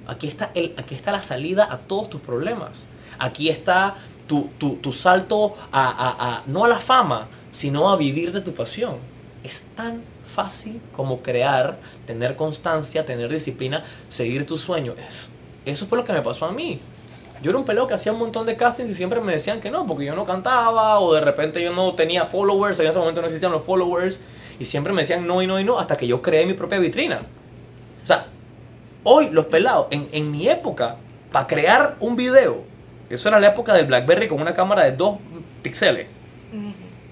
Aquí 0.08 0.28
está, 0.28 0.52
el, 0.56 0.74
aquí 0.78 0.96
está 0.96 1.12
la 1.12 1.22
salida 1.22 1.68
a 1.70 1.78
todos 1.78 2.10
tus 2.10 2.22
problemas. 2.22 2.88
Aquí 3.20 3.50
está 3.50 3.96
tu, 4.32 4.48
tu- 4.58 4.76
tu 4.78 4.94
salto 4.94 5.56
a, 5.74 5.84
a- 5.90 6.16
a- 6.38 6.44
no 6.48 6.64
a 6.64 6.70
la 6.70 6.80
fama, 6.80 7.28
sino 7.52 7.90
a 7.92 7.98
vivir 7.98 8.32
de 8.32 8.40
tu 8.40 8.54
pasión. 8.54 8.96
Es 9.44 9.66
tan 9.76 10.04
fácil 10.26 10.80
como 10.94 11.18
crear, 11.22 11.80
tener 12.08 12.38
constancia, 12.38 13.06
tener 13.06 13.30
disciplina, 13.30 13.84
seguir 14.08 14.46
tu 14.46 14.58
sueño. 14.58 14.94
Eso, 14.94 15.28
eso 15.66 15.86
fue 15.86 15.98
lo 15.98 16.06
que 16.06 16.14
me 16.14 16.22
pasó 16.22 16.46
a 16.46 16.54
mí. 16.54 16.80
Yo 17.42 17.50
era 17.50 17.60
un 17.60 17.66
peleo 17.66 17.88
que 17.88 17.94
hacía 17.94 18.14
un 18.14 18.20
montón 18.20 18.46
de 18.46 18.56
castings 18.56 18.90
y 18.92 18.96
siempre 18.96 19.20
me 19.20 19.34
decían 19.34 19.60
que 19.60 19.70
no, 19.70 19.86
porque 19.86 20.06
yo 20.06 20.16
no 20.16 20.24
cantaba 20.24 21.00
o 21.02 21.14
de 21.14 21.20
repente 21.20 21.62
yo 21.62 21.74
no 21.74 21.94
tenía 21.96 22.26
followers, 22.26 22.80
en 22.80 22.88
ese 22.88 23.00
momento 23.00 23.20
no 23.20 23.28
existían 23.28 23.52
los 23.52 23.64
followers 23.64 24.22
y 24.62 24.64
siempre 24.64 24.94
me 24.94 25.02
decían 25.02 25.28
no 25.28 25.42
y 25.42 25.48
no 25.48 25.60
y 25.60 25.66
no 25.66 25.78
hasta 25.78 25.98
que 25.98 26.08
yo 26.08 26.22
creé 26.22 26.46
mi 26.46 26.54
propia 26.54 26.80
vitrina. 26.80 27.20
O 28.04 28.08
sea, 28.08 28.28
hoy 29.04 29.30
los 29.30 29.48
pelados, 29.48 29.88
en, 29.92 30.08
en 30.14 30.32
mi 30.32 30.48
época, 30.48 30.96
para 31.34 31.48
crear 31.48 31.98
un 32.00 32.16
video, 32.16 32.71
eso 33.14 33.30
era 33.30 33.40
la 33.40 33.48
época 33.48 33.74
del 33.74 33.86
BlackBerry 33.86 34.28
con 34.28 34.42
una 34.42 34.54
cámara 34.54 34.84
de 34.84 34.92
2 34.94 35.18
píxeles. 35.62 36.08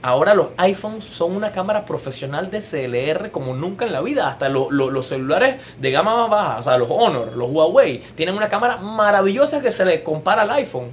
Ahora 0.01 0.33
los 0.33 0.47
iPhones 0.57 1.03
son 1.03 1.35
una 1.35 1.51
cámara 1.51 1.83
profesional 1.83 2.49
de 2.49 2.61
CLR 2.61 3.31
como 3.31 3.53
nunca 3.53 3.85
en 3.85 3.91
la 3.91 3.99
vida. 4.01 4.29
Hasta 4.29 4.47
lo- 4.47 4.71
lo- 4.71 4.89
los 4.91 5.07
celulares 5.07 5.57
de 5.77 5.91
gama 5.91 6.15
más 6.15 6.29
baja, 6.29 6.57
o 6.59 6.63
sea, 6.63 6.77
los 6.77 6.87
Honor, 6.89 7.35
los 7.35 7.49
Huawei, 7.51 7.99
tienen 8.15 8.35
una 8.35 8.47
cámara 8.47 8.77
maravillosa 8.77 9.61
que 9.61 9.73
se 9.73 9.83
le 9.83 10.01
compara 10.01 10.43
al 10.43 10.51
iPhone. 10.51 10.91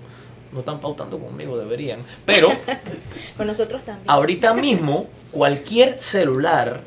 No 0.53 0.59
están 0.61 0.81
pautando 0.81 1.19
conmigo, 1.21 1.57
deberían. 1.57 2.01
Pero 2.25 2.49
Con 3.37 3.47
nosotros 3.47 3.83
también. 3.85 4.11
ahorita 4.11 4.55
mismo, 4.55 5.07
cualquier 5.31 6.01
celular, 6.01 6.81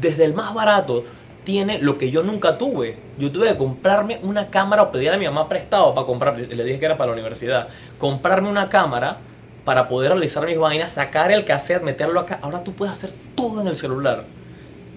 desde 0.00 0.24
el 0.24 0.32
más 0.34 0.54
barato, 0.54 1.04
tiene 1.48 1.78
lo 1.78 1.96
que 1.96 2.10
yo 2.10 2.22
nunca 2.22 2.58
tuve. 2.58 2.98
Yo 3.18 3.32
tuve 3.32 3.48
que 3.48 3.56
comprarme 3.56 4.20
una 4.22 4.50
cámara 4.50 4.82
o 4.82 4.92
pedir 4.92 5.10
a 5.12 5.16
mi 5.16 5.24
mamá 5.24 5.48
prestado 5.48 5.94
para 5.94 6.06
comprar, 6.06 6.38
le 6.38 6.62
dije 6.62 6.78
que 6.78 6.84
era 6.84 6.98
para 6.98 7.06
la 7.06 7.14
universidad, 7.14 7.68
comprarme 7.96 8.50
una 8.50 8.68
cámara 8.68 9.20
para 9.64 9.88
poder 9.88 10.10
realizar 10.10 10.44
mis 10.44 10.58
vainas, 10.58 10.90
sacar 10.90 11.32
el 11.32 11.46
cassette, 11.46 11.82
meterlo 11.82 12.20
acá. 12.20 12.38
Ahora 12.42 12.64
tú 12.64 12.74
puedes 12.74 12.92
hacer 12.92 13.14
todo 13.34 13.62
en 13.62 13.66
el 13.66 13.76
celular. 13.76 14.26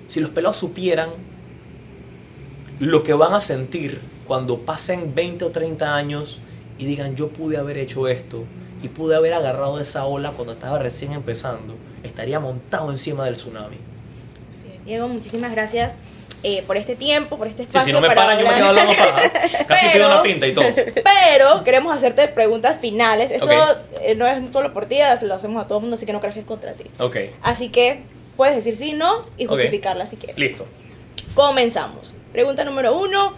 Si 0.10 0.20
los 0.20 0.32
pelados 0.32 0.58
supieran 0.58 1.12
lo 2.82 3.02
que 3.04 3.14
van 3.14 3.34
a 3.34 3.40
sentir 3.40 4.02
cuando 4.28 4.58
pasen 4.58 5.16
20 5.16 5.46
o 5.46 5.52
30 5.52 5.96
años 5.96 6.42
y 6.78 6.84
digan 6.84 7.16
yo 7.16 7.30
pude 7.30 7.56
haber 7.56 7.78
hecho 7.78 8.10
esto 8.10 8.44
y 8.84 8.90
pude 8.90 9.16
haber 9.16 9.36
agarrado 9.36 9.80
esa 9.80 10.06
ola 10.06 10.32
cuando 10.32 10.52
estaba 10.52 10.80
recién 10.80 11.14
empezando, 11.14 11.76
estaría 12.04 12.42
montado 12.42 12.92
encima 12.92 13.24
del 13.24 13.36
tsunami. 13.36 13.78
Diego, 14.84 15.08
muchísimas 15.08 15.52
gracias 15.52 15.98
eh, 16.44 16.64
por 16.66 16.76
este 16.78 16.96
tiempo, 16.96 17.38
por 17.38 17.48
este 17.48 17.64
Sí, 17.64 17.68
espacio. 17.70 17.86
si 17.88 17.94
no 17.94 18.02
me 18.02 18.08
para 18.08 18.22
paran 18.22 18.40
yo 18.40 18.48
me 18.48 18.54
quedo 18.56 18.66
hablando 18.68 18.94
paja. 18.94 19.32
Casi 19.68 19.86
Pero- 19.88 19.92
pido 19.94 20.08
una 20.08 20.22
pinta 20.24 20.48
y 20.48 20.54
todo. 20.54 20.66
Pero 21.04 21.64
queremos 21.64 21.96
hacerte 21.96 22.28
preguntas 22.30 22.78
finales. 22.82 23.32
Esto 23.32 23.50
eh, 24.02 24.16
no 24.16 24.26
es 24.28 24.52
solo 24.52 24.74
por 24.74 24.86
ti, 24.88 24.98
lo 25.22 25.34
hacemos 25.36 25.64
a 25.64 25.68
todo 25.68 25.78
el 25.78 25.82
mundo, 25.84 25.96
así 25.96 26.06
que 26.06 26.14
no 26.14 26.20
creas 26.20 26.34
que 26.34 26.40
es 26.42 26.46
contra 26.48 26.74
ti. 26.74 26.86
Ok, 27.00 27.16
Así 27.44 27.70
que 27.70 28.02
puedes 28.38 28.56
decir 28.56 28.76
sí, 28.76 28.94
no 28.94 29.22
y 29.38 29.46
justificarla 29.46 30.06
si 30.08 30.16
quieres. 30.18 30.38
listo. 30.38 30.66
Comenzamos. 31.34 32.16
Pregunta 32.32 32.64
número 32.64 32.98
uno. 32.98 33.34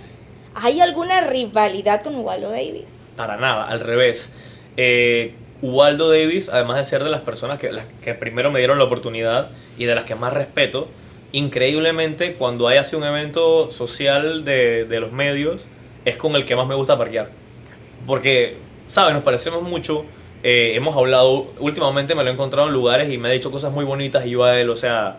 ¿Hay 0.56 0.82
alguna 0.82 1.22
rivalidad 1.22 2.02
con 2.04 2.16
Ubaldo 2.16 2.50
Davis? 2.52 2.86
Para 3.16 3.38
nada, 3.38 3.68
al 3.68 3.80
revés. 3.80 4.30
Eh, 4.78 5.36
Ubaldo 5.62 6.10
Davis, 6.10 6.50
además 6.50 6.78
de 6.78 6.86
ser 6.86 7.04
de 7.04 7.10
las 7.10 7.22
personas 7.22 7.58
que, 7.60 7.72
las 7.72 7.86
que 8.04 8.14
primero 8.14 8.52
me 8.52 8.60
dieron 8.60 8.78
la 8.78 8.84
oportunidad 8.86 9.50
y 9.78 9.86
de 9.86 9.96
las 9.96 10.04
que 10.04 10.16
más 10.16 10.34
respeto, 10.34 10.88
increíblemente 11.34 12.34
cuando 12.36 12.68
hay 12.70 12.78
así 12.78 12.96
un 12.96 13.04
evento 13.04 13.70
social 13.70 14.46
de, 14.46 14.86
de 14.86 15.00
los 15.02 15.12
medios, 15.12 15.66
es 16.06 16.16
con 16.16 16.36
el 16.36 16.46
que 16.46 16.56
más 16.56 16.66
me 16.68 16.76
gusta 16.76 16.98
parquear. 16.98 17.30
Porque, 18.08 18.56
¿sabes? 18.88 19.14
Nos 19.14 19.24
parecemos 19.24 19.62
mucho. 19.64 20.06
eh, 20.46 20.74
hemos 20.76 20.96
hablado, 20.98 21.48
últimamente 21.60 22.16
me 22.16 22.24
lo 22.24 22.30
he 22.30 22.34
encontrado 22.34 22.68
en 22.68 22.74
lugares 22.74 23.10
y 23.12 23.18
me 23.18 23.30
ha 23.30 23.32
dicho 23.32 23.50
cosas 23.52 23.72
muy 23.72 23.86
bonitas 23.86 24.26
y 24.26 24.32
yo 24.32 24.44
a 24.44 24.60
él, 24.60 24.70
o 24.70 24.76
sea, 24.76 25.18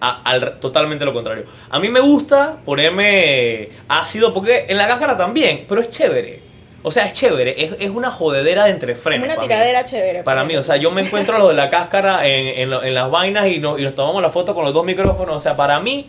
a- 0.00 0.22
al, 0.22 0.60
totalmente 0.60 1.04
lo 1.04 1.12
contrario. 1.12 1.44
A 1.70 1.80
mí 1.80 1.88
me 1.88 1.98
gusta 2.00 2.58
ponerme 2.64 3.70
ácido 3.88 4.32
porque 4.32 4.66
en 4.68 4.78
la 4.78 4.86
cáscara 4.86 5.16
también, 5.16 5.64
pero 5.68 5.80
es 5.80 5.90
chévere. 5.90 6.40
O 6.82 6.90
sea, 6.90 7.04
es 7.06 7.12
chévere, 7.12 7.62
es, 7.62 7.72
es 7.78 7.90
una 7.90 8.10
jodedera 8.10 8.64
de 8.64 8.70
entre 8.70 8.94
frenos. 8.94 9.26
una 9.26 9.34
para 9.34 9.46
mí. 9.46 9.48
tiradera 9.52 9.84
chévere. 9.84 10.22
Para 10.22 10.44
mí, 10.44 10.56
o 10.56 10.62
sea, 10.62 10.76
yo 10.76 10.90
me 10.90 11.02
encuentro 11.02 11.36
a 11.36 11.38
los 11.38 11.48
de 11.48 11.54
la 11.54 11.68
cáscara 11.70 12.26
en, 12.26 12.60
en, 12.60 12.70
lo- 12.70 12.82
en 12.82 12.94
las 12.94 13.10
vainas 13.10 13.46
y, 13.48 13.58
no- 13.58 13.78
y 13.78 13.82
nos 13.82 13.94
tomamos 13.94 14.22
la 14.22 14.30
foto 14.30 14.54
con 14.54 14.64
los 14.64 14.72
dos 14.72 14.84
micrófonos. 14.86 15.36
O 15.36 15.40
sea, 15.40 15.56
para 15.56 15.78
mí 15.80 16.08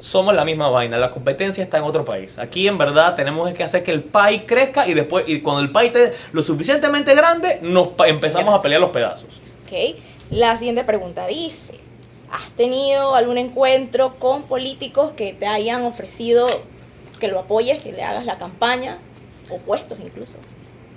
somos 0.00 0.34
la 0.34 0.44
misma 0.46 0.68
vaina. 0.70 0.96
La 0.96 1.10
competencia 1.10 1.62
está 1.62 1.78
en 1.78 1.84
otro 1.84 2.04
país. 2.04 2.38
Aquí 2.38 2.66
en 2.66 2.78
verdad 2.78 3.14
tenemos 3.14 3.52
que 3.52 3.62
hacer 3.62 3.82
que 3.84 3.90
el 3.90 4.02
país 4.02 4.42
crezca 4.46 4.88
y 4.88 4.94
después, 4.94 5.24
y 5.28 5.40
cuando 5.40 5.60
el 5.62 5.70
país 5.70 5.92
esté 5.94 6.14
lo 6.32 6.42
suficientemente 6.42 7.14
grande, 7.14 7.58
nos 7.62 7.88
empezamos 8.06 8.54
a 8.54 8.62
pelear 8.62 8.80
los 8.80 8.90
pedazos. 8.90 9.28
Ok. 9.66 9.96
La 10.30 10.56
siguiente 10.56 10.82
pregunta 10.84 11.26
dice: 11.26 11.74
¿Has 12.30 12.50
tenido 12.52 13.14
algún 13.14 13.36
encuentro 13.36 14.14
con 14.18 14.44
políticos 14.44 15.12
que 15.14 15.34
te 15.34 15.46
hayan 15.46 15.82
ofrecido 15.84 16.46
que 17.20 17.28
lo 17.28 17.40
apoyes, 17.40 17.82
que 17.82 17.92
le 17.92 18.02
hagas 18.02 18.24
la 18.24 18.36
campaña, 18.38 18.98
opuestos 19.50 19.98
incluso? 19.98 20.36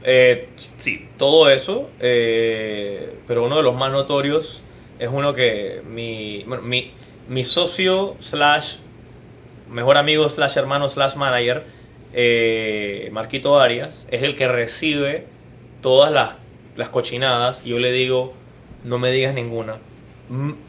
Eh, 0.03 0.49
sí, 0.77 1.09
todo 1.17 1.49
eso, 1.49 1.89
eh, 1.99 3.15
pero 3.27 3.43
uno 3.43 3.57
de 3.57 3.63
los 3.63 3.75
más 3.75 3.91
notorios 3.91 4.61
es 4.97 5.09
uno 5.11 5.33
que 5.33 5.81
mi, 5.89 6.43
bueno, 6.47 6.63
mi, 6.63 6.91
mi 7.27 7.43
socio 7.43 8.15
slash 8.19 8.77
mejor 9.69 9.97
amigo 9.97 10.29
slash 10.29 10.57
hermano 10.57 10.87
slash 10.87 11.15
manager, 11.15 11.63
eh, 12.13 13.09
Marquito 13.11 13.59
Arias, 13.59 14.07
es 14.09 14.23
el 14.23 14.35
que 14.35 14.47
recibe 14.47 15.25
todas 15.81 16.11
las, 16.11 16.37
las 16.75 16.89
cochinadas 16.89 17.61
y 17.65 17.69
yo 17.69 17.79
le 17.79 17.91
digo, 17.91 18.33
no 18.83 18.97
me 18.99 19.11
digas 19.11 19.33
ninguna, 19.33 19.77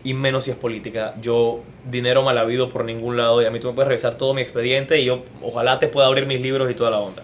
y 0.05 0.15
menos 0.15 0.45
si 0.45 0.51
es 0.51 0.57
política. 0.57 1.15
Yo 1.21 1.61
dinero 1.85 2.23
mal 2.23 2.39
habido 2.39 2.71
por 2.71 2.85
ningún 2.85 3.17
lado 3.17 3.43
y 3.43 3.45
a 3.45 3.51
mí 3.51 3.61
tú 3.61 3.69
me 3.69 3.75
puedes 3.75 3.89
revisar 3.89 4.17
todo 4.17 4.35
mi 4.35 4.41
expediente 4.41 4.99
y 5.01 5.05
yo 5.05 5.23
ojalá 5.43 5.79
te 5.79 5.87
pueda 5.87 6.07
abrir 6.07 6.27
mis 6.27 6.41
libros 6.41 6.71
y 6.71 6.75
toda 6.75 6.91
la 6.91 6.99
onda 6.99 7.23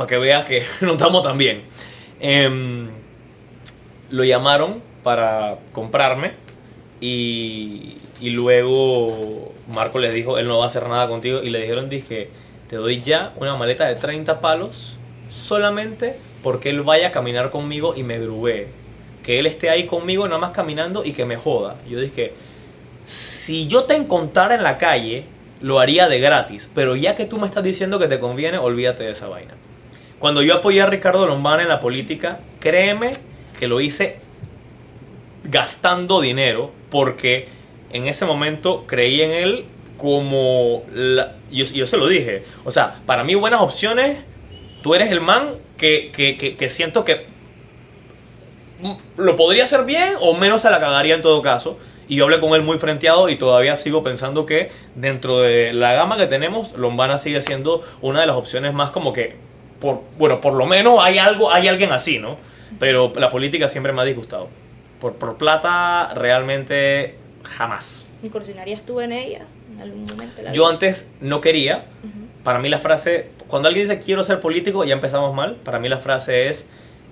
para 0.00 0.08
que 0.08 0.16
veas 0.16 0.46
que 0.46 0.64
no 0.80 0.92
estamos 0.92 1.22
tan 1.22 1.36
bien. 1.36 1.60
Em, 2.20 2.88
lo 4.08 4.24
llamaron 4.24 4.80
para 5.02 5.58
comprarme 5.72 6.32
y, 7.02 7.98
y 8.18 8.30
luego 8.30 9.52
Marco 9.68 9.98
les 9.98 10.14
dijo, 10.14 10.38
él 10.38 10.48
no 10.48 10.56
va 10.56 10.64
a 10.64 10.68
hacer 10.68 10.88
nada 10.88 11.06
contigo 11.06 11.42
y 11.42 11.50
le 11.50 11.60
dijeron, 11.60 11.90
dije, 11.90 12.30
te 12.70 12.76
doy 12.76 13.02
ya 13.02 13.34
una 13.36 13.56
maleta 13.56 13.86
de 13.88 13.94
30 13.94 14.40
palos 14.40 14.96
solamente 15.28 16.16
porque 16.42 16.70
él 16.70 16.80
vaya 16.80 17.08
a 17.08 17.10
caminar 17.10 17.50
conmigo 17.50 17.92
y 17.94 18.02
me 18.02 18.18
grubee. 18.18 18.68
Que 19.22 19.38
él 19.38 19.44
esté 19.44 19.68
ahí 19.68 19.84
conmigo 19.84 20.26
nada 20.26 20.38
más 20.38 20.52
caminando 20.52 21.04
y 21.04 21.12
que 21.12 21.26
me 21.26 21.36
joda. 21.36 21.76
Yo 21.86 22.00
dije, 22.00 22.32
si 23.04 23.66
yo 23.66 23.84
te 23.84 23.96
encontrara 23.96 24.54
en 24.54 24.62
la 24.62 24.78
calle, 24.78 25.26
lo 25.60 25.78
haría 25.78 26.08
de 26.08 26.20
gratis. 26.20 26.70
Pero 26.74 26.96
ya 26.96 27.14
que 27.14 27.26
tú 27.26 27.38
me 27.38 27.46
estás 27.46 27.62
diciendo 27.62 27.98
que 27.98 28.08
te 28.08 28.18
conviene, 28.18 28.56
olvídate 28.56 29.02
de 29.02 29.10
esa 29.10 29.28
vaina. 29.28 29.59
Cuando 30.20 30.42
yo 30.42 30.54
apoyé 30.54 30.82
a 30.82 30.86
Ricardo 30.86 31.26
Lombana 31.26 31.62
en 31.62 31.68
la 31.70 31.80
política, 31.80 32.40
créeme 32.60 33.12
que 33.58 33.66
lo 33.66 33.80
hice 33.80 34.18
gastando 35.44 36.20
dinero 36.20 36.70
porque 36.90 37.48
en 37.90 38.06
ese 38.06 38.26
momento 38.26 38.84
creí 38.86 39.22
en 39.22 39.30
él 39.30 39.64
como... 39.96 40.84
yo, 41.50 41.86
se 41.86 41.96
lo 41.96 42.06
dije. 42.06 42.44
O 42.64 42.70
sea, 42.70 43.00
para 43.06 43.24
mí 43.24 43.34
buenas 43.34 43.62
opciones, 43.62 44.18
tú 44.82 44.94
eres 44.94 45.10
el 45.10 45.22
man 45.22 45.54
que, 45.78 46.12
que, 46.14 46.36
que, 46.36 46.68
siento 46.68 47.02
que 47.02 47.26
lo 49.16 49.36
podría 49.36 49.64
hacer 49.64 49.86
bien 49.86 50.12
o 50.20 50.34
menos 50.34 50.60
se 50.60 50.70
la 50.70 50.80
cagaría 50.80 51.14
en 51.14 51.22
todo 51.22 51.40
caso. 51.40 51.78
Y 52.08 52.16
yo 52.16 52.24
hablé 52.24 52.40
con 52.40 52.52
él 52.52 52.62
muy 52.62 52.76
frenteado 52.76 53.30
y 53.30 53.36
todavía 53.36 53.76
sigo 53.78 54.02
pensando 54.04 54.44
que 54.44 54.70
dentro 54.96 55.38
de 55.38 55.72
la 55.72 55.94
gama 55.94 56.18
que 56.18 56.26
tenemos, 56.26 56.72
Lombana 56.72 57.16
sigue 57.16 57.40
siendo 57.40 57.82
una 58.02 58.20
de 58.20 58.26
las 58.26 58.36
opciones 58.36 58.74
más 58.74 58.90
como 58.90 59.14
que, 59.14 59.36
por, 59.80 60.02
bueno, 60.18 60.40
por 60.40 60.52
lo 60.52 60.66
menos 60.66 60.98
hay 61.00 61.18
algo, 61.18 61.50
hay 61.50 61.68
alguien 61.68 61.92
así, 61.92 62.18
¿no? 62.18 62.36
Pero 62.78 63.12
la 63.16 63.28
política 63.30 63.68
siempre 63.68 63.92
me 63.92 64.02
ha 64.02 64.04
disgustado. 64.04 64.48
Por, 65.00 65.14
por 65.14 65.36
plata 65.36 66.12
realmente 66.14 67.16
jamás. 67.42 68.06
¿Incursionarías 68.22 68.82
tú 68.82 69.00
en 69.00 69.12
ella 69.12 69.46
en 69.72 69.80
algún 69.80 70.04
momento? 70.04 70.42
la 70.42 70.52
Yo 70.52 70.68
antes 70.68 71.10
no 71.20 71.40
quería. 71.40 71.84
Para 72.44 72.58
mí 72.58 72.68
la 72.68 72.78
frase, 72.78 73.30
cuando 73.48 73.68
alguien 73.68 73.88
dice 73.88 74.00
quiero 74.00 74.24
ser 74.24 74.40
político, 74.40 74.84
ya 74.84 74.94
empezamos 74.94 75.34
mal. 75.34 75.56
Para 75.56 75.78
mí 75.78 75.88
la 75.88 75.98
frase 75.98 76.48
es 76.48 76.66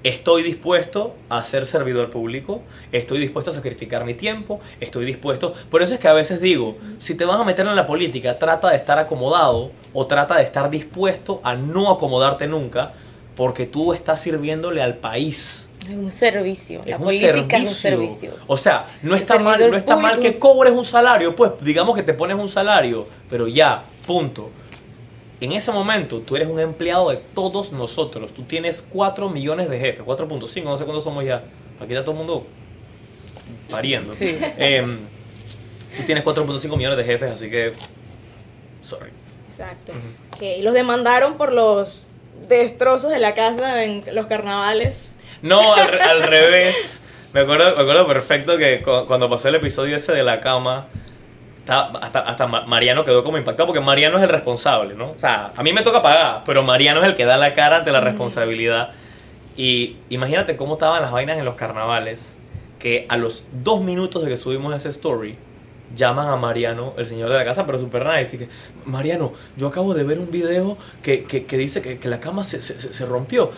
estoy 0.05 0.42
dispuesto 0.42 1.14
a 1.28 1.42
ser 1.44 1.66
servidor 1.66 2.11
público, 2.11 2.62
estoy 2.92 3.18
dispuesto 3.18 3.51
a 3.51 3.55
sacrificar 3.55 4.05
mi 4.05 4.14
tiempo, 4.14 4.61
estoy 4.80 5.05
dispuesto... 5.05 5.53
Por 5.70 5.82
eso 5.82 5.94
es 5.94 6.01
que 6.01 6.09
a 6.09 6.12
veces 6.12 6.40
digo, 6.40 6.76
si 6.99 7.14
te 7.14 7.24
vas 7.24 7.40
a 7.40 7.44
meter 7.44 7.66
en 7.66 7.76
la 7.76 7.86
política, 7.86 8.38
trata 8.38 8.70
de 8.70 8.76
estar 8.76 8.99
acomodado 8.99 9.70
o 9.92 10.07
trata 10.07 10.36
de 10.36 10.44
estar 10.44 10.70
dispuesto 10.70 11.40
a 11.44 11.55
no 11.55 11.90
acomodarte 11.90 12.46
nunca, 12.46 12.92
porque 13.34 13.66
tú 13.66 13.92
estás 13.92 14.20
sirviéndole 14.20 14.82
al 14.82 14.94
país. 14.96 15.68
Es 15.88 15.94
un 15.94 16.11
servicio. 16.12 16.80
La 16.84 16.96
un 16.96 17.05
política 17.05 17.57
es 17.57 17.68
un 17.68 17.74
servicio. 17.74 18.32
O 18.46 18.57
sea, 18.57 18.84
no 19.03 19.14
El 19.14 19.22
está 19.22 19.38
mal, 19.38 19.70
no 19.70 19.76
está 19.76 19.96
mal 19.96 20.18
que 20.20 20.28
es- 20.28 20.36
cobres 20.36 20.72
un 20.74 20.84
salario, 20.84 21.34
pues 21.34 21.53
digamos 21.61 21.96
que 21.96 22.03
te 22.03 22.14
pones 22.14 22.36
un 22.36 22.49
salario, 22.49 23.07
pero 23.30 23.49
ya, 23.49 23.84
punto. 24.07 24.51
En 25.41 25.53
ese 25.53 25.70
momento 25.72 26.18
tú 26.20 26.34
eres 26.36 26.49
un 26.49 26.59
empleado 26.59 27.11
de 27.11 27.16
todos 27.34 27.72
nosotros. 27.72 28.32
Tú 28.32 28.43
tienes 28.43 28.82
4 28.93 29.28
millones 29.28 29.70
de 29.70 29.78
jefes, 29.78 30.05
4.5, 30.05 30.64
no 30.64 30.76
sé 30.76 30.84
cuántos 30.84 31.05
somos 31.05 31.24
ya. 31.24 31.45
Aquí 31.80 31.93
está 31.93 32.03
todo 32.05 32.12
el 32.12 32.18
mundo 32.18 32.47
pariendo. 33.70 34.12
Sí. 34.12 34.36
Em, 34.59 34.99
tú 35.97 36.03
tienes 36.07 36.24
4.5 36.24 36.76
millones 36.76 36.99
de 36.99 37.05
jefes, 37.05 37.30
así 37.30 37.51
que... 37.51 37.72
Sorry. 38.82 39.11
Exacto. 39.51 39.93
Que 40.39 40.62
los 40.62 40.74
demandaron 40.74 41.36
por 41.36 41.53
los 41.53 42.09
destrozos 42.49 43.11
de 43.11 43.18
la 43.18 43.34
casa 43.34 43.84
en 43.84 44.03
los 44.12 44.26
carnavales. 44.26 45.12
No, 45.43 45.74
al, 45.74 45.89
re- 45.89 46.01
al 46.01 46.22
revés. 46.24 47.01
Me 47.32 47.41
acuerdo, 47.41 47.76
me 47.76 47.82
acuerdo 47.82 48.07
perfecto 48.07 48.57
que 48.57 48.82
cu- 48.82 49.07
cuando 49.07 49.28
pasó 49.28 49.49
el 49.49 49.57
episodio 49.57 49.97
ese 49.97 50.12
de 50.12 50.22
la 50.24 50.41
cama, 50.41 50.86
hasta, 51.76 52.20
hasta 52.20 52.46
Ma- 52.46 52.64
Mariano 52.66 53.04
quedó 53.04 53.22
como 53.24 53.38
impactado 53.38 53.66
porque 53.66 53.80
Mariano 53.80 54.16
es 54.18 54.22
el 54.24 54.28
responsable, 54.30 54.94
¿no? 54.94 55.10
O 55.10 55.18
sea, 55.18 55.52
a 55.56 55.62
mí 55.62 55.72
me 55.72 55.82
toca 55.82 56.00
pagar, 56.02 56.42
pero 56.44 56.62
Mariano 56.62 57.00
es 57.00 57.06
el 57.06 57.14
que 57.16 57.24
da 57.24 57.36
la 57.36 57.52
cara 57.52 57.78
ante 57.78 57.92
la 57.92 58.00
responsabilidad. 58.00 58.90
Y 59.56 59.96
imagínate 60.08 60.56
cómo 60.56 60.74
estaban 60.74 61.02
las 61.02 61.10
vainas 61.10 61.36
en 61.38 61.44
los 61.44 61.56
carnavales, 61.56 62.36
que 62.78 63.06
a 63.08 63.16
los 63.16 63.44
dos 63.52 63.80
minutos 63.80 64.22
de 64.22 64.28
que 64.30 64.36
subimos 64.36 64.74
ese 64.74 64.88
story, 64.90 65.36
llaman 65.96 66.28
a 66.28 66.36
Mariano, 66.36 66.92
el 66.96 67.06
señor 67.06 67.28
de 67.30 67.36
la 67.36 67.44
casa, 67.44 67.66
pero 67.66 67.78
super 67.78 68.06
nice. 68.06 68.36
Y 68.36 68.38
que, 68.40 68.48
Mariano, 68.84 69.32
yo 69.56 69.66
acabo 69.66 69.94
de 69.94 70.04
ver 70.04 70.18
un 70.20 70.30
video 70.30 70.76
que, 71.02 71.24
que, 71.24 71.44
que 71.44 71.56
dice 71.58 71.82
que, 71.82 71.98
que 71.98 72.08
la 72.08 72.20
cama 72.20 72.44
se, 72.44 72.60
se- 72.62 72.92
se 72.92 73.06
rompió. 73.06 73.50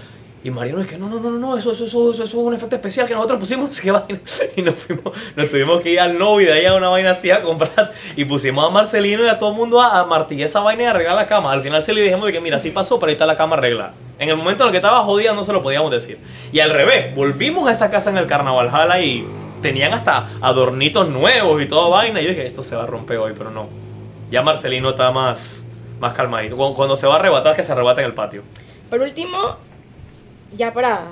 Y 0.43 0.51
Mariano 0.51 0.81
es 0.81 0.87
que 0.87 0.97
no, 0.97 1.07
no, 1.11 1.21
no, 1.21 1.31
no, 1.31 1.59
eso, 1.59 1.73
eso, 1.73 1.85
eso, 1.85 2.13
eso, 2.13 2.25
es 2.25 2.33
un 2.33 2.55
efecto 2.55 2.75
especial 2.75 3.07
que 3.07 3.13
nosotros 3.13 3.41
pusimos, 3.41 3.79
qué 3.81 3.91
vaina. 3.91 4.21
Y 4.57 4.63
nos 4.63 4.75
fuimos, 4.77 5.13
nos 5.37 5.51
tuvimos 5.51 5.81
que 5.83 5.91
ir 5.91 6.01
al 6.01 6.19
novio 6.19 6.51
de 6.51 6.61
allá 6.61 6.75
una 6.75 6.89
vaina 6.89 7.11
así 7.11 7.31
a 7.31 7.43
comprar. 7.43 7.93
Y 8.17 8.25
pusimos 8.25 8.67
a 8.67 8.71
Marcelino 8.71 9.23
y 9.25 9.29
a 9.29 9.39
todo 9.39 9.51
el 9.51 9.57
mundo 9.57 9.83
a, 9.83 10.07
martillar 10.07 10.49
esa 10.49 10.61
vaina 10.61 10.85
y 10.85 10.87
arreglar 10.87 11.15
la 11.15 11.27
cama. 11.27 11.53
Al 11.53 11.61
final 11.61 11.83
se 11.83 11.93
le 11.93 12.01
dijimos 12.01 12.27
de 12.27 12.33
que 12.33 12.41
mira, 12.41 12.57
así 12.57 12.71
pasó, 12.71 12.99
pero 12.99 13.11
ahí 13.11 13.15
está 13.15 13.27
la 13.27 13.37
cama 13.37 13.57
arreglada. 13.57 13.93
En 14.19 14.31
el 14.31 14.37
momento 14.37 14.65
en 14.65 14.69
el 14.69 14.73
que 14.73 14.79
estaba 14.79 15.03
jodida 15.03 15.35
no 15.35 15.45
se 15.45 15.53
lo 15.53 15.61
podíamos 15.61 15.91
decir. 15.91 16.19
Y 16.53 16.61
al 16.61 16.71
revés, 16.71 17.15
volvimos 17.15 17.69
a 17.69 17.73
esa 17.73 17.91
casa 17.91 18.09
en 18.09 18.17
el 18.17 18.27
carnaval 18.27 18.71
Jala 18.71 18.99
y 19.01 19.27
tenían 19.61 19.93
hasta 19.93 20.31
adornitos 20.41 21.11
nuevos 21.11 21.61
y 21.61 21.69
toda 21.69 21.89
vaina. 21.91 22.19
Y 22.23 22.25
yo 22.25 22.31
dije, 22.31 22.47
esto 22.47 22.63
se 22.63 22.77
va 22.77 22.85
a 22.85 22.87
romper 22.87 23.19
hoy, 23.19 23.35
pero 23.37 23.51
no. 23.51 23.69
Ya 24.31 24.41
Marcelino 24.41 24.91
está 24.91 25.11
más, 25.11 25.63
más 25.99 26.15
calmadito. 26.15 26.57
Cuando, 26.57 26.75
cuando 26.75 26.97
se 26.97 27.07
va 27.07 27.17
a 27.17 27.19
arrebatar, 27.19 27.55
que 27.55 27.63
se 27.63 27.73
arrebata 27.73 28.01
en 28.01 28.07
el 28.07 28.15
patio. 28.15 28.43
Por 28.89 29.01
último, 29.01 29.57
ya 30.57 30.73
para, 30.73 31.07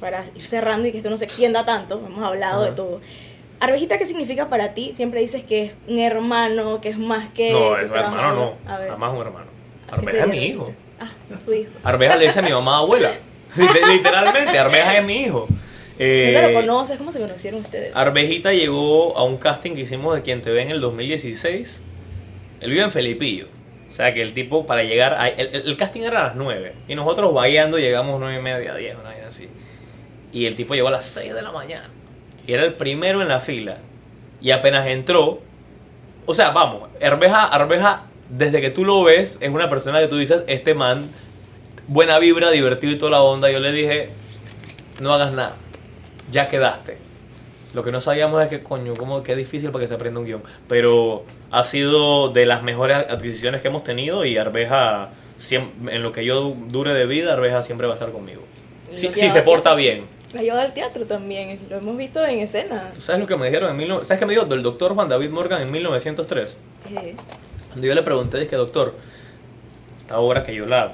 para 0.00 0.24
ir 0.34 0.42
cerrando 0.44 0.88
y 0.88 0.92
que 0.92 0.98
esto 0.98 1.10
no 1.10 1.16
se 1.16 1.24
extienda 1.26 1.64
tanto, 1.64 2.02
hemos 2.06 2.24
hablado 2.24 2.64
de 2.64 2.72
todo. 2.72 3.00
Arvejita, 3.60 3.96
¿qué 3.98 4.06
significa 4.06 4.48
para 4.48 4.74
ti? 4.74 4.92
Siempre 4.96 5.20
dices 5.20 5.44
que 5.44 5.62
es 5.66 5.72
un 5.88 5.98
hermano, 6.00 6.80
que 6.80 6.88
es 6.88 6.98
más 6.98 7.28
que. 7.30 7.52
No, 7.52 7.76
es 7.76 7.84
hermano 7.90 8.34
no. 8.66 8.72
A 8.72 8.78
ver. 8.78 8.90
Jamás 8.90 9.12
un 9.14 9.20
hermano. 9.20 9.46
¿a 9.86 9.90
qué 9.90 9.94
Arbeja 10.06 10.18
es 10.24 10.26
mi 10.28 10.36
Arvejita? 10.38 10.54
hijo. 10.54 10.72
Ah, 11.00 11.10
tu 11.44 11.52
hijo. 11.52 11.70
Arbeja 11.84 12.16
le 12.16 12.26
dice 12.26 12.38
a 12.40 12.42
mi 12.42 12.50
mamá 12.50 12.78
abuela. 12.78 13.12
Liter- 13.56 13.86
Literalmente, 13.86 14.58
Arbeja 14.58 14.98
es 14.98 15.04
mi 15.04 15.14
hijo. 15.22 15.46
Eh, 15.98 16.32
¿No 16.34 16.40
te 16.40 16.52
lo 16.52 16.60
conoces? 16.60 16.98
¿Cómo 16.98 17.12
se 17.12 17.20
conocieron 17.20 17.60
ustedes? 17.60 17.94
Arbejita 17.94 18.52
llegó 18.52 19.16
a 19.16 19.22
un 19.22 19.36
casting 19.36 19.74
que 19.74 19.82
hicimos 19.82 20.16
de 20.16 20.22
Quien 20.22 20.42
Te 20.42 20.50
Ve 20.50 20.62
en 20.62 20.70
el 20.70 20.80
2016. 20.80 21.82
Él 22.60 22.70
vive 22.70 22.82
en 22.82 22.90
Felipillo. 22.90 23.46
O 23.92 23.94
sea 23.94 24.14
que 24.14 24.22
el 24.22 24.32
tipo 24.32 24.64
para 24.64 24.84
llegar 24.84 25.12
a... 25.12 25.28
El, 25.28 25.76
casting 25.76 26.00
era 26.00 26.20
a 26.20 26.28
las 26.28 26.34
9. 26.34 26.72
Y 26.88 26.94
nosotros 26.94 27.34
vayando 27.34 27.78
llegamos 27.78 28.18
9 28.18 28.38
y 28.38 28.40
media, 28.42 28.74
10, 28.74 28.96
una 28.96 29.10
vez 29.10 29.26
así. 29.26 29.50
Y 30.32 30.46
el 30.46 30.56
tipo 30.56 30.74
llegó 30.74 30.88
a 30.88 30.92
las 30.92 31.04
6 31.04 31.34
de 31.34 31.42
la 31.42 31.52
mañana. 31.52 31.90
Y 32.46 32.54
era 32.54 32.64
el 32.64 32.72
primero 32.72 33.20
en 33.20 33.28
la 33.28 33.40
fila. 33.40 33.76
Y 34.40 34.50
apenas 34.50 34.86
entró... 34.86 35.42
O 36.24 36.32
sea, 36.32 36.52
vamos, 36.52 36.88
Arbeja, 37.02 37.44
Arbeja, 37.44 38.04
desde 38.30 38.62
que 38.62 38.70
tú 38.70 38.86
lo 38.86 39.02
ves, 39.02 39.36
es 39.42 39.50
una 39.50 39.68
persona 39.68 40.00
que 40.00 40.08
tú 40.08 40.16
dices, 40.16 40.42
este 40.46 40.72
man, 40.72 41.10
buena 41.86 42.18
vibra, 42.18 42.50
divertido 42.50 42.94
y 42.94 42.96
toda 42.96 43.10
la 43.10 43.20
onda. 43.20 43.50
Yo 43.50 43.60
le 43.60 43.72
dije, 43.72 44.08
no 45.00 45.12
hagas 45.12 45.34
nada, 45.34 45.56
ya 46.30 46.48
quedaste. 46.48 46.96
Lo 47.74 47.82
que 47.82 47.90
no 47.92 48.00
sabíamos 48.00 48.42
es 48.42 48.50
que, 48.50 48.60
coño, 48.60 48.94
como 48.94 49.22
que 49.22 49.32
es 49.32 49.38
difícil 49.38 49.70
para 49.70 49.82
que 49.82 49.88
se 49.88 49.94
aprenda 49.94 50.20
un 50.20 50.26
guion. 50.26 50.42
Pero 50.68 51.24
ha 51.50 51.64
sido 51.64 52.28
de 52.28 52.44
las 52.46 52.62
mejores 52.62 52.96
adquisiciones 53.08 53.60
que 53.62 53.68
hemos 53.68 53.82
tenido 53.84 54.24
y 54.24 54.36
Arbeja, 54.36 55.10
siem- 55.38 55.70
en 55.90 56.02
lo 56.02 56.12
que 56.12 56.24
yo 56.24 56.54
dure 56.68 56.92
de 56.92 57.06
vida, 57.06 57.32
Arbeja 57.32 57.62
siempre 57.62 57.86
va 57.86 57.94
a 57.94 57.96
estar 57.96 58.12
conmigo. 58.12 58.42
Si, 58.94 59.08
si 59.14 59.30
se 59.30 59.40
porta 59.42 59.74
bien. 59.74 60.04
La 60.34 60.42
lleva 60.42 60.62
al 60.62 60.72
teatro 60.72 61.04
también, 61.06 61.58
lo 61.70 61.76
hemos 61.78 61.96
visto 61.96 62.24
en 62.24 62.38
escena. 62.40 62.90
¿Tú 62.94 63.00
sabes 63.02 63.20
lo 63.20 63.26
que 63.26 63.36
me 63.36 63.46
dijeron 63.46 63.70
en 63.70 63.78
19... 63.78 64.04
¿Sabes 64.04 64.18
qué 64.18 64.26
me 64.26 64.32
dijo 64.34 64.44
del 64.46 64.62
doctor 64.62 64.94
Juan 64.94 65.08
David 65.08 65.30
Morgan 65.30 65.62
en 65.62 65.70
1903? 65.72 66.56
Eh, 66.90 67.14
Cuando 67.68 67.86
yo 67.86 67.94
le 67.94 68.02
pregunté, 68.02 68.38
dije, 68.38 68.56
doctor, 68.56 68.94
esta 70.00 70.18
obra 70.18 70.42
que 70.42 70.54
yo 70.54 70.64
la, 70.66 70.92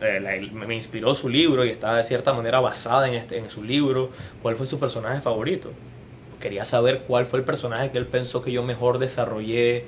eh, 0.00 0.20
la- 0.20 0.36
me 0.66 0.74
inspiró 0.74 1.14
su 1.14 1.28
libro 1.28 1.64
y 1.64 1.70
está 1.70 1.96
de 1.96 2.04
cierta 2.04 2.32
manera 2.32 2.60
basada 2.60 3.08
en, 3.08 3.14
este, 3.14 3.38
en 3.38 3.50
su 3.50 3.62
libro, 3.62 4.10
¿cuál 4.42 4.56
fue 4.56 4.66
su 4.66 4.78
personaje 4.78 5.20
favorito? 5.20 5.70
Quería 6.40 6.64
saber 6.64 7.00
cuál 7.06 7.26
fue 7.26 7.38
el 7.40 7.44
personaje 7.44 7.90
que 7.90 7.98
él 7.98 8.06
pensó 8.06 8.40
que 8.42 8.50
yo 8.52 8.62
mejor 8.62 8.98
desarrollé. 8.98 9.84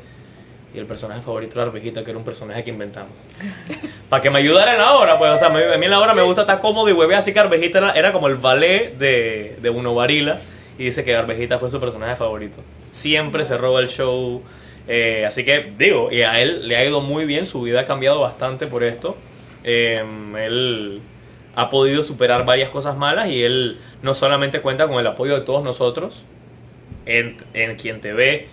Y 0.74 0.78
el 0.78 0.86
personaje 0.86 1.20
favorito 1.20 1.52
era 1.54 1.62
la 1.64 1.68
arvejita, 1.68 2.02
que 2.02 2.10
era 2.10 2.18
un 2.18 2.24
personaje 2.24 2.64
que 2.64 2.70
inventamos. 2.70 3.12
Para 4.08 4.22
que 4.22 4.30
me 4.30 4.38
ayudara 4.38 4.72
en 4.72 4.78
la 4.78 4.94
obra, 4.94 5.18
pues, 5.18 5.30
o 5.32 5.36
sea, 5.38 5.48
a 5.48 5.50
mí 5.78 5.84
en 5.84 5.90
la 5.90 6.00
obra 6.00 6.14
me 6.14 6.22
gusta 6.22 6.42
estar 6.42 6.60
cómodo 6.60 6.88
y 6.88 6.92
hueve 6.92 7.14
así 7.14 7.32
que 7.32 7.40
Arvejita 7.40 7.78
era, 7.78 7.92
era 7.92 8.12
como 8.12 8.26
el 8.28 8.36
ballet 8.36 8.96
de, 8.96 9.58
de 9.60 9.70
Uno 9.70 9.94
Varila. 9.94 10.40
Y 10.78 10.84
dice 10.84 11.04
que 11.04 11.14
Arvejita 11.14 11.58
fue 11.58 11.68
su 11.68 11.78
personaje 11.78 12.16
favorito. 12.16 12.56
Siempre 12.90 13.44
se 13.44 13.56
roba 13.58 13.80
el 13.80 13.88
show. 13.88 14.42
eh, 14.88 15.24
así 15.26 15.44
que, 15.44 15.72
digo, 15.76 16.10
y 16.10 16.22
a 16.22 16.40
él 16.40 16.66
le 16.68 16.76
ha 16.76 16.84
ido 16.84 17.00
muy 17.02 17.24
bien, 17.26 17.44
su 17.46 17.60
vida 17.62 17.80
ha 17.80 17.84
cambiado 17.84 18.20
bastante 18.20 18.66
por 18.66 18.82
esto. 18.82 19.16
Eh, 19.64 20.02
él 20.38 21.00
ha 21.54 21.70
podido 21.70 22.02
superar 22.02 22.44
varias 22.44 22.70
cosas 22.70 22.96
malas 22.96 23.28
y 23.28 23.42
él 23.42 23.78
no 24.02 24.14
solamente 24.14 24.60
cuenta 24.60 24.88
con 24.88 24.98
el 24.98 25.06
apoyo 25.06 25.34
de 25.34 25.42
todos 25.42 25.62
nosotros, 25.62 26.24
en, 27.06 27.36
en 27.54 27.76
quien 27.76 28.00
te 28.00 28.12
ve, 28.12 28.48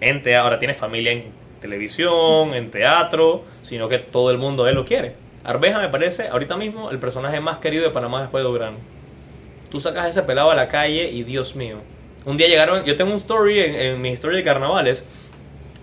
en 0.00 0.22
te, 0.22 0.36
ahora 0.36 0.58
tiene 0.58 0.74
familia 0.74 1.12
en 1.12 1.24
televisión, 1.60 2.54
en 2.54 2.70
teatro, 2.70 3.44
sino 3.62 3.88
que 3.88 3.98
todo 3.98 4.30
el 4.30 4.38
mundo 4.38 4.66
él 4.68 4.74
lo 4.74 4.84
quiere. 4.84 5.14
Arveja 5.44 5.78
me 5.78 5.88
parece 5.88 6.28
ahorita 6.28 6.56
mismo 6.56 6.90
el 6.90 6.98
personaje 6.98 7.40
más 7.40 7.58
querido 7.58 7.84
de 7.84 7.90
Panamá 7.90 8.20
después 8.20 8.44
de 8.44 8.50
Durán. 8.50 8.74
Tú 9.70 9.80
sacas 9.80 10.08
ese 10.08 10.22
pelado 10.22 10.50
a 10.50 10.54
la 10.54 10.68
calle 10.68 11.08
y 11.10 11.22
Dios 11.22 11.56
mío. 11.56 11.78
Un 12.24 12.36
día 12.36 12.46
llegaron, 12.46 12.84
yo 12.84 12.94
tengo 12.94 13.10
un 13.10 13.16
story 13.16 13.60
en, 13.60 13.74
en 13.74 14.00
mi 14.00 14.10
historia 14.10 14.36
de 14.38 14.44
carnavales, 14.44 15.04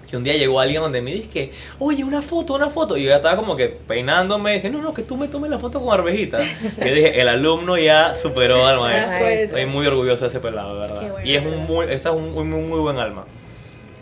que 0.10 0.18
un 0.18 0.24
día 0.24 0.36
llegó 0.36 0.60
alguien 0.60 0.82
donde 0.82 1.02
me 1.02 1.14
dice 1.14 1.30
que, 1.30 1.52
oye, 1.78 2.04
una 2.04 2.22
foto, 2.22 2.56
una 2.56 2.70
foto. 2.70 2.98
Y 2.98 3.04
yo 3.04 3.10
ya 3.10 3.18
estaba 3.18 3.36
como 3.36 3.56
que 3.56 3.68
peinándome. 3.68 4.54
Dije, 4.54 4.70
no, 4.70 4.82
no, 4.82 4.94
que 4.94 5.04
tú 5.04 5.16
me 5.16 5.28
tomes 5.28 5.52
la 5.52 5.60
foto 5.60 5.80
con 5.80 5.94
Arbejita. 5.94 6.40
Y 6.42 6.80
yo 6.80 6.96
dije, 6.96 7.22
el 7.22 7.28
alumno 7.28 7.78
ya 7.78 8.14
superó 8.14 8.66
al 8.66 8.80
maestro. 8.80 9.28
Estoy 9.28 9.66
muy 9.68 9.86
orgulloso 9.86 10.22
de 10.22 10.30
ese 10.30 10.40
pelado, 10.40 10.80
verdad. 10.80 11.12
bueno, 11.12 11.28
y 11.28 11.36
es 11.36 11.46
un 11.46 11.66
muy, 11.66 11.86
ese 11.86 11.96
es 11.96 12.16
un 12.16 12.32
muy, 12.34 12.44
muy, 12.44 12.62
muy 12.62 12.80
buen 12.80 12.98
alma. 12.98 13.26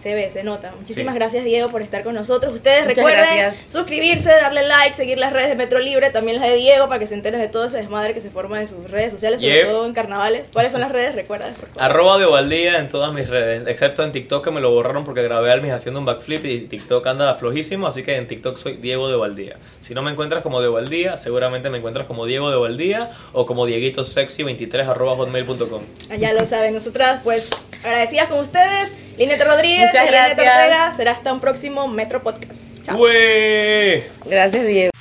Se 0.07 0.13
ve, 0.13 0.31
se 0.31 0.41
nota. 0.41 0.71
Muchísimas 0.79 1.13
Sí. 1.15 1.19
gracias, 1.19 1.43
Diego, 1.43 1.67
por 1.67 1.81
estar 1.81 2.01
con 2.01 2.15
nosotros. 2.15 2.53
Ustedes 2.53 2.83
Muchas 2.85 2.95
recuerden 2.95 3.25
gracias. 3.25 3.65
suscribirse, 3.73 4.29
darle 4.29 4.63
like, 4.65 4.95
seguir 4.95 5.17
las 5.17 5.33
redes 5.33 5.49
de 5.49 5.55
Metro 5.55 5.79
Libre, 5.79 6.11
también 6.11 6.39
las 6.39 6.47
de 6.47 6.55
Diego, 6.55 6.87
para 6.87 6.97
que 6.99 7.07
se 7.07 7.13
enteren 7.13 7.41
de 7.41 7.49
todo 7.49 7.65
ese 7.65 7.75
desmadre 7.75 8.13
que 8.13 8.21
se 8.21 8.29
forma 8.29 8.57
en 8.61 8.67
sus 8.69 8.89
redes 8.89 9.11
sociales, 9.11 9.41
sobre 9.41 9.65
todo 9.65 9.85
en 9.85 9.91
carnavales. 9.93 10.45
¿Cuáles 10.53 10.71
son 10.71 10.79
las 10.79 10.93
redes? 10.93 11.13
Recuerda, 11.13 11.47
por 11.59 11.67
favor. 11.67 11.83
Arroba 11.83 12.17
de 12.19 12.23
Ovaldía 12.23 12.77
en 12.79 12.87
todas 12.87 13.11
mis 13.11 13.27
redes, 13.27 13.67
excepto 13.67 14.01
en 14.01 14.13
TikTok 14.13 14.45
que 14.45 14.51
me 14.51 14.61
lo 14.61 14.71
borraron 14.71 15.03
porque 15.03 15.21
grabé 15.23 15.49
a 15.49 15.53
Almis 15.55 15.73
haciendo 15.73 15.99
un 15.99 16.05
backflip 16.05 16.45
y 16.45 16.59
TikTok 16.61 17.05
anda 17.05 17.35
flojísimo, 17.35 17.85
así 17.85 18.01
que 18.01 18.15
en 18.15 18.29
TikTok 18.29 18.55
soy 18.55 18.77
Diego 18.77 19.09
de 19.09 19.15
Ovaldía. 19.15 19.57
Si 19.81 19.93
no 19.93 20.01
me 20.03 20.11
encuentras 20.11 20.41
como 20.41 20.61
de 20.61 20.67
Ovaldía, 20.69 21.17
seguramente 21.17 21.69
me 21.69 21.79
encuentras 21.79 22.07
como 22.07 22.25
Diego 22.25 22.49
de 22.49 22.55
Ovaldía 22.55 23.11
o 23.33 23.45
como 23.45 23.65
Dieguito 23.65 24.05
Sexy 24.05 24.43
23 24.43 24.87
arroba 24.87 25.17
hotmail.com. 25.17 25.81
Ya 26.17 26.31
lo 26.31 26.45
saben, 26.45 26.73
nosotras 26.73 27.19
pues 27.25 27.49
agradecidas 27.83 28.29
con 28.29 28.39
ustedes. 28.39 28.93
Lineta 29.17 29.45
Rodríguez, 29.45 29.87
Muchas 29.87 29.96
Gracias. 30.05 30.97
Será 30.97 31.11
hasta 31.11 31.33
un 31.33 31.39
próximo 31.39 31.87
Metro 31.87 32.21
Podcast. 32.21 32.61
Chao. 32.83 32.97
¡Ué! 32.97 34.09
Gracias, 34.25 34.65
Diego. 34.65 34.96